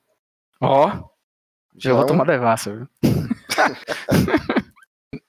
Ó, 0.61 0.91
Já 1.79 1.91
eu 1.91 1.97
vou 1.97 2.07
tomar 2.07 2.25
devassa, 2.25 2.75
viu? 2.75 2.89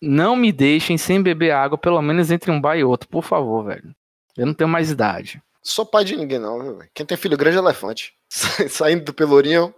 não 0.02 0.36
me 0.36 0.52
deixem 0.52 0.98
sem 0.98 1.22
beber 1.22 1.52
água, 1.52 1.78
pelo 1.78 2.02
menos 2.02 2.32
entre 2.32 2.52
um 2.52 2.62
bar 2.62 2.78
e 2.78 2.84
outro, 2.84 3.10
por 3.10 3.24
favor, 3.24 3.66
velho. 3.66 3.94
Eu 4.36 4.46
não 4.46 4.54
tenho 4.54 4.70
mais 4.70 4.90
idade. 4.90 5.42
Sou 5.62 5.86
pai 5.86 6.06
de 6.06 6.16
ninguém, 6.16 6.40
não, 6.40 6.62
viu? 6.62 6.80
Quem 6.94 7.06
tem 7.06 7.18
filho 7.18 7.38
grande 7.38 7.58
é 7.58 7.60
elefante. 7.60 8.14
Saindo 8.70 9.04
do 9.04 9.14
Pelourinho. 9.14 9.74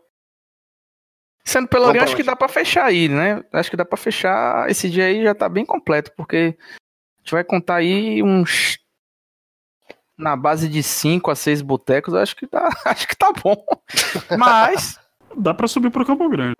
Sendo 1.44 1.68
Pelourinho, 1.68 2.04
acho 2.04 2.16
que 2.16 2.22
dá 2.22 2.36
pra 2.36 2.48
fechar 2.48 2.86
aí, 2.86 3.10
né? 3.10 3.44
Acho 3.52 3.72
que 3.72 3.78
dá 3.78 3.84
pra 3.84 3.98
fechar. 3.98 4.70
Esse 4.70 4.90
dia 4.90 5.06
aí 5.06 5.24
já 5.24 5.34
tá 5.34 5.50
bem 5.50 5.66
completo, 5.66 6.12
porque 6.16 6.56
a 6.60 7.22
gente 7.22 7.32
vai 7.32 7.44
contar 7.44 7.78
aí 7.78 8.22
uns. 8.22 8.78
Na 10.16 10.36
base 10.36 10.68
de 10.68 10.84
5 10.84 11.32
a 11.32 11.36
6 11.36 11.62
botecos, 11.62 12.14
acho 12.14 12.36
que 12.36 12.46
tá, 12.46 12.70
acho 12.86 13.08
que 13.08 13.16
tá 13.16 13.32
bom. 13.32 13.66
Mas 14.38 15.00
Dá 15.38 15.54
pra 15.54 15.68
subir 15.68 15.90
pro 15.92 16.06
Campo 16.06 16.28
Grande 16.30 16.56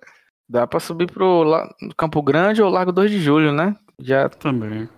dá 0.48 0.66
pra 0.66 0.80
subir 0.80 1.08
pro 1.08 1.44
La- 1.44 1.72
Campo 1.96 2.20
Grande 2.22 2.60
ou 2.60 2.68
Largo 2.68 2.90
2 2.90 3.08
de 3.08 3.20
Julho, 3.20 3.52
né? 3.52 3.76
Já 4.00 4.28
também. 4.28 4.88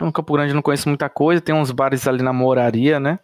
no 0.00 0.12
Campo 0.12 0.32
Grande 0.32 0.50
eu 0.52 0.54
não 0.54 0.62
conheço 0.62 0.88
muita 0.88 1.08
coisa, 1.10 1.40
tem 1.40 1.52
uns 1.52 1.72
bares 1.72 2.06
ali 2.06 2.22
na 2.22 2.32
Moraria, 2.32 3.00
né? 3.00 3.18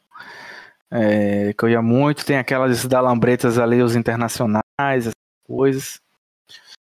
É, 0.90 1.52
que 1.52 1.64
eu 1.64 1.68
ia 1.68 1.80
muito, 1.80 2.26
tem 2.26 2.36
aquelas 2.36 2.84
da 2.84 3.00
Lambretas 3.00 3.58
ali, 3.60 3.80
os 3.80 3.94
internacionais, 3.94 4.62
essas 4.80 5.12
coisas. 5.46 6.00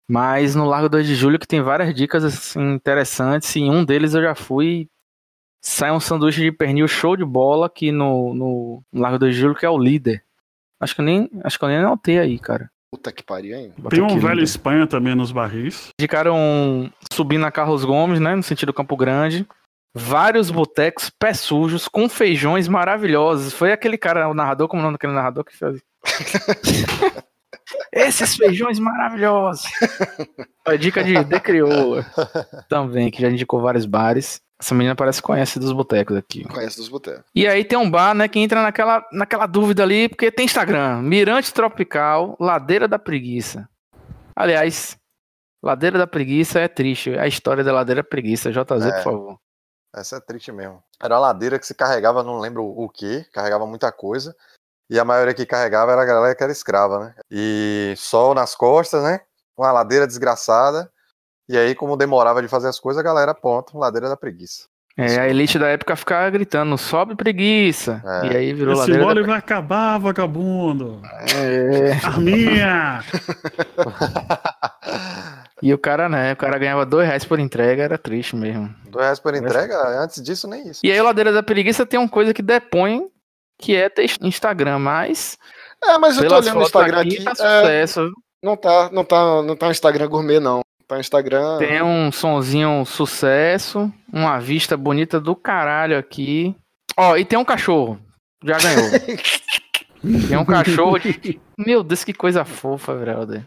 Mas 0.09 0.55
no 0.55 0.65
Largo 0.65 0.87
2 0.89 1.05
de 1.05 1.13
Julho 1.13 1.37
que 1.37 1.47
tem 1.47 1.61
várias 1.61 1.93
dicas 1.93 2.23
assim, 2.23 2.73
interessantes, 2.73 3.53
e 3.57 3.63
um 3.63 3.83
deles 3.83 4.13
eu 4.13 4.21
já 4.21 4.33
fui. 4.35 4.87
Sai 5.61 5.91
um 5.91 5.99
sanduíche 5.99 6.41
de 6.41 6.51
pernil 6.53 6.87
show 6.87 7.17
de 7.17 7.25
bola 7.25 7.65
aqui 7.65 7.91
no, 7.91 8.33
no 8.33 8.83
Largo 8.93 9.19
2 9.19 9.35
de 9.35 9.41
Julho, 9.41 9.55
que 9.55 9.65
é 9.65 9.69
o 9.69 9.77
líder. 9.77 10.23
Acho 10.79 10.95
que 10.95 11.01
eu 11.01 11.05
nem, 11.05 11.29
acho 11.43 11.59
que 11.59 11.65
eu 11.65 11.69
nem 11.69 11.79
anotei 11.79 12.17
aí, 12.17 12.39
cara. 12.39 12.71
Puta 12.91 13.11
que 13.11 13.23
pariu, 13.23 13.55
hein? 13.55 13.73
Tem 13.89 14.01
um 14.01 14.19
velho 14.19 14.33
líder. 14.35 14.43
Espanha 14.43 14.87
também 14.87 15.13
nos 15.13 15.31
barris. 15.31 15.89
Indicaram 15.99 16.91
subir 17.13 17.37
na 17.37 17.51
Carlos 17.51 17.85
Gomes, 17.85 18.19
né? 18.19 18.35
No 18.35 18.43
sentido 18.43 18.73
Campo 18.73 18.97
Grande. 18.97 19.47
Vários 19.95 20.49
botecos, 20.51 21.09
pés 21.09 21.39
sujos, 21.39 21.87
com 21.87 22.07
feijões 22.07 22.67
maravilhosos. 22.67 23.53
Foi 23.53 23.71
aquele 23.71 23.97
cara, 23.97 24.29
o 24.29 24.33
narrador, 24.33 24.67
como 24.67 24.81
é 24.81 24.83
o 24.83 24.85
nome 24.85 24.95
daquele 24.95 25.13
narrador 25.13 25.43
que 25.43 25.55
fez? 25.55 25.81
Esses 27.91 28.35
feijões 28.35 28.79
maravilhosos. 28.79 29.65
A 30.65 30.75
dica 30.75 31.03
de 31.03 31.23
The 31.25 31.39
Crioula 31.39 32.05
também, 32.69 33.09
que 33.11 33.21
já 33.21 33.29
indicou 33.29 33.61
vários 33.61 33.85
bares. 33.85 34.41
Essa 34.61 34.75
menina 34.75 34.93
parece 34.95 35.21
que 35.21 35.27
conhece 35.27 35.57
dos 35.57 35.71
botecos 35.71 36.17
aqui. 36.17 36.43
Conhece 36.43 36.77
dos 36.77 36.89
botecos. 36.89 37.23
E 37.33 37.47
aí 37.47 37.63
tem 37.63 37.77
um 37.77 37.89
bar, 37.89 38.13
né, 38.13 38.27
que 38.27 38.39
entra 38.39 38.61
naquela, 38.61 39.07
naquela 39.11 39.47
dúvida 39.47 39.83
ali, 39.83 40.09
porque 40.09 40.29
tem 40.29 40.45
Instagram. 40.45 41.01
Mirante 41.01 41.53
Tropical, 41.53 42.35
Ladeira 42.39 42.85
da 42.87 42.99
Preguiça. 42.99 43.69
Aliás, 44.35 44.97
Ladeira 45.63 45.97
da 45.97 46.05
Preguiça 46.07 46.59
é 46.59 46.67
triste. 46.67 47.17
A 47.17 47.25
história 47.25 47.63
da 47.63 47.71
Ladeira 47.71 48.03
Preguiça. 48.03 48.51
JZ, 48.51 48.85
É. 48.85 48.91
por 48.97 49.03
favor. 49.03 49.39
Essa 49.95 50.17
é 50.17 50.19
triste 50.19 50.51
mesmo. 50.51 50.83
Era 51.01 51.15
uma 51.15 51.21
ladeira 51.21 51.57
que 51.57 51.65
se 51.65 51.73
carregava, 51.73 52.21
não 52.21 52.39
lembro 52.39 52.63
o 52.63 52.87
que, 52.89 53.23
carregava 53.33 53.65
muita 53.65 53.91
coisa. 53.91 54.35
E 54.89 54.99
a 54.99 55.05
maioria 55.05 55.33
que 55.33 55.45
carregava 55.45 55.91
era 55.93 56.01
a 56.01 56.05
galera 56.05 56.35
que 56.35 56.43
era 56.43 56.51
escrava, 56.51 56.99
né? 56.99 57.15
E 57.31 57.93
sol 57.97 58.35
nas 58.35 58.53
costas, 58.55 59.03
né? 59.03 59.21
Uma 59.57 59.71
ladeira 59.71 60.05
desgraçada. 60.05 60.91
E 61.49 61.57
aí, 61.57 61.73
como 61.73 61.97
demorava 61.97 62.41
de 62.41 62.47
fazer 62.47 62.67
as 62.67 62.79
coisas, 62.79 62.99
a 62.99 63.03
galera, 63.03 63.33
ponto, 63.33 63.77
ladeira 63.77 64.07
da 64.07 64.15
preguiça. 64.15 64.67
É, 64.95 65.17
a 65.17 65.29
elite 65.29 65.57
da 65.57 65.67
época 65.67 65.95
ficava 65.95 66.29
gritando, 66.29 66.77
sobe 66.77 67.15
preguiça. 67.15 68.03
É. 68.05 68.27
E 68.27 68.37
aí 68.37 68.53
virou 68.53 68.73
Esse 68.73 68.81
Ladeira 68.81 69.03
mole 69.03 69.21
da 69.21 69.27
vai 69.27 69.37
acabar, 69.37 69.97
vagabundo. 69.97 71.01
É. 71.35 72.05
Arminha! 72.05 73.03
E 75.61 75.73
o 75.73 75.77
cara, 75.77 76.07
né? 76.07 76.31
O 76.31 76.37
cara 76.37 76.57
ganhava 76.57 76.85
dois 76.85 77.05
reais 77.05 77.25
por 77.25 77.37
entrega, 77.37 77.83
era 77.83 77.97
triste 77.97 78.33
mesmo. 78.33 78.73
Dois 78.85 79.03
reais 79.03 79.19
por 79.19 79.35
entrega, 79.35 80.01
antes 80.01 80.23
disso 80.23 80.47
nem 80.47 80.69
isso. 80.69 80.79
E 80.83 80.89
aí 80.89 80.99
o 80.99 81.03
Ladeira 81.03 81.33
da 81.33 81.43
Preguiça 81.43 81.85
tem 81.85 81.99
uma 81.99 82.07
coisa 82.07 82.33
que 82.33 82.41
depõe, 82.41 83.09
que 83.57 83.75
é 83.75 83.89
ter 83.89 84.09
Instagram, 84.21 84.79
mas 84.79 85.37
É, 85.83 85.97
mas 85.97 86.17
eu 86.17 86.29
tô 86.29 86.37
olhando 86.37 86.59
o 86.59 86.63
Instagram 86.63 87.01
aqui, 87.01 87.15
aqui. 87.15 87.23
tá 87.25 87.31
é, 87.31 87.35
sucesso. 87.35 88.09
não, 88.41 88.55
tá, 88.55 88.89
não, 88.93 89.03
tá, 89.03 89.41
não 89.43 89.55
tá 89.55 89.67
um 89.67 89.71
Instagram 89.71 90.07
gourmet, 90.07 90.39
não. 90.39 90.61
Tá 90.89 90.99
Instagram. 90.99 91.59
Tem 91.59 91.83
um 91.83 92.11
sonzinho 92.11 92.83
sucesso, 92.83 93.93
uma 94.11 94.39
vista 94.39 94.75
bonita 94.75 95.19
do 95.19 95.35
caralho 95.35 95.95
aqui. 95.95 96.55
Ó, 96.97 97.15
e 97.15 97.23
tem 97.23 97.37
um 97.37 97.45
cachorro. 97.45 97.99
Já 98.43 98.57
ganhou. 98.57 98.89
tem 100.27 100.35
um 100.35 100.43
cachorro 100.43 100.97
de... 100.97 101.39
Meu 101.55 101.83
Deus, 101.83 102.03
que 102.03 102.11
coisa 102.11 102.43
fofa, 102.43 102.95
brother. 102.95 103.45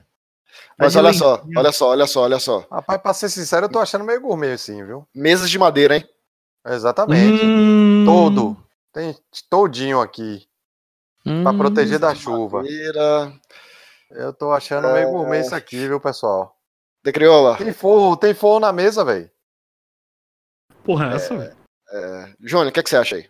Mas 0.79 0.95
olha 0.95 1.13
só, 1.13 1.45
olha 1.57 1.73
só, 1.73 1.89
olha 1.89 2.07
só, 2.07 2.23
olha 2.23 2.39
só. 2.39 2.65
Rapaz, 2.71 3.03
pra 3.03 3.13
ser 3.13 3.29
sincero, 3.29 3.67
eu 3.67 3.71
tô 3.71 3.81
achando 3.81 4.05
meio 4.05 4.21
gourmet 4.21 4.53
assim, 4.53 4.85
viu? 4.85 5.05
Mesas 5.13 5.51
de 5.51 5.59
madeira, 5.59 5.97
hein? 5.97 6.09
Exatamente. 6.65 7.45
Hum, 7.45 8.05
Todo. 8.07 8.57
Tem 8.93 9.17
todinho 9.51 10.01
aqui. 10.01 10.47
Pra 11.25 11.51
hum. 11.51 11.59
proteger 11.59 11.99
da 11.99 12.15
chuva. 12.15 12.59
Madeira. 12.59 13.33
Eu 14.13 14.33
tô 14.33 14.53
achando 14.53 14.93
meio 14.93 15.11
gourmet 15.11 15.41
isso 15.41 15.57
aqui, 15.57 15.89
viu, 15.89 15.99
pessoal? 15.99 16.57
De 17.05 17.13
crioula. 17.13 17.57
Tem 17.57 17.73
forro, 17.73 18.17
tem 18.17 18.33
forro 18.35 18.61
na 18.61 18.73
mesa, 18.73 19.05
velho. 19.05 19.31
Porra, 20.85 21.13
é 21.13 21.17
essa, 21.17 21.37
velho. 21.37 21.57
É, 21.93 22.35
Júnior, 22.41 22.69
o 22.69 22.73
que, 22.73 22.81
é 22.81 22.83
que 22.83 22.89
você 22.91 22.97
acha 22.97 23.17
aí? 23.17 23.29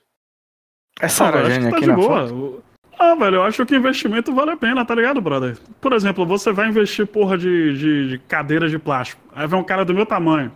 É 1.00 1.06
Ah, 1.06 1.08
Sara 1.08 1.42
velho, 1.42 1.48
acho 1.52 1.60
que 1.60 1.70
tá 1.70 1.76
aqui 1.76 1.80
de 1.80 1.86
na 1.90 1.96
boa. 1.96 2.28
foto. 2.28 2.64
Ah, 2.98 3.14
velho, 3.14 3.36
eu 3.36 3.42
acho 3.42 3.66
que 3.66 3.74
investimento 3.74 4.34
vale 4.34 4.52
a 4.52 4.56
pena, 4.56 4.84
tá 4.86 4.94
ligado, 4.94 5.20
brother? 5.20 5.58
Por 5.80 5.92
exemplo, 5.92 6.24
você 6.26 6.52
vai 6.52 6.68
investir 6.68 7.06
porra 7.06 7.36
de, 7.36 7.76
de, 7.76 8.08
de 8.10 8.18
cadeira 8.20 8.68
de 8.68 8.78
plástico. 8.78 9.20
Aí 9.34 9.46
vem 9.46 9.58
um 9.58 9.64
cara 9.64 9.84
do 9.84 9.94
meu 9.94 10.06
tamanho. 10.06 10.52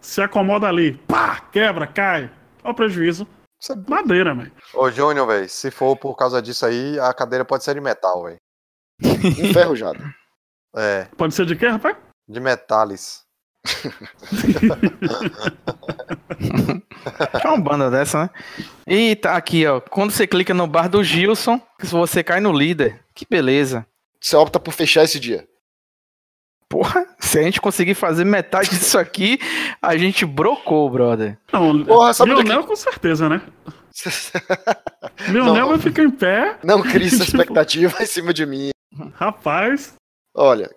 Se 0.00 0.20
acomoda 0.22 0.66
ali. 0.66 0.96
Pá! 1.06 1.40
Quebra, 1.52 1.86
cai. 1.86 2.30
Olha 2.64 2.72
o 2.72 2.74
prejuízo. 2.74 3.26
Isso 3.60 3.72
é- 3.72 3.76
Madeira, 3.88 4.34
velho. 4.34 4.52
Ô, 4.74 4.90
Júnior, 4.90 5.26
velho, 5.26 5.48
se 5.48 5.70
for 5.70 5.96
por 5.96 6.16
causa 6.16 6.40
disso 6.42 6.64
aí, 6.66 6.98
a 6.98 7.12
cadeira 7.12 7.44
pode 7.44 7.62
ser 7.64 7.74
de 7.74 7.80
metal, 7.80 8.24
velho. 8.24 8.38
Enferrujado. 9.02 10.02
É, 10.76 11.04
Pode 11.16 11.34
ser 11.34 11.46
de 11.46 11.54
quê, 11.56 11.66
rapaz? 11.68 11.96
De 12.28 12.40
metales. 12.40 13.22
É 17.42 17.48
uma 17.48 17.58
banda 17.58 17.90
dessa, 17.90 18.24
né? 18.24 18.30
E 18.86 19.16
tá 19.16 19.36
aqui, 19.36 19.66
ó. 19.66 19.80
Quando 19.80 20.10
você 20.10 20.26
clica 20.26 20.52
no 20.54 20.66
bar 20.66 20.88
do 20.88 21.02
Gilson, 21.02 21.60
você 21.82 22.22
cai 22.22 22.40
no 22.40 22.52
líder. 22.52 23.00
Que 23.14 23.26
beleza. 23.28 23.86
Você 24.20 24.36
opta 24.36 24.58
por 24.60 24.72
fechar 24.72 25.04
esse 25.04 25.18
dia. 25.18 25.46
Porra, 26.68 27.06
se 27.18 27.38
a 27.38 27.42
gente 27.42 27.60
conseguir 27.60 27.94
fazer 27.94 28.24
metade 28.24 28.70
disso 28.70 28.98
aqui, 28.98 29.38
a 29.80 29.96
gente 29.96 30.26
brocou, 30.26 30.88
brother. 30.90 31.38
Não, 31.52 31.84
Porra, 31.84 32.12
sabe 32.12 32.32
Lionel 32.32 32.62
que- 32.62 32.68
com 32.68 32.76
certeza, 32.76 33.28
né? 33.28 33.40
Lionel 35.28 35.54
Não. 35.54 35.68
vai 35.70 35.78
ficar 35.78 36.02
em 36.02 36.10
pé. 36.10 36.58
Não 36.62 36.82
crie 36.82 37.06
essa 37.06 37.24
Tipo- 37.24 37.38
expectativa 37.38 38.02
em 38.02 38.06
cima 38.06 38.32
de 38.34 38.44
mim. 38.46 38.70
Rapaz, 39.14 39.94
Olha, 40.34 40.70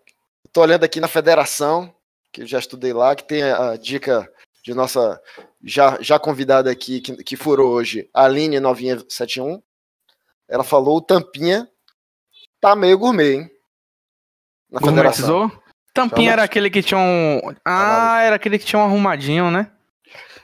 tô 0.52 0.62
olhando 0.62 0.84
aqui 0.84 1.00
na 1.00 1.08
federação, 1.08 1.94
que 2.32 2.42
eu 2.42 2.48
já 2.48 2.60
estudei 2.60 2.94
lá, 2.94 3.16
que 3.16 3.24
tem 3.24 3.44
a 3.44 3.76
dica 3.76 4.32
de 4.64 4.74
nossa 4.74 5.20
já, 5.64 5.98
já 6.02 6.20
convidada 6.20 6.70
aqui, 6.72 7.02
que, 7.02 7.24
que 7.24 7.36
furou 7.36 7.72
hoje, 7.72 8.10
a 8.14 8.26
Aline 8.26 8.60
Novinha 8.60 9.00
71. 9.08 9.62
Ela 10.48 10.64
falou 10.64 10.98
o 10.98 11.02
Tampinha 11.02 11.68
tá 12.60 12.76
meio 12.76 12.98
gourmet, 12.98 13.34
hein? 13.34 13.52
Na 14.70 14.80
federação. 14.80 15.52
Tampinha 15.94 16.30
Chama- 16.30 16.34
era 16.34 16.44
aquele 16.44 16.70
que 16.70 16.82
tinha 16.82 17.00
um. 17.00 17.42
Ah, 17.66 18.22
era 18.22 18.36
aquele 18.36 18.58
que 18.58 18.66
tinha 18.66 18.80
um 18.80 18.86
arrumadinho, 18.86 19.52
né? 19.52 19.72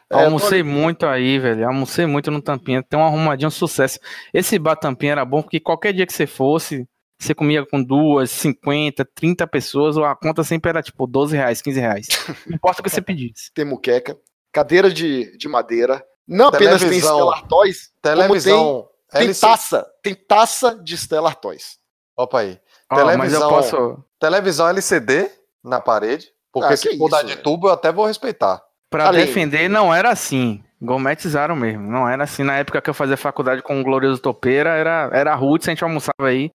É, 0.10 0.24
Almocei 0.24 0.63
muito 0.63 1.06
aí, 1.06 1.38
velho. 1.38 1.65
Almocei 1.67 2.06
muito 2.06 2.32
no 2.32 2.41
Tampinha. 2.41 2.84
Tem 2.84 3.00
um 3.00 3.06
arrumadinho 3.06 3.52
sucesso. 3.52 4.00
Esse 4.34 4.58
bar 4.58 4.76
Tampinha 4.76 5.13
era 5.13 5.26
bom 5.26 5.41
porque 5.41 5.60
qualquer 5.60 5.93
dia 5.93 6.06
que 6.06 6.13
você 6.13 6.26
fosse, 6.26 6.88
você 7.19 7.34
comia 7.34 7.65
com 7.65 7.82
duas, 7.84 8.30
50, 8.32 9.03
30 9.15 9.47
pessoas, 9.47 9.97
a 9.97 10.15
conta 10.15 10.43
sempre 10.43 10.69
era 10.69 10.82
tipo 10.84 11.06
12 11.08 11.36
reais, 11.36 11.62
15 11.62 11.80
reais. 11.80 12.08
Não 12.45 12.56
importa 12.56 12.82
o 12.82 12.84
que 12.84 12.89
você 12.89 13.01
pedisse. 13.01 13.51
Tem 13.53 13.65
muqueca, 13.65 14.17
cadeira 14.51 14.91
de, 14.91 15.36
de 15.38 15.47
madeira. 15.47 16.03
Não 16.27 16.47
apenas 16.47 16.82
tem. 16.84 16.99
Stellar 16.99 17.47
Toys, 17.47 17.91
Televisão. 18.01 18.88
tem 19.12 19.21
LC... 19.23 19.41
taça. 19.41 19.88
Tem 20.03 20.13
taça 20.13 20.75
de 20.84 20.97
Stellar 20.97 21.36
Toys. 21.36 21.77
Opa 22.17 22.39
aí. 22.41 22.60
Eu 22.91 22.97
Televisão. 22.97 23.49
posso. 23.49 24.03
Televisão 24.19 24.67
LCD 24.69 25.30
na 25.63 25.80
parede. 25.80 26.30
Porque 26.51 26.73
Ah, 26.73 26.77
se 26.77 26.89
que 26.89 26.97
for 26.97 27.10
dar 27.10 27.17
isso, 27.17 27.27
de 27.27 27.32
velho. 27.34 27.43
tubo, 27.43 27.67
eu 27.67 27.73
até 27.73 27.91
vou 27.91 28.06
respeitar. 28.06 28.62
Pra 28.89 29.08
Além- 29.08 29.25
defender, 29.25 29.69
não 29.69 29.93
era 29.93 30.10
assim. 30.10 30.63
Gometizaram 30.82 31.56
mesmo. 31.56 31.84
Não 31.91 32.08
era 32.10 32.23
assim. 32.23 32.43
Na 32.43 32.58
época 32.58 32.82
que 32.82 32.89
eu 32.89 32.93
fazia 32.93 33.17
faculdade 33.17 33.62
com 33.62 33.80
o 33.80 33.84
Glorioso 33.84 34.21
Topeira, 34.21 34.71
era, 34.71 35.10
era 35.13 35.36
roots, 35.36 35.67
a 35.67 35.71
gente 35.71 35.84
almoçava 35.84 36.27
aí. 36.27 36.49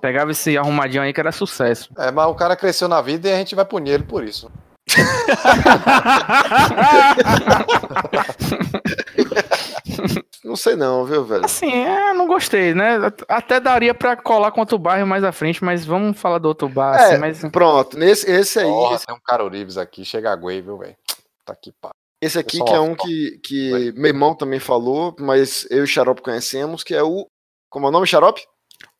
Pegava 0.00 0.30
esse 0.30 0.56
arrumadinho 0.56 1.02
aí 1.02 1.12
que 1.12 1.20
era 1.20 1.32
sucesso. 1.32 1.90
É, 1.98 2.10
mas 2.10 2.26
o 2.28 2.34
cara 2.34 2.56
cresceu 2.56 2.88
na 2.88 3.00
vida 3.00 3.28
e 3.28 3.32
a 3.32 3.36
gente 3.36 3.54
vai 3.54 3.64
punir 3.64 3.92
ele 3.92 4.04
por 4.04 4.24
isso. 4.24 4.50
Não 10.44 10.56
sei 10.56 10.76
não, 10.76 11.04
viu, 11.04 11.24
velho? 11.24 11.44
Assim, 11.44 11.70
é, 11.70 12.14
não 12.14 12.26
gostei, 12.26 12.72
né? 12.72 12.96
Até 13.28 13.60
daria 13.60 13.92
pra 13.92 14.16
colar 14.16 14.50
com 14.50 14.60
outro 14.60 14.78
bairro 14.78 15.06
mais 15.06 15.22
à 15.22 15.30
frente, 15.30 15.62
mas 15.62 15.84
vamos 15.84 16.18
falar 16.18 16.38
do 16.38 16.48
outro 16.48 16.68
bar, 16.68 16.98
É, 16.98 17.04
assim, 17.04 17.18
mas. 17.18 17.42
Pronto, 17.52 17.98
nesse, 17.98 18.30
esse 18.30 18.60
aí, 18.60 18.64
Porra, 18.64 18.94
esse, 18.94 19.06
tem 19.06 19.14
um 19.14 19.20
Caro 19.20 19.48
Reeves 19.48 19.76
aqui, 19.76 20.06
chega 20.06 20.32
a 20.32 20.36
Guay, 20.36 20.62
viu, 20.62 20.78
velho? 20.78 20.96
Tá 21.44 21.52
aqui, 21.52 21.70
pá. 21.80 21.90
esse 22.22 22.38
aqui 22.38 22.58
Pessoal, 22.58 22.68
que 22.68 22.74
é 22.74 22.80
um 22.80 22.92
ó, 22.92 22.96
que, 22.96 23.40
que 23.44 23.92
meu 23.92 24.08
irmão 24.08 24.34
também 24.34 24.58
falou, 24.58 25.14
mas 25.18 25.66
eu 25.70 25.80
e 25.80 25.82
o 25.82 25.86
Xarope 25.86 26.22
conhecemos, 26.22 26.82
que 26.82 26.94
é 26.94 27.02
o. 27.02 27.26
Como 27.68 27.84
é 27.84 27.88
o 27.90 27.92
nome, 27.92 28.06
Xarope? 28.06 28.40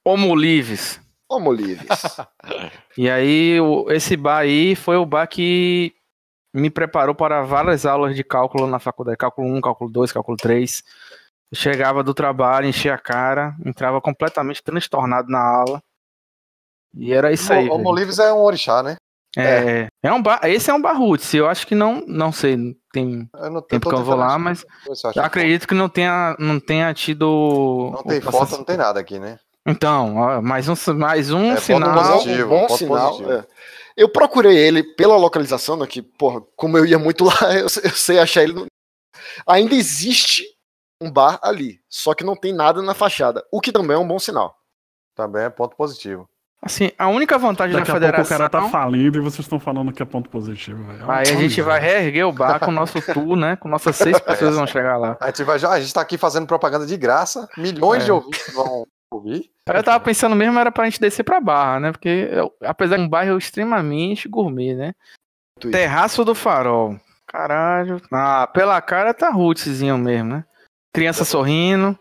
Homo 0.08 0.34
Lives. 0.34 0.98
Homo 1.28 1.52
Lives. 1.52 1.86
E 2.96 3.08
aí, 3.08 3.60
o- 3.60 3.86
esse 3.92 4.16
bar 4.16 4.38
aí 4.38 4.74
foi 4.74 4.96
o 4.96 5.06
bar 5.06 5.26
que 5.28 5.92
me 6.52 6.68
preparou 6.70 7.14
para 7.14 7.42
várias 7.42 7.86
aulas 7.86 8.16
de 8.16 8.24
cálculo 8.24 8.66
na 8.66 8.78
faculdade. 8.80 9.16
Cálculo 9.18 9.46
1, 9.54 9.60
cálculo 9.60 9.88
2, 9.90 10.10
cálculo 10.10 10.36
3. 10.36 10.82
Eu 11.52 11.56
chegava 11.56 12.02
do 12.02 12.12
trabalho, 12.12 12.66
enchia 12.66 12.94
a 12.94 12.98
cara, 12.98 13.54
entrava 13.64 14.00
completamente 14.00 14.62
transtornado 14.64 15.28
na 15.30 15.38
aula. 15.38 15.80
E 16.94 17.12
era 17.12 17.30
isso 17.32 17.52
aí. 17.52 17.66
O 17.68 17.72
velho. 17.72 17.84
Molives 17.84 18.18
é 18.18 18.32
um 18.32 18.38
orixá, 18.42 18.82
né? 18.82 18.96
É, 19.36 19.86
é 20.02 20.12
um 20.12 20.20
bar, 20.22 20.40
esse 20.44 20.70
é 20.70 20.74
um 20.74 20.80
bar 20.82 20.98
roots. 20.98 21.32
Eu 21.34 21.46
acho 21.46 21.66
que 21.66 21.74
não, 21.74 22.02
não 22.08 22.32
sei, 22.32 22.56
tem 22.92 23.28
Eu 23.34 23.50
não 23.50 23.62
tempo 23.62 23.88
que 23.90 23.94
eu 23.94 24.02
vou 24.02 24.16
lá, 24.16 24.36
mas 24.38 24.64
eu 24.88 24.96
se 24.96 25.06
acredito 25.20 25.68
que 25.68 25.74
não 25.74 25.88
tenha, 25.88 26.34
não 26.38 26.58
tenha 26.58 26.92
tido. 26.94 27.90
Não 27.92 28.02
tem 28.02 28.20
foto, 28.20 28.32
processo- 28.32 28.56
não 28.56 28.64
tem 28.64 28.76
nada 28.78 28.98
aqui, 28.98 29.20
né? 29.20 29.38
Então, 29.68 30.16
ó, 30.16 30.40
mais 30.42 30.68
um, 30.68 30.74
mais 30.96 31.30
um 31.30 31.52
É, 31.52 31.56
sinal. 31.56 31.94
positivo. 32.12 32.54
um 32.54 32.66
bom 32.66 32.68
sinal. 32.70 33.08
positivo. 33.10 33.32
é. 33.32 33.46
Eu 33.96 34.08
procurei 34.08 34.56
ele 34.56 34.82
pela 34.82 35.16
localização, 35.16 35.76
né, 35.76 35.86
que, 35.86 36.00
porra, 36.00 36.40
como 36.56 36.78
eu 36.78 36.86
ia 36.86 36.98
muito 36.98 37.24
lá, 37.26 37.52
eu, 37.54 37.62
eu 37.84 37.90
sei 37.90 38.18
achar 38.18 38.42
ele. 38.44 38.52
no- 38.54 38.66
Ainda 39.46 39.74
existe 39.74 40.44
um 41.02 41.10
bar 41.10 41.38
ali, 41.42 41.80
só 41.88 42.14
que 42.14 42.24
não 42.24 42.34
tem 42.36 42.52
nada 42.52 42.80
na 42.82 42.94
fachada, 42.94 43.44
o 43.52 43.60
que 43.60 43.70
também 43.72 43.96
é 43.96 43.98
um 43.98 44.06
bom 44.06 44.18
sinal. 44.18 44.56
Também 45.16 45.42
é 45.44 45.50
ponto 45.50 45.76
positivo. 45.76 46.24
Assim, 46.62 46.90
a 46.98 47.06
única 47.08 47.38
vantagem 47.38 47.76
daqui 47.76 47.86
da 47.86 47.92
a 47.92 47.98
pouco 48.00 48.06
o 48.06 48.10
federação. 48.24 48.38
cara 48.38 48.50
tá 48.50 48.68
falindo 48.68 49.16
e 49.18 49.20
vocês 49.20 49.40
estão 49.40 49.60
falando 49.60 49.92
que 49.92 50.02
é 50.02 50.06
ponto 50.06 50.28
positivo, 50.28 50.82
velho. 50.84 51.08
Aí 51.10 51.22
a 51.28 51.36
gente 51.36 51.60
vai 51.62 51.78
reerguer 51.80 52.26
o 52.26 52.32
bar 52.32 52.58
com 52.58 52.66
o 52.70 52.74
nosso 52.74 53.00
tour, 53.14 53.36
né? 53.36 53.54
Com 53.56 53.68
nossas 53.68 53.94
seis 53.94 54.18
pessoas 54.18 54.56
vão 54.56 54.66
chegar 54.66 54.96
lá. 54.96 55.16
A 55.20 55.26
gente, 55.26 55.44
vai, 55.44 55.56
já, 55.58 55.70
a 55.70 55.80
gente 55.80 55.94
tá 55.94 56.00
aqui 56.00 56.18
fazendo 56.18 56.46
propaganda 56.48 56.84
de 56.84 56.96
graça, 56.96 57.48
milhões 57.56 58.02
É. 58.02 58.06
de 58.06 58.12
ouvintes 58.12 58.52
vão 58.54 58.84
ouvir. 59.12 59.50
Eu 59.66 59.82
tava 59.82 60.00
pensando 60.02 60.34
mesmo 60.36 60.58
era 60.58 60.72
pra 60.72 60.84
gente 60.84 61.00
descer 61.00 61.22
pra 61.24 61.40
barra, 61.40 61.80
né? 61.80 61.92
Porque 61.92 62.28
eu- 62.30 62.52
apesar 62.62 62.96
de 62.96 63.02
um 63.02 63.08
bairro 63.08 63.36
extremamente 63.38 64.28
gourmet, 64.28 64.74
né? 64.74 64.94
Twitter. 65.60 65.80
Terraço 65.80 66.24
do 66.24 66.34
Farol. 66.34 66.98
Caralho. 67.26 68.00
Ah, 68.12 68.46
pela 68.46 68.80
cara 68.80 69.12
tá 69.12 69.30
rootszinho 69.30 69.98
mesmo, 69.98 70.30
né? 70.36 70.44
Criança 70.94 71.24
sorrindo. 71.24 71.98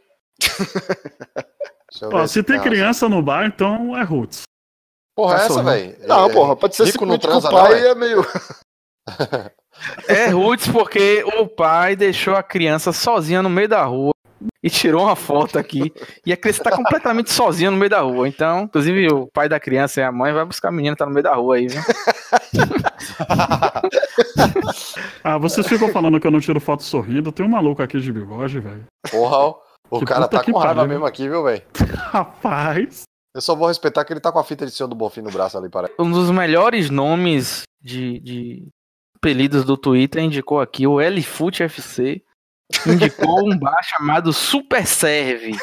Ó, 2.13 2.27
se 2.27 2.43
tem 2.43 2.61
criança 2.61 3.09
no 3.09 3.21
bar, 3.21 3.45
então 3.45 3.97
é 3.97 4.03
roots. 4.03 4.43
Porra, 5.15 5.35
Tá 5.35 5.41
é 5.41 5.45
essa, 5.45 5.63
velho? 5.63 5.97
Não, 6.07 6.29
É, 6.29 6.33
porra, 6.33 6.55
pode 6.55 6.75
ser 6.75 6.85
rico 6.85 7.05
não 7.05 7.15
simplesmente 7.15 7.41
que 7.41 7.47
o 7.47 7.51
não, 7.51 7.59
pai 7.63 7.73
velho? 7.73 7.87
é 7.87 7.95
meio. 7.95 8.25
É 10.07 10.27
Roots 10.27 10.67
porque 10.67 11.23
o 11.39 11.47
pai 11.47 11.95
deixou 11.95 12.35
a 12.35 12.43
criança 12.43 12.91
sozinha 12.91 13.41
no 13.41 13.49
meio 13.49 13.67
da 13.69 13.83
rua 13.83 14.11
e 14.63 14.69
tirou 14.69 15.03
uma 15.03 15.15
foto 15.15 15.57
aqui. 15.57 15.91
E 16.25 16.31
a 16.33 16.37
criança 16.37 16.63
tá 16.63 16.71
completamente 16.75 17.31
sozinha 17.31 17.71
no 17.71 17.77
meio 17.77 17.89
da 17.89 18.01
rua. 18.01 18.27
Então, 18.27 18.63
inclusive, 18.63 19.07
o 19.11 19.27
pai 19.27 19.47
da 19.49 19.59
criança 19.59 20.01
e 20.01 20.03
a 20.03 20.11
mãe 20.11 20.33
vai 20.33 20.45
buscar 20.45 20.69
a 20.69 20.71
menina 20.71 20.95
que 20.95 20.99
tá 20.99 21.05
no 21.05 21.13
meio 21.13 21.23
da 21.23 21.33
rua 21.35 21.55
aí, 21.55 21.67
viu? 21.67 21.81
Ah, 25.23 25.37
vocês 25.37 25.67
ficam 25.67 25.89
falando 25.89 26.19
que 26.19 26.27
eu 26.27 26.31
não 26.31 26.39
tiro 26.39 26.59
foto 26.59 26.83
sorrindo. 26.83 27.31
Tem 27.31 27.45
um 27.45 27.49
maluco 27.49 27.81
aqui 27.81 27.99
de 27.99 28.11
bigode, 28.11 28.59
velho. 28.59 28.85
Porra, 29.09 29.55
o 29.89 29.99
Que 29.99 30.05
cara 30.05 30.27
tá 30.27 30.43
com 30.43 30.57
raiva 30.57 30.75
pariu. 30.75 30.89
mesmo 30.89 31.05
aqui, 31.05 31.27
viu, 31.27 31.43
velho? 31.43 31.61
Rapaz. 32.11 33.03
Eu 33.35 33.41
só 33.41 33.55
vou 33.55 33.67
respeitar 33.67 34.03
que 34.05 34.13
ele 34.13 34.19
tá 34.19 34.31
com 34.31 34.39
a 34.39 34.43
fita 34.43 34.65
de 34.65 34.71
Senhor 34.71 34.87
do 34.87 34.95
Bonfim 34.95 35.21
no 35.21 35.31
braço 35.31 35.57
ali, 35.57 35.69
parece. 35.69 35.93
Um 35.99 36.11
dos 36.11 36.31
melhores 36.31 36.89
nomes 36.89 37.63
de, 37.81 38.19
de 38.19 38.67
apelidos 39.17 39.63
do 39.63 39.77
Twitter 39.77 40.23
indicou 40.23 40.59
aqui 40.59 40.87
o 40.87 40.99
Lfoot 40.99 41.63
FC. 41.63 42.23
Indicou 42.85 43.49
um 43.49 43.57
bar 43.57 43.81
chamado 43.83 44.33
Super 44.33 44.85
Serve. 44.85 45.55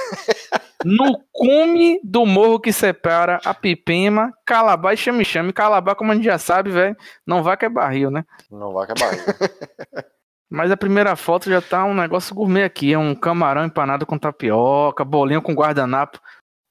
No 0.85 1.19
cume 1.33 2.01
do 2.03 2.27
morro 2.27 2.61
que 2.61 2.73
separa 2.73 3.41
a 3.45 3.55
Pipema, 3.55 4.33
Calabá 4.45 4.93
e 4.93 4.97
Chame-Chame. 4.97 5.53
Calabá, 5.53 5.95
como 5.95 6.13
a 6.13 6.15
gente 6.15 6.25
já 6.25 6.39
sabe, 6.39 6.71
velho, 6.71 6.97
não 7.27 7.43
vai 7.43 7.57
que 7.57 7.65
é 7.65 7.69
barril, 7.69 8.11
né? 8.11 8.25
Não 8.51 8.73
vai 8.73 8.87
que 8.87 8.93
é 8.93 8.95
barriga. 8.95 9.25
Mas 10.51 10.71
a 10.71 10.77
primeira 10.77 11.17
foto 11.17 11.51
já 11.51 11.61
tá 11.61 11.85
um 11.85 11.95
negócio 11.95 12.35
gourmet 12.35 12.65
aqui. 12.65 12.93
É 12.93 12.99
um 12.99 13.15
camarão 13.15 13.65
empanado 13.65 14.07
com 14.07 14.19
tapioca, 14.19 15.05
bolinho 15.05 15.43
com 15.43 15.55
guardanapo. 15.55 16.21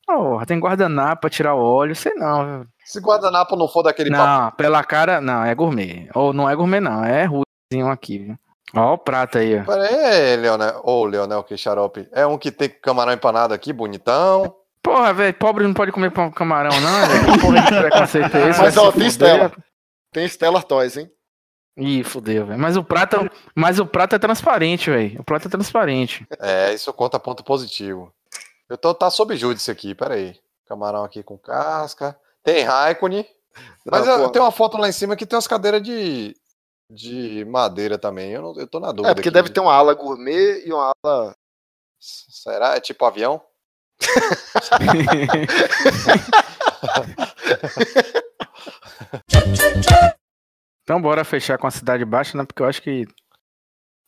Oh, 0.09 0.39
tem 0.45 0.59
guardanapo 0.59 1.21
pra 1.21 1.29
tirar 1.29 1.55
o 1.55 1.61
óleo, 1.61 1.95
sei 1.95 2.13
não. 2.13 2.45
viu? 2.45 2.67
Se 2.85 2.99
guardanapo 2.99 3.55
não 3.55 3.67
for 3.67 3.83
daquele 3.83 4.11
papo. 4.11 4.23
Não, 4.23 4.51
pela 4.51 4.83
cara, 4.83 5.19
não, 5.19 5.43
é 5.43 5.53
gourmet. 5.55 6.09
Ou 6.13 6.33
não 6.33 6.49
é 6.49 6.55
gourmet, 6.55 6.79
não, 6.79 7.03
é 7.03 7.25
ruizinho 7.25 7.89
aqui, 7.89 8.19
viu? 8.19 8.37
Ó 8.75 8.93
o 8.93 8.97
prato 8.97 9.37
aí, 9.37 9.59
ó. 9.59 9.63
Pera 9.63 9.83
aí, 9.83 10.35
Leonel. 10.37 10.81
Ô, 10.83 11.05
Leonel, 11.05 11.43
que 11.43 11.55
xarope. 11.57 12.07
É 12.11 12.25
um 12.25 12.37
que 12.37 12.51
tem 12.51 12.69
camarão 12.69 13.13
empanado 13.13 13.53
aqui, 13.53 13.71
bonitão. 13.71 14.55
Porra, 14.81 15.13
velho, 15.13 15.33
pobre 15.35 15.63
não 15.65 15.73
pode 15.73 15.91
comer 15.91 16.11
pão- 16.11 16.31
camarão, 16.31 16.71
não, 16.81 17.07
velho. 17.07 17.39
Porra 17.39 17.61
de 17.61 17.67
preconceito 17.79 18.35
é 18.35 18.49
esse? 18.49 18.59
Mas, 18.61 18.75
ó, 18.77 18.91
tem 18.91 18.91
fuder. 18.91 19.11
Stella. 19.11 19.51
Tem 20.11 20.27
Stellar 20.27 20.63
Toys, 20.63 20.97
hein? 20.97 21.09
Ih, 21.77 22.03
fudeu, 22.03 22.45
velho. 22.45 22.59
Mas 22.59 22.77
o 22.77 22.83
prato, 22.83 23.29
mas 23.55 23.79
o 23.79 23.85
prato 23.85 24.15
é 24.15 24.19
transparente, 24.19 24.89
velho. 24.91 25.19
O 25.21 25.23
prato 25.23 25.47
é 25.47 25.51
transparente. 25.51 26.27
É, 26.39 26.73
isso 26.73 26.91
conta 26.93 27.19
ponto 27.19 27.43
positivo. 27.43 28.13
Eu 28.69 28.77
tô 28.77 28.93
tá 28.93 29.09
sob 29.09 29.35
júdice 29.35 29.71
aqui, 29.71 29.95
pera 29.95 30.13
aí. 30.15 30.35
Camarão 30.67 31.03
aqui 31.03 31.23
com 31.23 31.37
casca. 31.37 32.15
Tem 32.43 32.63
Raikkonen. 32.63 33.25
Mas 33.85 34.05
Não, 34.05 34.19
eu, 34.23 34.29
tem 34.29 34.41
uma 34.41 34.51
foto 34.51 34.77
lá 34.77 34.87
em 34.89 34.91
cima 34.91 35.15
que 35.15 35.25
tem 35.25 35.35
umas 35.35 35.47
cadeiras 35.47 35.81
de, 35.81 36.35
de 36.93 37.45
madeira 37.45 37.97
também. 37.97 38.31
Eu, 38.31 38.41
não, 38.41 38.55
eu 38.57 38.67
tô 38.67 38.79
na 38.79 38.91
dúvida. 38.91 39.11
É, 39.11 39.15
porque 39.15 39.29
aqui. 39.29 39.35
deve 39.35 39.49
ter 39.49 39.59
uma 39.59 39.73
ala 39.73 39.93
gourmet 39.93 40.63
e 40.65 40.71
uma 40.71 40.93
ala. 41.03 41.35
Será? 41.99 42.75
É 42.75 42.79
tipo 42.79 43.05
avião? 43.05 43.41
Então 50.83 51.01
bora 51.01 51.23
fechar 51.23 51.57
com 51.57 51.65
a 51.65 51.71
cidade 51.71 52.03
baixa, 52.03 52.37
né? 52.37 52.43
Porque 52.45 52.61
eu 52.61 52.67
acho 52.67 52.81
que. 52.81 53.05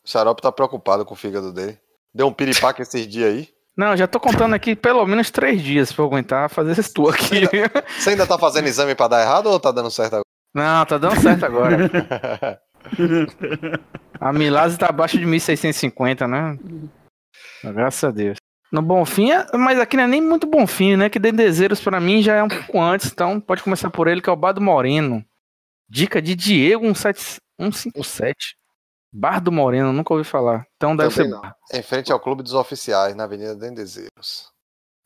O 0.04 0.08
xarope 0.08 0.42
tá 0.42 0.52
preocupado 0.52 1.04
com 1.04 1.14
o 1.14 1.16
fígado 1.16 1.52
dele. 1.52 1.78
Deu 2.14 2.26
um 2.26 2.32
piripaque 2.32 2.82
esses 2.82 3.06
dias 3.06 3.32
aí. 3.32 3.48
Não, 3.76 3.96
já 3.96 4.06
tô 4.06 4.20
contando 4.20 4.54
aqui 4.54 4.76
pelo 4.76 5.04
menos 5.06 5.30
três 5.30 5.62
dias 5.62 5.92
pra 5.92 6.02
eu 6.02 6.06
aguentar 6.06 6.48
fazer 6.48 6.72
esse 6.72 6.92
tour 6.92 7.12
aqui. 7.12 7.42
Você 7.98 8.10
ainda 8.10 8.26
tá 8.26 8.38
fazendo 8.38 8.68
exame 8.68 8.94
pra 8.94 9.08
dar 9.08 9.22
errado 9.22 9.46
ou 9.46 9.60
tá 9.60 9.70
dando 9.70 9.90
certo 9.90 10.14
agora? 10.14 10.24
Não, 10.54 10.86
tá 10.86 10.96
dando 10.96 11.20
certo 11.20 11.44
agora. 11.44 11.76
A 14.20 14.32
milase 14.32 14.78
tá 14.78 14.86
abaixo 14.88 15.18
de 15.18 15.26
1650, 15.26 16.26
né? 16.26 16.58
Graças 17.62 18.04
a 18.04 18.10
Deus. 18.10 18.36
No 18.72 18.82
Bonfim, 18.82 19.30
é- 19.30 19.46
mas 19.56 19.78
aqui 19.78 19.96
não 19.96 20.04
é 20.04 20.06
nem 20.08 20.20
muito 20.22 20.46
Bonfim, 20.46 20.96
né? 20.96 21.08
Que 21.08 21.18
Dendezeiros 21.18 21.80
pra 21.80 22.00
mim 22.00 22.22
já 22.22 22.34
é 22.36 22.42
um 22.42 22.48
pouco 22.48 22.80
antes, 22.80 23.10
então 23.12 23.40
pode 23.40 23.62
começar 23.62 23.90
por 23.90 24.08
ele, 24.08 24.20
que 24.20 24.28
é 24.28 24.32
o 24.32 24.36
Bar 24.36 24.52
do 24.52 24.60
Moreno. 24.60 25.24
Dica 25.88 26.20
de 26.20 26.34
Diego 26.34 26.84
17 26.86 27.36
157. 27.60 28.56
Bar 29.12 29.40
do 29.40 29.52
Moreno, 29.52 29.92
nunca 29.92 30.12
ouvi 30.12 30.24
falar. 30.24 30.66
Então 30.76 30.96
deve 30.96 31.14
Também 31.14 31.30
ser. 31.30 31.36
não. 31.36 31.52
em 31.72 31.82
frente 31.82 32.10
ao 32.12 32.18
Clube 32.20 32.42
dos 32.42 32.54
Oficiais, 32.54 33.14
na 33.14 33.24
Avenida 33.24 33.54
Dendezeiros. 33.54 34.50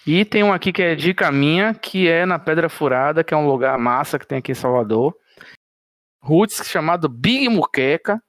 E 0.07 0.25
tem 0.25 0.43
um 0.43 0.53
aqui 0.53 0.73
que 0.73 0.83
é 0.83 0.95
dica 0.95 1.31
minha, 1.31 1.75
que 1.75 2.09
é 2.09 2.25
na 2.25 2.39
Pedra 2.39 2.69
Furada, 2.71 3.23
que 3.23 3.35
é 3.35 3.37
um 3.37 3.47
lugar 3.47 3.77
massa 3.79 4.19
que 4.19 4.27
tem 4.27 4.39
aqui 4.39 4.53
em 4.53 4.55
Salvador. 4.55 5.15
Roots 6.23 6.63
chamado 6.67 7.09
Big 7.09 7.49
Muqueca. 7.49 8.23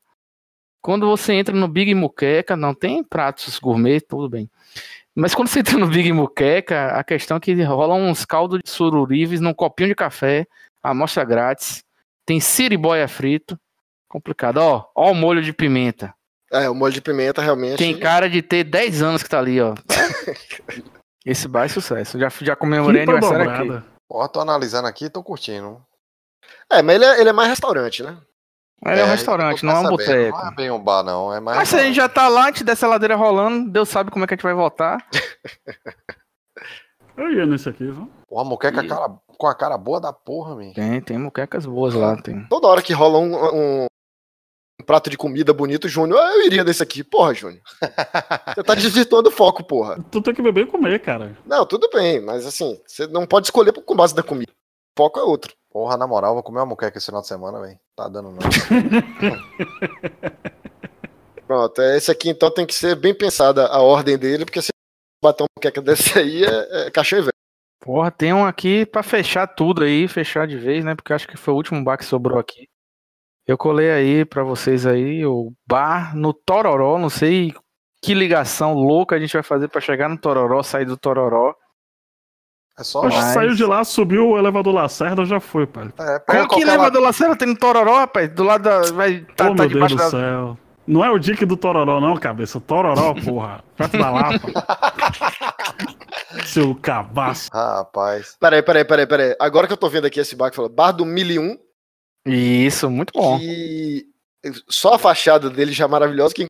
Quando 0.81 1.07
você 1.07 1.33
entra 1.33 1.55
no 1.55 1.67
Big 1.67 1.93
Muqueca, 1.93 2.55
não 2.55 2.73
tem 2.73 3.03
pratos 3.03 3.59
gourmet, 3.59 4.01
tudo 4.01 4.27
bem. 4.29 4.49
Mas 5.13 5.35
quando 5.35 5.49
você 5.49 5.59
entra 5.59 5.77
no 5.77 5.87
Big 5.87 6.11
Muqueca, 6.11 6.87
a 6.97 7.03
questão 7.03 7.37
é 7.37 7.39
que 7.39 7.53
rolam 7.63 8.09
uns 8.09 8.25
caldos 8.25 8.59
de 8.63 8.69
sururives 8.69 9.41
num 9.41 9.53
copinho 9.53 9.89
de 9.89 9.95
café, 9.95 10.47
amostra 10.81 11.23
grátis. 11.23 11.83
Tem 12.25 12.39
siriboia 12.39 13.07
frito. 13.07 13.59
Complicado. 14.07 14.57
Ó, 14.57 14.85
ó 14.95 15.11
o 15.11 15.15
molho 15.15 15.41
de 15.41 15.53
pimenta. 15.53 16.13
É, 16.51 16.69
o 16.69 16.75
molho 16.75 16.93
de 16.93 17.01
pimenta 17.01 17.41
realmente. 17.41 17.77
Tem 17.77 17.97
cara 17.97 18.29
de 18.29 18.41
ter 18.41 18.63
10 18.63 19.01
anos 19.01 19.23
que 19.23 19.29
tá 19.29 19.39
ali, 19.39 19.61
ó. 19.61 19.73
Esse 21.25 21.47
bar 21.47 21.65
é 21.65 21.67
sucesso. 21.67 22.19
Já, 22.19 22.29
já 22.29 22.55
comemorei 22.55 23.03
aniversário 23.03 23.49
aqui. 23.49 23.87
Ó, 24.09 24.27
tô 24.27 24.39
analisando 24.39 24.87
aqui 24.87 25.05
e 25.05 25.09
tô 25.09 25.23
curtindo. 25.23 25.81
É, 26.71 26.81
mas 26.81 26.95
ele 26.95 27.05
é, 27.05 27.19
ele 27.21 27.29
é 27.29 27.33
mais 27.33 27.49
restaurante, 27.49 28.03
né? 28.03 28.17
Mas 28.83 28.97
é 28.97 29.01
um 29.03 29.05
isso 29.05 29.15
restaurante, 29.15 29.63
não 29.65 29.73
é 29.75 29.79
um 29.79 29.89
boteco. 29.89 30.37
Não 30.39 30.47
é 30.47 30.55
bem 30.55 30.71
um 30.71 30.79
bar, 30.79 31.03
não. 31.03 31.31
É 31.33 31.39
mais. 31.39 31.57
Mas 31.57 31.69
se 31.69 31.75
a 31.75 31.83
gente 31.83 31.95
já 31.95 32.09
tá 32.09 32.27
lá, 32.27 32.45
a 32.45 32.47
gente 32.47 32.63
desce 32.63 32.83
a 32.83 32.87
ladeira 32.87 33.15
rolando, 33.15 33.69
Deus 33.69 33.87
sabe 33.89 34.09
como 34.09 34.23
é 34.25 34.27
que 34.27 34.33
a 34.33 34.35
gente 34.37 34.43
vai 34.43 34.53
voltar. 34.55 34.97
Eu 37.17 37.31
ia 37.33 37.45
nesse 37.45 37.69
aqui, 37.69 37.83
viu? 37.83 38.09
Porra, 38.27 38.43
moqueca 38.45 38.83
E- 38.83 38.87
cara, 38.87 39.13
com 39.37 39.47
a 39.47 39.53
cara 39.55 39.77
boa 39.77 39.99
da 39.99 40.11
porra, 40.13 40.55
man. 40.55 40.71
Tem, 40.73 41.01
tem 41.01 41.17
muquecas 41.17 41.65
boas 41.65 41.93
lá. 41.93 42.19
Tem. 42.21 42.45
Toda 42.47 42.67
hora 42.67 42.81
que 42.81 42.93
rola 42.93 43.19
um, 43.19 43.35
um- 43.35 43.85
um 44.79 44.83
prato 44.85 45.09
de 45.09 45.17
comida 45.17 45.53
bonito, 45.53 45.87
Júnior, 45.87 46.19
eu 46.19 46.45
iria 46.45 46.63
nesse 46.63 46.81
aqui. 46.81 47.03
Porra, 47.03 47.33
Júnior. 47.33 47.61
Você 48.55 48.63
tá 48.63 48.73
desvirtuando 48.73 49.29
o 49.29 49.31
foco, 49.31 49.63
porra. 49.63 50.01
Tu 50.09 50.21
tem 50.21 50.33
que 50.33 50.41
beber 50.41 50.63
e 50.65 50.71
comer, 50.71 50.99
cara. 51.01 51.37
Não, 51.45 51.65
tudo 51.65 51.89
bem, 51.93 52.19
mas 52.21 52.45
assim, 52.47 52.81
você 52.87 53.05
não 53.05 53.27
pode 53.27 53.47
escolher 53.47 53.73
com 53.73 53.95
base 53.95 54.15
da 54.15 54.23
comida. 54.23 54.51
O 54.97 55.03
foco 55.03 55.19
é 55.19 55.23
outro. 55.23 55.53
Porra, 55.71 55.95
na 55.95 56.05
moral, 56.05 56.33
vou 56.33 56.43
comer 56.43 56.59
uma 56.59 56.65
moqueca 56.65 56.97
esse 56.97 57.05
final 57.05 57.21
de 57.21 57.27
semana, 57.27 57.61
velho. 57.61 57.79
Tá 57.95 58.09
dando 58.09 58.31
não. 58.31 58.39
Pronto, 61.47 61.81
é, 61.81 61.97
esse 61.97 62.11
aqui 62.11 62.29
então 62.29 62.53
tem 62.53 62.65
que 62.65 62.73
ser 62.73 62.95
bem 62.95 63.13
pensada 63.13 63.67
a 63.67 63.81
ordem 63.81 64.17
dele, 64.17 64.45
porque 64.45 64.61
se 64.61 64.69
bater 65.23 65.43
uma 65.43 65.47
moqueca 65.57 65.81
desse 65.81 66.19
aí 66.19 66.43
é, 66.43 66.87
é 66.87 66.89
e 66.89 67.03
velho. 67.03 67.29
Porra, 67.79 68.11
tem 68.11 68.33
um 68.33 68.45
aqui 68.45 68.85
pra 68.85 69.01
fechar 69.01 69.47
tudo 69.47 69.83
aí, 69.83 70.07
fechar 70.07 70.45
de 70.45 70.57
vez, 70.57 70.83
né? 70.83 70.93
Porque 70.93 71.13
acho 71.13 71.27
que 71.27 71.37
foi 71.37 71.53
o 71.53 71.57
último 71.57 71.83
bar 71.83 71.97
que 71.97 72.05
sobrou 72.05 72.37
aqui. 72.37 72.67
Eu 73.47 73.57
colei 73.57 73.91
aí 73.91 74.23
pra 74.23 74.43
vocês 74.43 74.85
aí 74.85 75.25
o 75.25 75.51
bar 75.65 76.15
no 76.15 76.33
Tororó, 76.33 76.99
não 76.99 77.09
sei 77.09 77.53
que 78.01 78.13
ligação 78.13 78.73
louca 78.73 79.15
a 79.15 79.19
gente 79.19 79.33
vai 79.33 79.43
fazer 79.43 79.67
pra 79.67 79.79
chegar 79.79 80.09
no 80.09 80.17
Tororó, 80.17 80.63
sair 80.63 80.85
do 80.85 80.97
Tororó. 80.97 81.55
É 82.81 82.83
só. 82.83 83.03
Mas- 83.03 83.33
saiu 83.33 83.53
de 83.55 83.63
lá, 83.63 83.83
subiu 83.83 84.29
o 84.29 84.37
elevador 84.37 84.73
Lacerda, 84.73 85.23
já 85.25 85.39
foi, 85.39 85.65
pai. 85.67 85.89
É, 85.99 86.19
Como 86.19 86.47
que 86.49 86.65
la- 86.65 86.89
do 86.89 86.99
Lacerda 86.99 87.35
tem 87.35 87.47
no 87.47 87.55
Tororó, 87.55 87.97
rapaz? 87.97 88.29
Do 88.29 88.43
lado 88.43 88.63
da. 88.63 88.81
Vai, 88.93 89.25
tá, 89.35 89.49
oh, 89.49 89.55
tá 89.55 89.67
meu 89.67 89.69
Deus 89.69 89.91
do 89.91 89.97
da. 89.97 90.09
céu. 90.09 90.57
Não 90.87 91.05
é 91.05 91.11
o 91.11 91.19
Dick 91.19 91.45
do 91.45 91.55
Tororó, 91.55 92.01
não, 92.01 92.17
cabeça. 92.17 92.59
Tororó, 92.59 93.13
porra. 93.23 93.63
Perto 93.77 93.97
da 93.97 94.09
Lapa. 94.09 94.39
Seu 96.45 96.73
cabaço. 96.75 97.49
Rapaz. 97.53 98.35
Peraí, 98.39 98.61
peraí, 98.63 98.83
peraí, 98.83 99.07
peraí. 99.07 99.35
Agora 99.39 99.67
que 99.67 99.73
eu 99.73 99.77
tô 99.77 99.87
vendo 99.89 100.07
aqui 100.07 100.19
esse 100.19 100.35
bar 100.35 100.49
que 100.49 100.55
fala 100.55 100.67
Bar 100.69 100.91
do 100.91 101.05
1001, 101.05 101.57
Isso, 102.25 102.89
muito 102.89 103.13
bom. 103.13 103.37
que 103.37 104.05
só 104.67 104.95
a 104.95 104.99
fachada 104.99 105.49
dele 105.49 105.71
já 105.71 105.85
é 105.85 105.87
maravilhosa, 105.87 106.33
que 106.33 106.45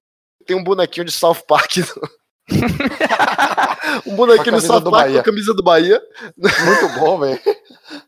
tem 0.45 0.55
um 0.55 0.63
bonequinho 0.63 1.05
de 1.05 1.11
South 1.11 1.43
Park. 1.47 1.73
um 4.05 4.13
a 4.13 4.15
bonequinho 4.15 4.59
do 4.61 4.67
Park 4.67 4.83
Bahia. 4.83 5.13
com 5.15 5.19
a 5.19 5.23
camisa 5.23 5.53
do 5.53 5.63
Bahia. 5.63 6.01
Muito 6.37 6.99
bom, 6.99 7.19
velho. 7.19 7.39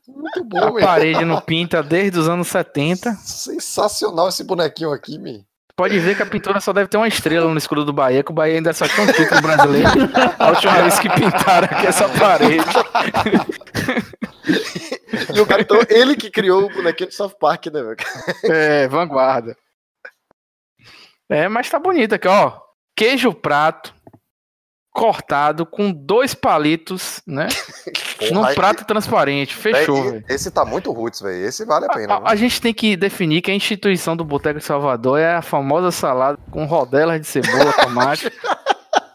Muito 0.08 0.44
bom, 0.44 0.58
A 0.60 0.72
velho. 0.72 0.86
parede 0.86 1.26
não 1.26 1.42
pinta 1.42 1.82
desde 1.82 2.20
os 2.20 2.30
anos 2.30 2.48
70. 2.48 3.14
Sensacional 3.16 4.30
esse 4.30 4.44
bonequinho 4.44 4.92
aqui, 4.92 5.18
me. 5.18 5.46
Pode 5.76 5.98
ver 5.98 6.16
que 6.16 6.22
a 6.22 6.26
pintura 6.26 6.62
só 6.62 6.72
deve 6.72 6.88
ter 6.88 6.98
uma 6.98 7.08
estrela 7.08 7.50
no 7.50 7.58
escudo 7.58 7.84
do 7.84 7.92
Bahia, 7.92 8.24
que 8.24 8.30
o 8.30 8.34
Bahia 8.34 8.58
ainda 8.58 8.72
só 8.74 8.88
tinha 8.88 9.08
um 9.08 9.12
título 9.12 9.42
brasileiro. 9.42 9.90
A 10.38 10.50
última 10.50 10.74
vez 10.74 11.00
que 11.00 11.10
pintaram 11.10 11.68
aqui 11.72 11.88
essa 11.88 12.08
parede. 12.10 12.64
E 15.34 15.42
o 15.42 15.46
cara, 15.48 15.64
então, 15.64 15.80
ele 15.90 16.16
que 16.16 16.30
criou 16.30 16.66
o 16.66 16.70
bonequinho 16.70 17.10
de 17.10 17.16
South 17.16 17.34
Park, 17.40 17.68
né, 17.68 17.82
velho? 17.82 17.98
É, 18.44 18.88
vanguarda. 18.88 19.58
É, 21.28 21.48
mas 21.48 21.70
tá 21.70 21.80
bonito 21.80 22.14
aqui, 22.14 22.28
ó. 22.28 22.54
Queijo 22.96 23.34
prato 23.34 23.92
cortado 24.94 25.66
com 25.66 25.92
dois 25.92 26.34
palitos, 26.36 27.22
né? 27.26 27.48
Porra, 28.20 28.32
num 28.32 28.54
prato 28.54 28.86
transparente. 28.86 29.56
Fechou, 29.56 30.04
velho. 30.04 30.24
Esse 30.30 30.52
tá 30.52 30.64
muito 30.64 30.92
roots, 30.92 31.20
velho. 31.22 31.46
Esse 31.46 31.66
vale 31.66 31.86
a 31.86 31.90
pena. 31.90 32.14
A, 32.18 32.32
a 32.32 32.36
gente 32.36 32.62
tem 32.62 32.74
que 32.74 32.96
definir 32.96 33.42
que 33.42 33.50
a 33.52 33.56
instituição 33.56 34.16
do 34.16 34.24
Boteco 34.24 34.60
de 34.60 34.66
Salvador 34.66 35.20
é 35.20 35.36
a 35.36 35.42
famosa 35.42 35.90
salada 35.92 36.38
com 36.52 36.66
rodelas 36.66 37.20
de 37.20 37.26
cebola, 37.28 37.74
tomate. 37.82 38.32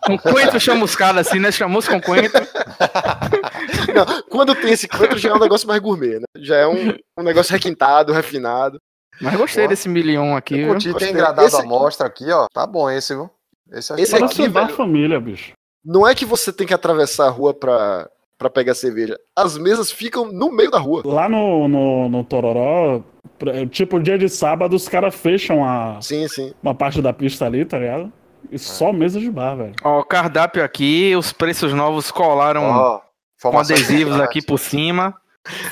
Com 0.05 0.18
coentro 0.18 0.59
chamuscado 0.59 1.18
assim, 1.20 1.39
né? 1.39 1.53
Chamusca 1.53 1.93
com 1.95 2.01
coentro. 2.01 2.41
Não, 3.95 4.22
quando 4.31 4.55
tem 4.55 4.72
esse 4.72 4.89
coentro 4.89 5.18
já 5.18 5.31
é 5.31 5.35
um 5.35 5.39
negócio 5.39 5.68
mais 5.68 5.81
gourmet, 5.81 6.18
né? 6.18 6.24
Já 6.39 6.57
é 6.57 6.66
um, 6.66 6.95
um 7.18 7.22
negócio 7.22 7.53
requintado, 7.53 8.12
refinado. 8.12 8.79
Mas 9.20 9.37
gostei 9.37 9.66
desse 9.68 9.89
milhão 9.89 10.37
aqui. 10.37 10.61
Eu 10.61 10.68
curti, 10.68 10.91
Gostei. 10.93 11.09
tem 11.09 11.16
agradado 11.16 11.47
Esse 11.47 11.57
a 11.57 11.59
aqui- 11.59 11.66
amostra 11.68 12.07
aqui, 12.07 12.31
ó. 12.31 12.47
Tá 12.53 12.66
bom 12.66 12.89
esse, 12.91 13.14
viu? 13.14 13.31
Esse, 13.72 13.93
Esse 14.01 14.16
aqui, 14.16 14.47
a 14.47 14.49
velho. 14.49 14.68
família, 14.74 15.20
bicho. 15.20 15.53
Não 15.85 16.07
é 16.07 16.14
que 16.14 16.24
você 16.24 16.53
tem 16.53 16.66
que 16.66 16.74
atravessar 16.74 17.26
a 17.26 17.31
rua 17.31 17.55
pra, 17.55 18.09
pra 18.37 18.51
pegar 18.51 18.74
cerveja. 18.74 19.18
As 19.37 19.57
mesas 19.57 19.91
ficam 19.91 20.31
no 20.33 20.51
meio 20.53 20.70
da 20.70 20.79
rua. 20.79 21.03
Lá 21.05 21.29
no, 21.29 21.66
no, 21.68 22.09
no 22.09 22.24
Tororó, 22.24 23.03
pra- 23.39 23.66
tipo, 23.66 24.01
dia 24.01 24.18
de 24.18 24.29
sábado, 24.29 24.74
os 24.76 24.89
caras 24.89 25.14
fecham 25.14 25.64
a, 25.64 25.99
Sim, 26.03 26.26
sim. 26.29 26.53
uma 26.62 26.74
parte 26.74 27.01
da 27.01 27.12
pista 27.12 27.47
ali, 27.47 27.64
tá 27.64 27.79
ligado? 27.79 28.12
E 28.51 28.59
só 28.59 28.93
mesa 28.93 29.18
de 29.20 29.31
bar, 29.31 29.57
velho. 29.57 29.74
Ó, 29.83 30.03
cardápio 30.03 30.62
aqui, 30.62 31.14
os 31.16 31.33
preços 31.33 31.72
novos 31.74 32.11
colaram 32.11 32.64
Ó, 32.70 33.01
com 33.43 33.59
adesivos 33.59 34.18
aqui 34.20 34.41
por 34.45 34.59
cima. 34.59 35.14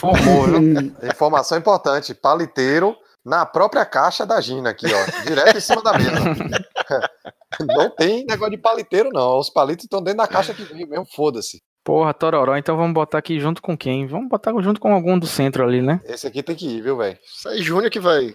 Formou, 0.00 0.44
viu? 0.44 0.92
Informação 1.10 1.56
importante: 1.58 2.14
paliteiro 2.14 2.96
na 3.24 3.44
própria 3.46 3.84
caixa 3.84 4.24
da 4.26 4.40
Gina 4.40 4.70
aqui, 4.70 4.86
ó. 4.86 5.22
Direto 5.26 5.56
em 5.56 5.60
cima 5.60 5.82
da 5.82 5.92
mesa. 5.92 6.10
Não 7.60 7.90
tem 7.90 8.24
negócio 8.26 8.50
de 8.50 8.58
paliteiro, 8.58 9.10
não. 9.12 9.38
Os 9.38 9.50
palitos 9.50 9.84
estão 9.84 10.02
dentro 10.02 10.18
da 10.18 10.28
caixa 10.28 10.52
que 10.52 10.62
veio 10.62 10.88
mesmo, 10.88 11.06
foda-se. 11.06 11.62
Porra, 11.82 12.12
Tororó, 12.12 12.56
então 12.56 12.76
vamos 12.76 12.92
botar 12.92 13.18
aqui 13.18 13.38
junto 13.38 13.62
com 13.62 13.76
quem? 13.76 14.06
Vamos 14.06 14.28
botar 14.28 14.52
junto 14.60 14.80
com 14.80 14.92
algum 14.92 15.18
do 15.18 15.26
centro 15.26 15.64
ali, 15.64 15.80
né? 15.80 16.00
Esse 16.04 16.26
aqui 16.26 16.42
tem 16.42 16.56
que 16.56 16.66
ir, 16.66 16.82
viu, 16.82 16.96
velho? 16.96 17.16
Isso 17.24 17.48
aí, 17.48 17.62
Júnior 17.62 17.90
que 17.90 18.00
vai 18.00 18.34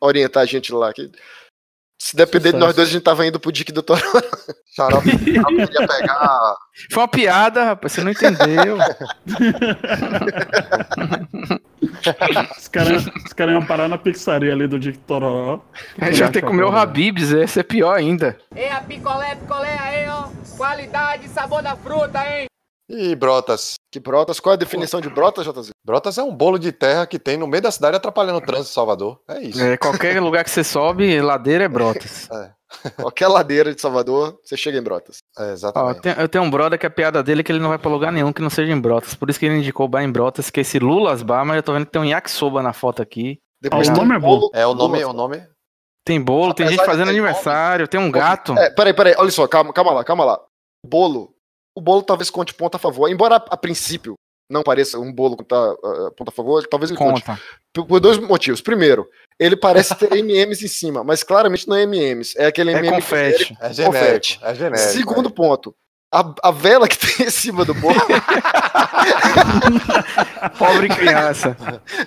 orientar 0.00 0.42
a 0.42 0.46
gente 0.46 0.72
lá. 0.72 0.92
Que... 0.92 1.10
Se 2.00 2.16
depender 2.16 2.50
de 2.50 2.58
Sucesso. 2.58 2.66
nós 2.66 2.74
dois, 2.74 2.88
a 2.88 2.92
gente 2.92 3.04
tava 3.04 3.24
indo 3.24 3.38
pro 3.38 3.52
Dick 3.52 3.70
do 3.70 3.82
Toro. 3.82 4.02
Xarope 4.74 5.10
xarope 5.32 5.86
pegar. 5.86 6.56
Foi 6.90 7.02
uma 7.02 7.08
piada, 7.08 7.64
rapaz, 7.64 7.92
você 7.92 8.02
não 8.02 8.10
entendeu. 8.10 8.78
Os 12.58 12.68
caras 12.68 13.06
os 13.06 13.32
caras 13.32 13.54
iam 13.54 13.64
parar 13.64 13.88
na 13.88 13.98
pizzaria 13.98 14.52
ali 14.52 14.66
do 14.66 14.78
Dick 14.78 14.98
Tororó. 14.98 15.60
Gente 16.00 16.20
vai 16.20 16.30
ter 16.30 16.40
que 16.40 16.46
comer 16.46 16.64
o 16.64 16.76
Habibs, 16.76 17.32
esse 17.32 17.60
é 17.60 17.62
pior 17.62 17.94
ainda. 17.94 18.36
Ei, 18.54 18.68
a 18.70 18.80
picolé, 18.80 19.34
picolé 19.34 19.78
aí, 19.78 20.08
ó. 20.08 20.28
Qualidade 20.56 21.26
e 21.26 21.28
sabor 21.28 21.62
da 21.62 21.76
fruta, 21.76 22.18
hein? 22.26 22.46
E 22.88 23.14
brotas. 23.14 23.74
Que 23.90 23.98
brotas? 23.98 24.38
Qual 24.38 24.52
é 24.52 24.56
a 24.56 24.58
definição 24.58 25.00
de 25.00 25.08
brotas, 25.08 25.46
JZ? 25.46 25.70
Brotas 25.84 26.18
é 26.18 26.22
um 26.22 26.34
bolo 26.34 26.58
de 26.58 26.72
terra 26.72 27.06
que 27.06 27.18
tem 27.18 27.36
no 27.36 27.46
meio 27.46 27.62
da 27.62 27.70
cidade 27.70 27.96
atrapalhando 27.96 28.38
o 28.38 28.40
trânsito 28.40 28.68
de 28.68 28.74
Salvador. 28.74 29.18
É 29.28 29.42
isso. 29.42 29.62
É, 29.62 29.76
qualquer 29.76 30.20
lugar 30.20 30.44
que 30.44 30.50
você 30.50 30.62
sobe, 30.62 31.20
ladeira 31.20 31.64
é 31.64 31.68
brotas. 31.68 32.28
Qualquer 32.96 33.28
ladeira 33.28 33.74
de 33.74 33.80
Salvador, 33.80 34.38
você 34.42 34.56
chega 34.56 34.78
em 34.78 34.82
brotas. 34.82 35.18
É, 35.38 35.42
Ó, 35.42 35.52
exatamente. 35.52 36.00
tem- 36.00 36.14
eu 36.18 36.28
tenho 36.28 36.44
um 36.44 36.50
brother 36.50 36.78
que 36.78 36.86
a 36.86 36.90
piada 36.90 37.22
dele 37.22 37.40
é 37.40 37.44
que 37.44 37.52
ele 37.52 37.58
não 37.60 37.68
vai 37.68 37.78
pra 37.78 37.90
lugar 37.90 38.10
nenhum 38.12 38.32
que 38.32 38.42
não 38.42 38.50
seja 38.50 38.72
em 38.72 38.80
brotas. 38.80 39.14
Por 39.14 39.28
isso 39.30 39.38
que 39.38 39.46
ele 39.46 39.56
indicou 39.58 39.86
o 39.86 39.88
bar 39.88 40.02
em 40.02 40.10
brotas, 40.10 40.50
que 40.50 40.60
é 40.60 40.62
esse 40.62 40.78
Lulas 40.78 41.22
Bar, 41.22 41.44
mas 41.44 41.56
eu 41.56 41.62
tô 41.62 41.72
vendo 41.72 41.86
que 41.86 41.92
tem 41.92 42.02
um 42.02 42.04
yakisoba 42.06 42.62
na 42.62 42.72
foto 42.72 43.00
aqui. 43.02 43.38
Depois 43.60 43.88
Ah, 43.88 43.92
o 43.92 43.94
tem 43.94 44.04
nome 44.04 44.16
é 44.16 44.18
bom. 44.20 44.50
É 44.54 44.66
o 44.66 44.74
nome, 44.74 44.98
Lulas. 44.98 45.10
o 45.10 45.12
nome. 45.16 45.46
Tem 46.04 46.20
bolo, 46.20 46.52
tem 46.52 46.66
gente 46.66 46.78
Apesar 46.80 46.90
fazendo 46.92 47.06
ter 47.06 47.12
aniversário, 47.12 47.86
tem 47.86 48.00
um 48.00 48.10
gato. 48.10 48.58
É, 48.58 48.70
peraí, 48.70 48.92
peraí, 48.92 49.14
olha 49.16 49.30
só, 49.30 49.46
calma, 49.46 49.72
calma 49.72 49.92
lá, 49.92 50.02
calma 50.04 50.24
lá. 50.24 50.40
O 50.84 50.88
bolo. 50.88 51.32
O 51.76 51.80
bolo 51.80 52.02
talvez 52.02 52.28
conte 52.28 52.52
ponto 52.52 52.74
a 52.74 52.78
favor. 52.78 53.08
Embora 53.08 53.36
a, 53.36 53.44
a 53.50 53.56
princípio 53.56 54.14
não 54.48 54.62
pareça 54.62 54.98
um 54.98 55.12
bolo 55.12 55.36
que 55.36 55.44
tá 55.44 55.72
uh, 55.72 56.12
ponto 56.16 56.28
a 56.28 56.32
favor, 56.32 56.66
talvez 56.66 56.90
ele 56.90 56.98
conte. 56.98 57.22
Conta. 57.24 57.40
Por, 57.72 57.86
por 57.86 58.00
dois 58.00 58.18
motivos. 58.18 58.60
Primeiro, 58.60 59.08
ele 59.38 59.56
parece 59.56 59.94
ter 59.94 60.12
MMs 60.16 60.64
em 60.64 60.68
cima, 60.68 61.02
mas 61.02 61.22
claramente 61.22 61.68
não 61.68 61.76
é 61.76 61.82
MMs. 61.84 62.34
É 62.38 62.46
aquele 62.46 62.72
É 62.72 62.78
MM 62.78 62.96
confete. 62.96 63.56
É 63.60 63.72
genérico. 63.72 63.98
Confete. 63.98 64.40
É 64.42 64.54
genérico. 64.54 64.92
Segundo 64.92 65.30
ponto. 65.30 65.74
A, 66.14 66.34
a 66.42 66.50
vela 66.50 66.86
que 66.86 66.98
tem 66.98 67.24
em 67.26 67.30
cima 67.30 67.64
do 67.64 67.72
bolo, 67.72 67.94
Pobre 70.58 70.88
criança. 70.90 71.56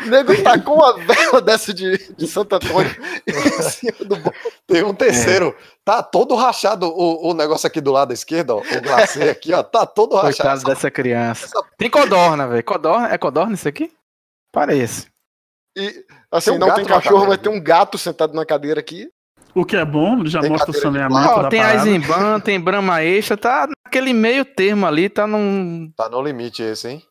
o 0.06 0.10
nego 0.10 0.44
tá 0.44 0.60
com 0.60 0.84
a 0.84 0.94
vela 0.94 1.42
dessa 1.42 1.74
de, 1.74 1.98
de 2.16 2.28
Santo 2.28 2.54
Antônio 2.54 2.96
em 3.28 3.62
cima 3.64 3.98
do 4.02 4.16
bolo. 4.18 4.36
Tem 4.68 4.84
um 4.84 4.94
terceiro. 4.94 5.56
Tá 5.86 6.02
todo 6.02 6.34
rachado 6.36 6.88
o, 6.88 7.30
o 7.30 7.34
negócio 7.36 7.68
aqui 7.68 7.80
do 7.80 7.92
lado 7.92 8.12
esquerdo, 8.12 8.56
ó. 8.56 8.58
O 8.60 8.82
glacê 8.82 9.30
aqui, 9.30 9.54
ó. 9.54 9.62
Tá 9.62 9.86
todo 9.86 10.20
Coitado 10.20 10.50
rachado. 10.50 10.64
dessa 10.66 10.90
criança. 10.90 11.48
Tem 11.78 11.90
codorna, 11.90 12.48
velho. 12.48 12.64
Codorna, 12.64 13.10
é 13.14 13.18
codorna 13.20 13.54
isso 13.54 13.68
aqui? 13.68 13.94
Parece. 14.52 15.08
E 15.78 16.04
assim, 16.32 16.52
Tem 16.52 16.56
um 16.64 16.68
não 16.68 16.74
tem 16.76 16.86
cachorro, 16.86 17.28
vai 17.28 17.38
ter 17.38 17.50
um 17.50 17.62
gato 17.62 17.98
sentado 18.00 18.34
na 18.34 18.46
cadeira 18.46 18.80
aqui. 18.80 19.10
O 19.54 19.64
que 19.64 19.76
é 19.78 19.86
bom, 19.86 20.26
já 20.26 20.42
Tem 20.42 20.50
mostra 20.50 20.72
o 20.72 20.74
de 20.74 20.80
saneamento 20.82 21.30
Ó, 21.30 21.42
da 21.44 21.50
tem 21.50 21.62
parada. 21.62 21.78
Eisenbahn, 21.88 22.40
tem 22.40 22.60
Brahma 22.60 23.04
Extra, 23.04 23.38
tá 23.38 23.68
naquele 23.86 24.12
meio 24.12 24.44
termo 24.44 24.86
ali, 24.88 25.08
tá 25.08 25.28
num. 25.28 25.92
Tá 25.96 26.10
no 26.10 26.22
limite 26.22 26.62
esse, 26.64 26.90
hein? 26.90 27.04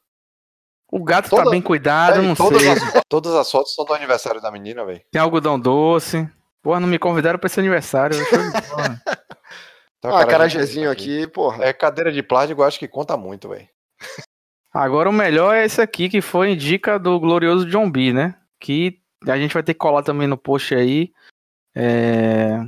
O 0.91 1.03
gato 1.03 1.31
Toda- 1.31 1.45
tá 1.45 1.51
bem 1.51 1.63
cuidado, 1.63 2.19
É, 2.21 2.23
não 2.23 2.35
todas, 2.35 2.61
sei. 2.61 2.71
as, 2.73 3.03
todas 3.09 3.35
as 3.35 3.51
fotos 3.51 3.75
são 3.75 3.85
do 3.85 3.95
aniversário 3.95 4.41
da 4.41 4.51
menina, 4.51 4.85
velho. 4.85 5.01
Tem 5.11 5.21
algodão 5.23 5.59
doce. 5.59 6.29
Porra, 6.65 6.81
não 6.81 6.89
me 6.89 6.99
convidaram 6.99 7.39
pra 7.39 7.47
esse 7.47 7.61
aniversário. 7.61 8.17
eu 8.17 8.25
show 8.25 8.39
de 8.51 8.69
bola. 8.69 9.01
Tem 10.01 10.11
Ah, 10.11 10.25
carajezinho 10.27 10.91
aqui, 10.91 11.27
porra. 11.27 11.63
É 11.63 11.75
cadeira 11.75 12.11
de 12.11 12.23
plástico, 12.23 12.63
eu 12.63 12.67
acho 12.67 12.79
que 12.79 12.89
conta 12.89 13.19
muito, 13.19 13.51
velho. 13.51 13.69
Agora 14.73 15.11
o 15.11 15.13
melhor 15.13 15.55
é 15.55 15.67
esse 15.67 15.83
aqui, 15.83 16.09
que 16.09 16.23
foi 16.23 16.57
dica 16.57 16.99
do 16.99 17.21
glorioso 17.21 17.67
John 17.67 17.91
B, 17.91 18.15
né? 18.15 18.35
Que 18.59 18.99
a 19.29 19.37
gente 19.37 19.53
vai 19.53 19.63
ter 19.63 19.75
que 19.75 19.79
colar 19.79 20.03
também 20.03 20.27
no 20.27 20.39
post 20.39 20.75
aí. 20.75 21.13
É, 21.77 22.61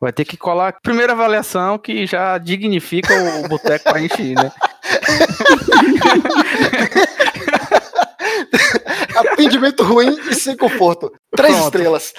Vai 0.00 0.12
ter 0.12 0.24
que 0.24 0.36
colar 0.36 0.68
a 0.68 0.72
primeira 0.72 1.12
avaliação 1.12 1.78
que 1.78 2.06
já 2.06 2.36
dignifica 2.38 3.12
o 3.44 3.48
boteco 3.48 3.84
pra 3.84 3.98
gente 4.00 4.20
ir, 4.22 4.34
né? 4.34 4.50
Atendimento 9.34 9.82
ruim 9.82 10.16
e 10.30 10.34
sem 10.34 10.56
conforto. 10.56 11.12
Três 11.34 11.54
Pronto. 11.54 11.66
estrelas. 11.76 12.14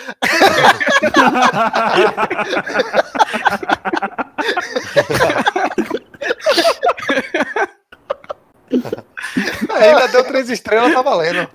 É, 8.71 9.89
ainda 9.93 10.07
deu 10.07 10.23
três 10.23 10.49
estrelas, 10.49 10.93
tá 10.93 11.01
valendo. 11.01 11.47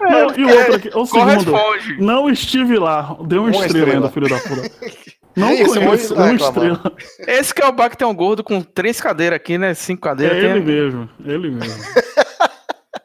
Não, 0.00 0.34
e 0.36 0.44
o 0.44 0.56
outro 0.58 0.74
aqui, 0.76 0.90
o 0.94 1.06
segundo. 1.06 1.52
Não 1.98 2.30
estive 2.30 2.78
lá. 2.78 3.16
Deu 3.26 3.42
uma, 3.42 3.50
Uma 3.50 3.66
estrela, 3.66 3.66
estrela. 3.66 3.94
ainda, 3.94 4.10
filho 4.10 4.28
da 4.28 4.38
puta. 4.38 4.70
Não 5.36 5.50
Esse 5.50 5.64
conheço, 5.64 5.80
muito 5.80 6.14
uma 6.14 6.26
reclamando. 6.26 6.44
estrela. 6.44 6.96
Esse 7.26 7.52
que 7.52 7.60
é 7.60 7.66
o 7.66 7.72
bar 7.72 7.90
que 7.90 7.96
tem 7.96 8.06
um 8.06 8.14
gordo 8.14 8.44
com 8.44 8.62
três 8.62 9.00
cadeiras 9.00 9.34
aqui, 9.36 9.58
né? 9.58 9.74
Cinco 9.74 10.06
É 10.06 10.10
cadeiras. 10.10 10.38
ele 10.38 10.52
Tem- 10.54 10.62
mesmo, 10.62 11.10
ele 11.24 11.50
mesmo. 11.50 11.84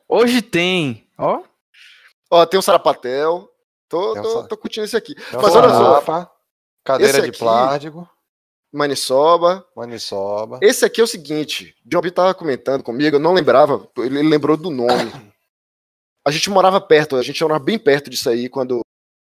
Hoje 0.08 0.40
tem, 0.44 1.06
ó. 1.18 1.40
Ó, 2.30 2.46
tem 2.46 2.60
um 2.60 2.64
sarapatel. 2.64 3.50
Tô, 3.88 4.12
um 4.18 4.22
tô, 4.22 4.42
sa- 4.42 4.48
tô 4.48 4.58
curtindo 4.58 4.86
esse 4.86 4.96
aqui. 4.96 5.16
Tem 5.16 5.40
Mas 5.42 5.56
olha 5.56 5.70
só, 5.70 6.32
Cadeira 6.84 7.12
Esse 7.12 7.22
de 7.24 7.30
aqui- 7.30 7.40
plástico, 7.40 8.10
maniçoba. 8.72 9.66
maniçoba. 9.76 10.60
Esse 10.62 10.86
aqui 10.86 11.02
é 11.02 11.04
o 11.04 11.08
seguinte, 11.08 11.76
John 11.86 12.02
B 12.02 12.12
tava 12.12 12.34
comentando 12.34 12.84
comigo, 12.84 13.16
eu 13.16 13.20
não 13.20 13.34
lembrava, 13.34 13.88
ele 13.98 14.22
lembrou 14.24 14.56
do 14.56 14.70
nome. 14.70 15.12
A 16.28 16.32
gente 16.32 16.50
morava 16.50 16.80
perto, 16.82 17.16
a 17.16 17.24
gente 17.24 17.42
morava 17.42 17.64
bem 17.64 17.80
perto 17.80 18.10
disso 18.10 18.30
aí 18.30 18.50
quando. 18.50 18.82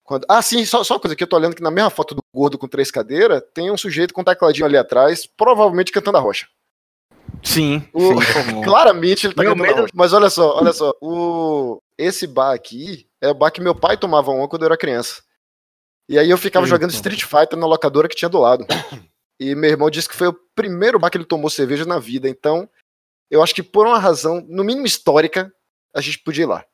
quando... 0.04 0.24
Ah, 0.28 0.40
sim, 0.42 0.64
só, 0.64 0.84
só 0.84 0.94
uma 0.94 1.00
coisa 1.00 1.16
que 1.16 1.24
eu 1.24 1.26
tô 1.26 1.34
olhando 1.34 1.56
que 1.56 1.62
na 1.62 1.70
mesma 1.70 1.90
foto 1.90 2.14
do 2.14 2.20
gordo 2.32 2.56
com 2.58 2.68
três 2.68 2.90
cadeiras, 2.90 3.42
tem 3.54 3.70
um 3.70 3.76
sujeito 3.76 4.12
com 4.14 4.20
um 4.20 4.24
tecladinho 4.24 4.66
ali 4.66 4.76
atrás, 4.76 5.26
provavelmente 5.26 5.90
cantando 5.90 6.18
a 6.18 6.20
rocha. 6.20 6.46
Sim, 7.42 7.88
O- 7.92 8.22
sim. 8.22 8.62
Claramente 8.62 9.26
ele 9.26 9.34
tá 9.34 9.42
Meu 9.42 9.52
cantando 9.52 9.64
a 9.64 9.66
medo- 9.72 9.80
rocha. 9.82 9.92
Mas 9.96 10.12
olha 10.12 10.30
só, 10.30 10.56
olha 10.58 10.72
só, 10.72 10.94
o... 11.00 11.80
esse 11.98 12.26
bar 12.26 12.52
aqui 12.52 13.08
é 13.20 13.28
o 13.28 13.34
bar 13.34 13.50
que 13.50 13.60
meu 13.60 13.74
pai 13.74 13.96
tomava 13.96 14.30
um 14.30 14.46
quando 14.48 14.62
eu 14.62 14.66
era 14.66 14.76
criança. 14.76 15.22
E 16.08 16.18
aí 16.18 16.28
eu 16.28 16.36
ficava 16.36 16.66
Eita. 16.66 16.76
jogando 16.76 16.90
Street 16.90 17.22
Fighter 17.22 17.58
na 17.58 17.66
locadora 17.66 18.08
que 18.08 18.16
tinha 18.16 18.28
do 18.28 18.38
lado. 18.38 18.66
E 19.40 19.52
meu 19.56 19.68
irmão 19.68 19.90
disse 19.90 20.08
que 20.08 20.14
foi 20.14 20.28
o 20.28 20.38
primeiro 20.54 20.96
bar 20.96 21.10
que 21.10 21.16
ele 21.16 21.24
tomou 21.24 21.50
cerveja 21.50 21.84
na 21.84 21.98
vida. 21.98 22.28
Então, 22.28 22.68
eu 23.28 23.42
acho 23.42 23.52
que 23.52 23.64
por 23.64 23.84
uma 23.84 23.98
razão, 23.98 24.40
no 24.48 24.62
mínimo 24.62 24.86
histórica, 24.86 25.52
a 25.92 26.00
gente 26.00 26.20
podia 26.20 26.44
ir 26.44 26.46
lá. 26.46 26.64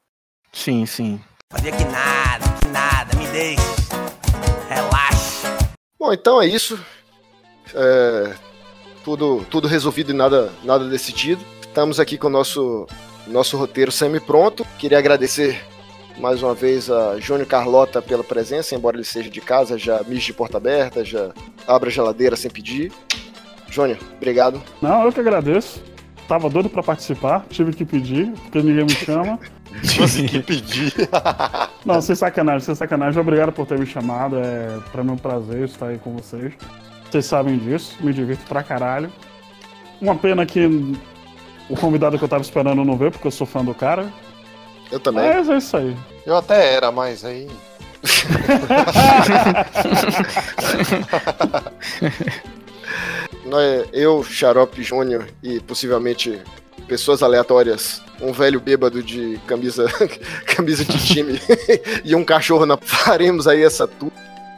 Sim, 0.52 0.84
sim. 0.84 1.18
Fazer 1.50 1.74
que 1.74 1.84
nada, 1.84 2.44
que 2.60 2.68
nada, 2.68 3.16
me 3.16 3.26
deixe. 3.28 3.62
Relaxa. 4.68 5.74
Bom, 5.98 6.12
então 6.12 6.40
é 6.42 6.46
isso. 6.46 6.78
É, 7.74 8.36
tudo, 9.02 9.44
tudo 9.46 9.66
resolvido 9.66 10.10
e 10.10 10.14
nada, 10.14 10.52
nada 10.62 10.86
decidido. 10.86 11.42
Estamos 11.62 11.98
aqui 11.98 12.18
com 12.18 12.26
o 12.26 12.30
nosso, 12.30 12.86
nosso 13.26 13.56
roteiro 13.56 13.92
semi-pronto. 13.92 14.66
Queria 14.78 14.98
agradecer 14.98 15.60
mais 16.18 16.42
uma 16.42 16.54
vez 16.54 16.90
a 16.90 17.18
Júnior 17.18 17.46
Carlota 17.46 18.02
pela 18.02 18.22
presença, 18.22 18.74
embora 18.74 18.96
ele 18.96 19.04
seja 19.04 19.30
de 19.30 19.40
casa, 19.40 19.78
já 19.78 20.02
mije 20.06 20.26
de 20.26 20.32
porta 20.34 20.58
aberta, 20.58 21.04
já 21.04 21.30
abra 21.66 21.88
a 21.88 21.92
geladeira 21.92 22.36
sem 22.36 22.50
pedir. 22.50 22.92
Júnior, 23.70 23.98
obrigado. 24.16 24.60
Não, 24.82 25.04
eu 25.04 25.12
que 25.12 25.20
agradeço. 25.20 25.82
Tava 26.28 26.48
doido 26.48 26.68
pra 26.68 26.82
participar, 26.82 27.44
tive 27.50 27.72
que 27.72 27.84
pedir, 27.84 28.30
porque 28.32 28.62
ninguém 28.62 28.84
me 28.84 28.94
chama. 28.94 29.38
Tive 29.82 30.28
que 30.28 30.38
pedir. 30.42 30.92
Não, 31.84 32.00
sem 32.02 32.14
sacanagem, 32.16 32.60
sem 32.60 32.74
sacanagem. 32.74 33.20
Obrigado 33.20 33.52
por 33.52 33.66
ter 33.66 33.78
me 33.78 33.86
chamado. 33.86 34.36
É 34.36 34.78
pra 34.90 35.04
mim 35.04 35.12
um 35.12 35.16
prazer 35.16 35.64
estar 35.64 35.86
aí 35.86 35.98
com 35.98 36.16
vocês. 36.16 36.52
Vocês 37.08 37.24
sabem 37.24 37.56
disso, 37.56 37.96
me 38.00 38.12
divirto 38.12 38.44
pra 38.48 38.62
caralho. 38.64 39.12
Uma 40.00 40.16
pena 40.16 40.44
que 40.44 40.60
o 41.70 41.76
convidado 41.76 42.18
que 42.18 42.24
eu 42.24 42.28
tava 42.28 42.42
esperando 42.42 42.84
não 42.84 42.96
veio, 42.96 43.12
porque 43.12 43.26
eu 43.26 43.30
sou 43.30 43.46
fã 43.46 43.64
do 43.64 43.74
cara. 43.74 44.12
Eu 44.90 44.98
também. 44.98 45.24
Mas 45.24 45.48
é 45.48 45.56
isso 45.56 45.76
aí. 45.76 45.96
Eu 46.26 46.36
até 46.36 46.74
era, 46.74 46.90
mas 46.90 47.24
aí. 47.24 47.48
Nós- 53.44 53.86
Eu, 53.92 54.22
Xarope 54.22 54.82
Júnior 54.82 55.26
e 55.42 55.60
possivelmente 55.60 56.40
pessoas 56.88 57.22
aleatórias, 57.22 58.02
um 58.20 58.32
velho 58.32 58.60
bêbado 58.60 59.02
de 59.02 59.38
camisa, 59.46 59.86
camisa 60.46 60.84
de 60.84 60.98
time 61.06 61.40
e 62.04 62.14
um 62.14 62.24
cachorro 62.24 62.66
na. 62.66 62.76
Faremos 62.76 63.46
aí 63.46 63.62
essa 63.62 63.86
tour 63.86 64.10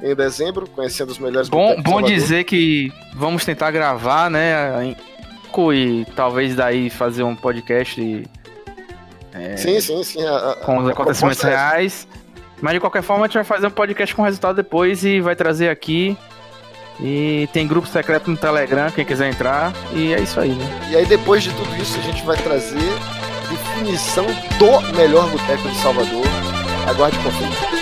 em 0.03 0.15
dezembro, 0.15 0.67
conhecendo 0.69 1.11
os 1.11 1.19
melhores 1.19 1.49
Bom, 1.49 1.81
bom 1.81 2.03
dizer 2.03 2.45
que 2.45 2.93
vamos 3.15 3.45
tentar 3.45 3.71
gravar, 3.71 4.31
né? 4.31 4.97
E 5.73 6.07
talvez 6.17 6.55
daí 6.55 6.89
fazer 6.89 7.23
um 7.25 7.35
podcast 7.37 8.01
e- 8.01 8.25
Sim, 9.57 9.81
sim, 9.81 10.05
sim. 10.05 10.27
a- 10.27 10.57
com 10.65 10.79
os 10.79 10.89
acontecimentos 10.89 11.43
é 11.45 11.49
reais. 11.49 12.07
Mas 12.61 12.75
de 12.75 12.81
qualquer 12.81 13.03
forma, 13.03 13.25
a 13.25 13.27
gente 13.29 13.35
vai 13.35 13.45
fazer 13.45 13.67
um 13.67 13.71
podcast 13.71 14.15
com 14.15 14.23
resultado 14.23 14.57
depois 14.57 15.05
e 15.05 15.21
vai 15.21 15.35
trazer 15.35 15.69
aqui. 15.69 16.17
E 17.01 17.49
tem 17.53 17.67
grupo 17.67 17.89
secreto 17.89 18.31
no 18.31 18.37
Telegram, 18.37 18.91
quem 18.91 19.05
quiser 19.05 19.29
entrar. 19.31 19.73
E 19.93 20.13
é 20.15 20.21
isso 20.21 20.39
aí, 20.39 20.51
né? 20.55 20.89
E 20.91 20.97
aí, 20.97 21.07
depois 21.07 21.43
de 21.43 21.51
tudo 21.55 21.75
isso, 21.77 21.99
a 21.99 22.03
gente 22.03 22.23
vai 22.25 22.37
trazer 22.37 22.79
definição 23.51 24.27
do 24.59 24.97
melhor 24.97 25.29
boteco 25.31 25.69
de 25.69 25.77
Salvador. 25.79 26.25
Aguarde 26.89 27.19
confie. 27.19 27.82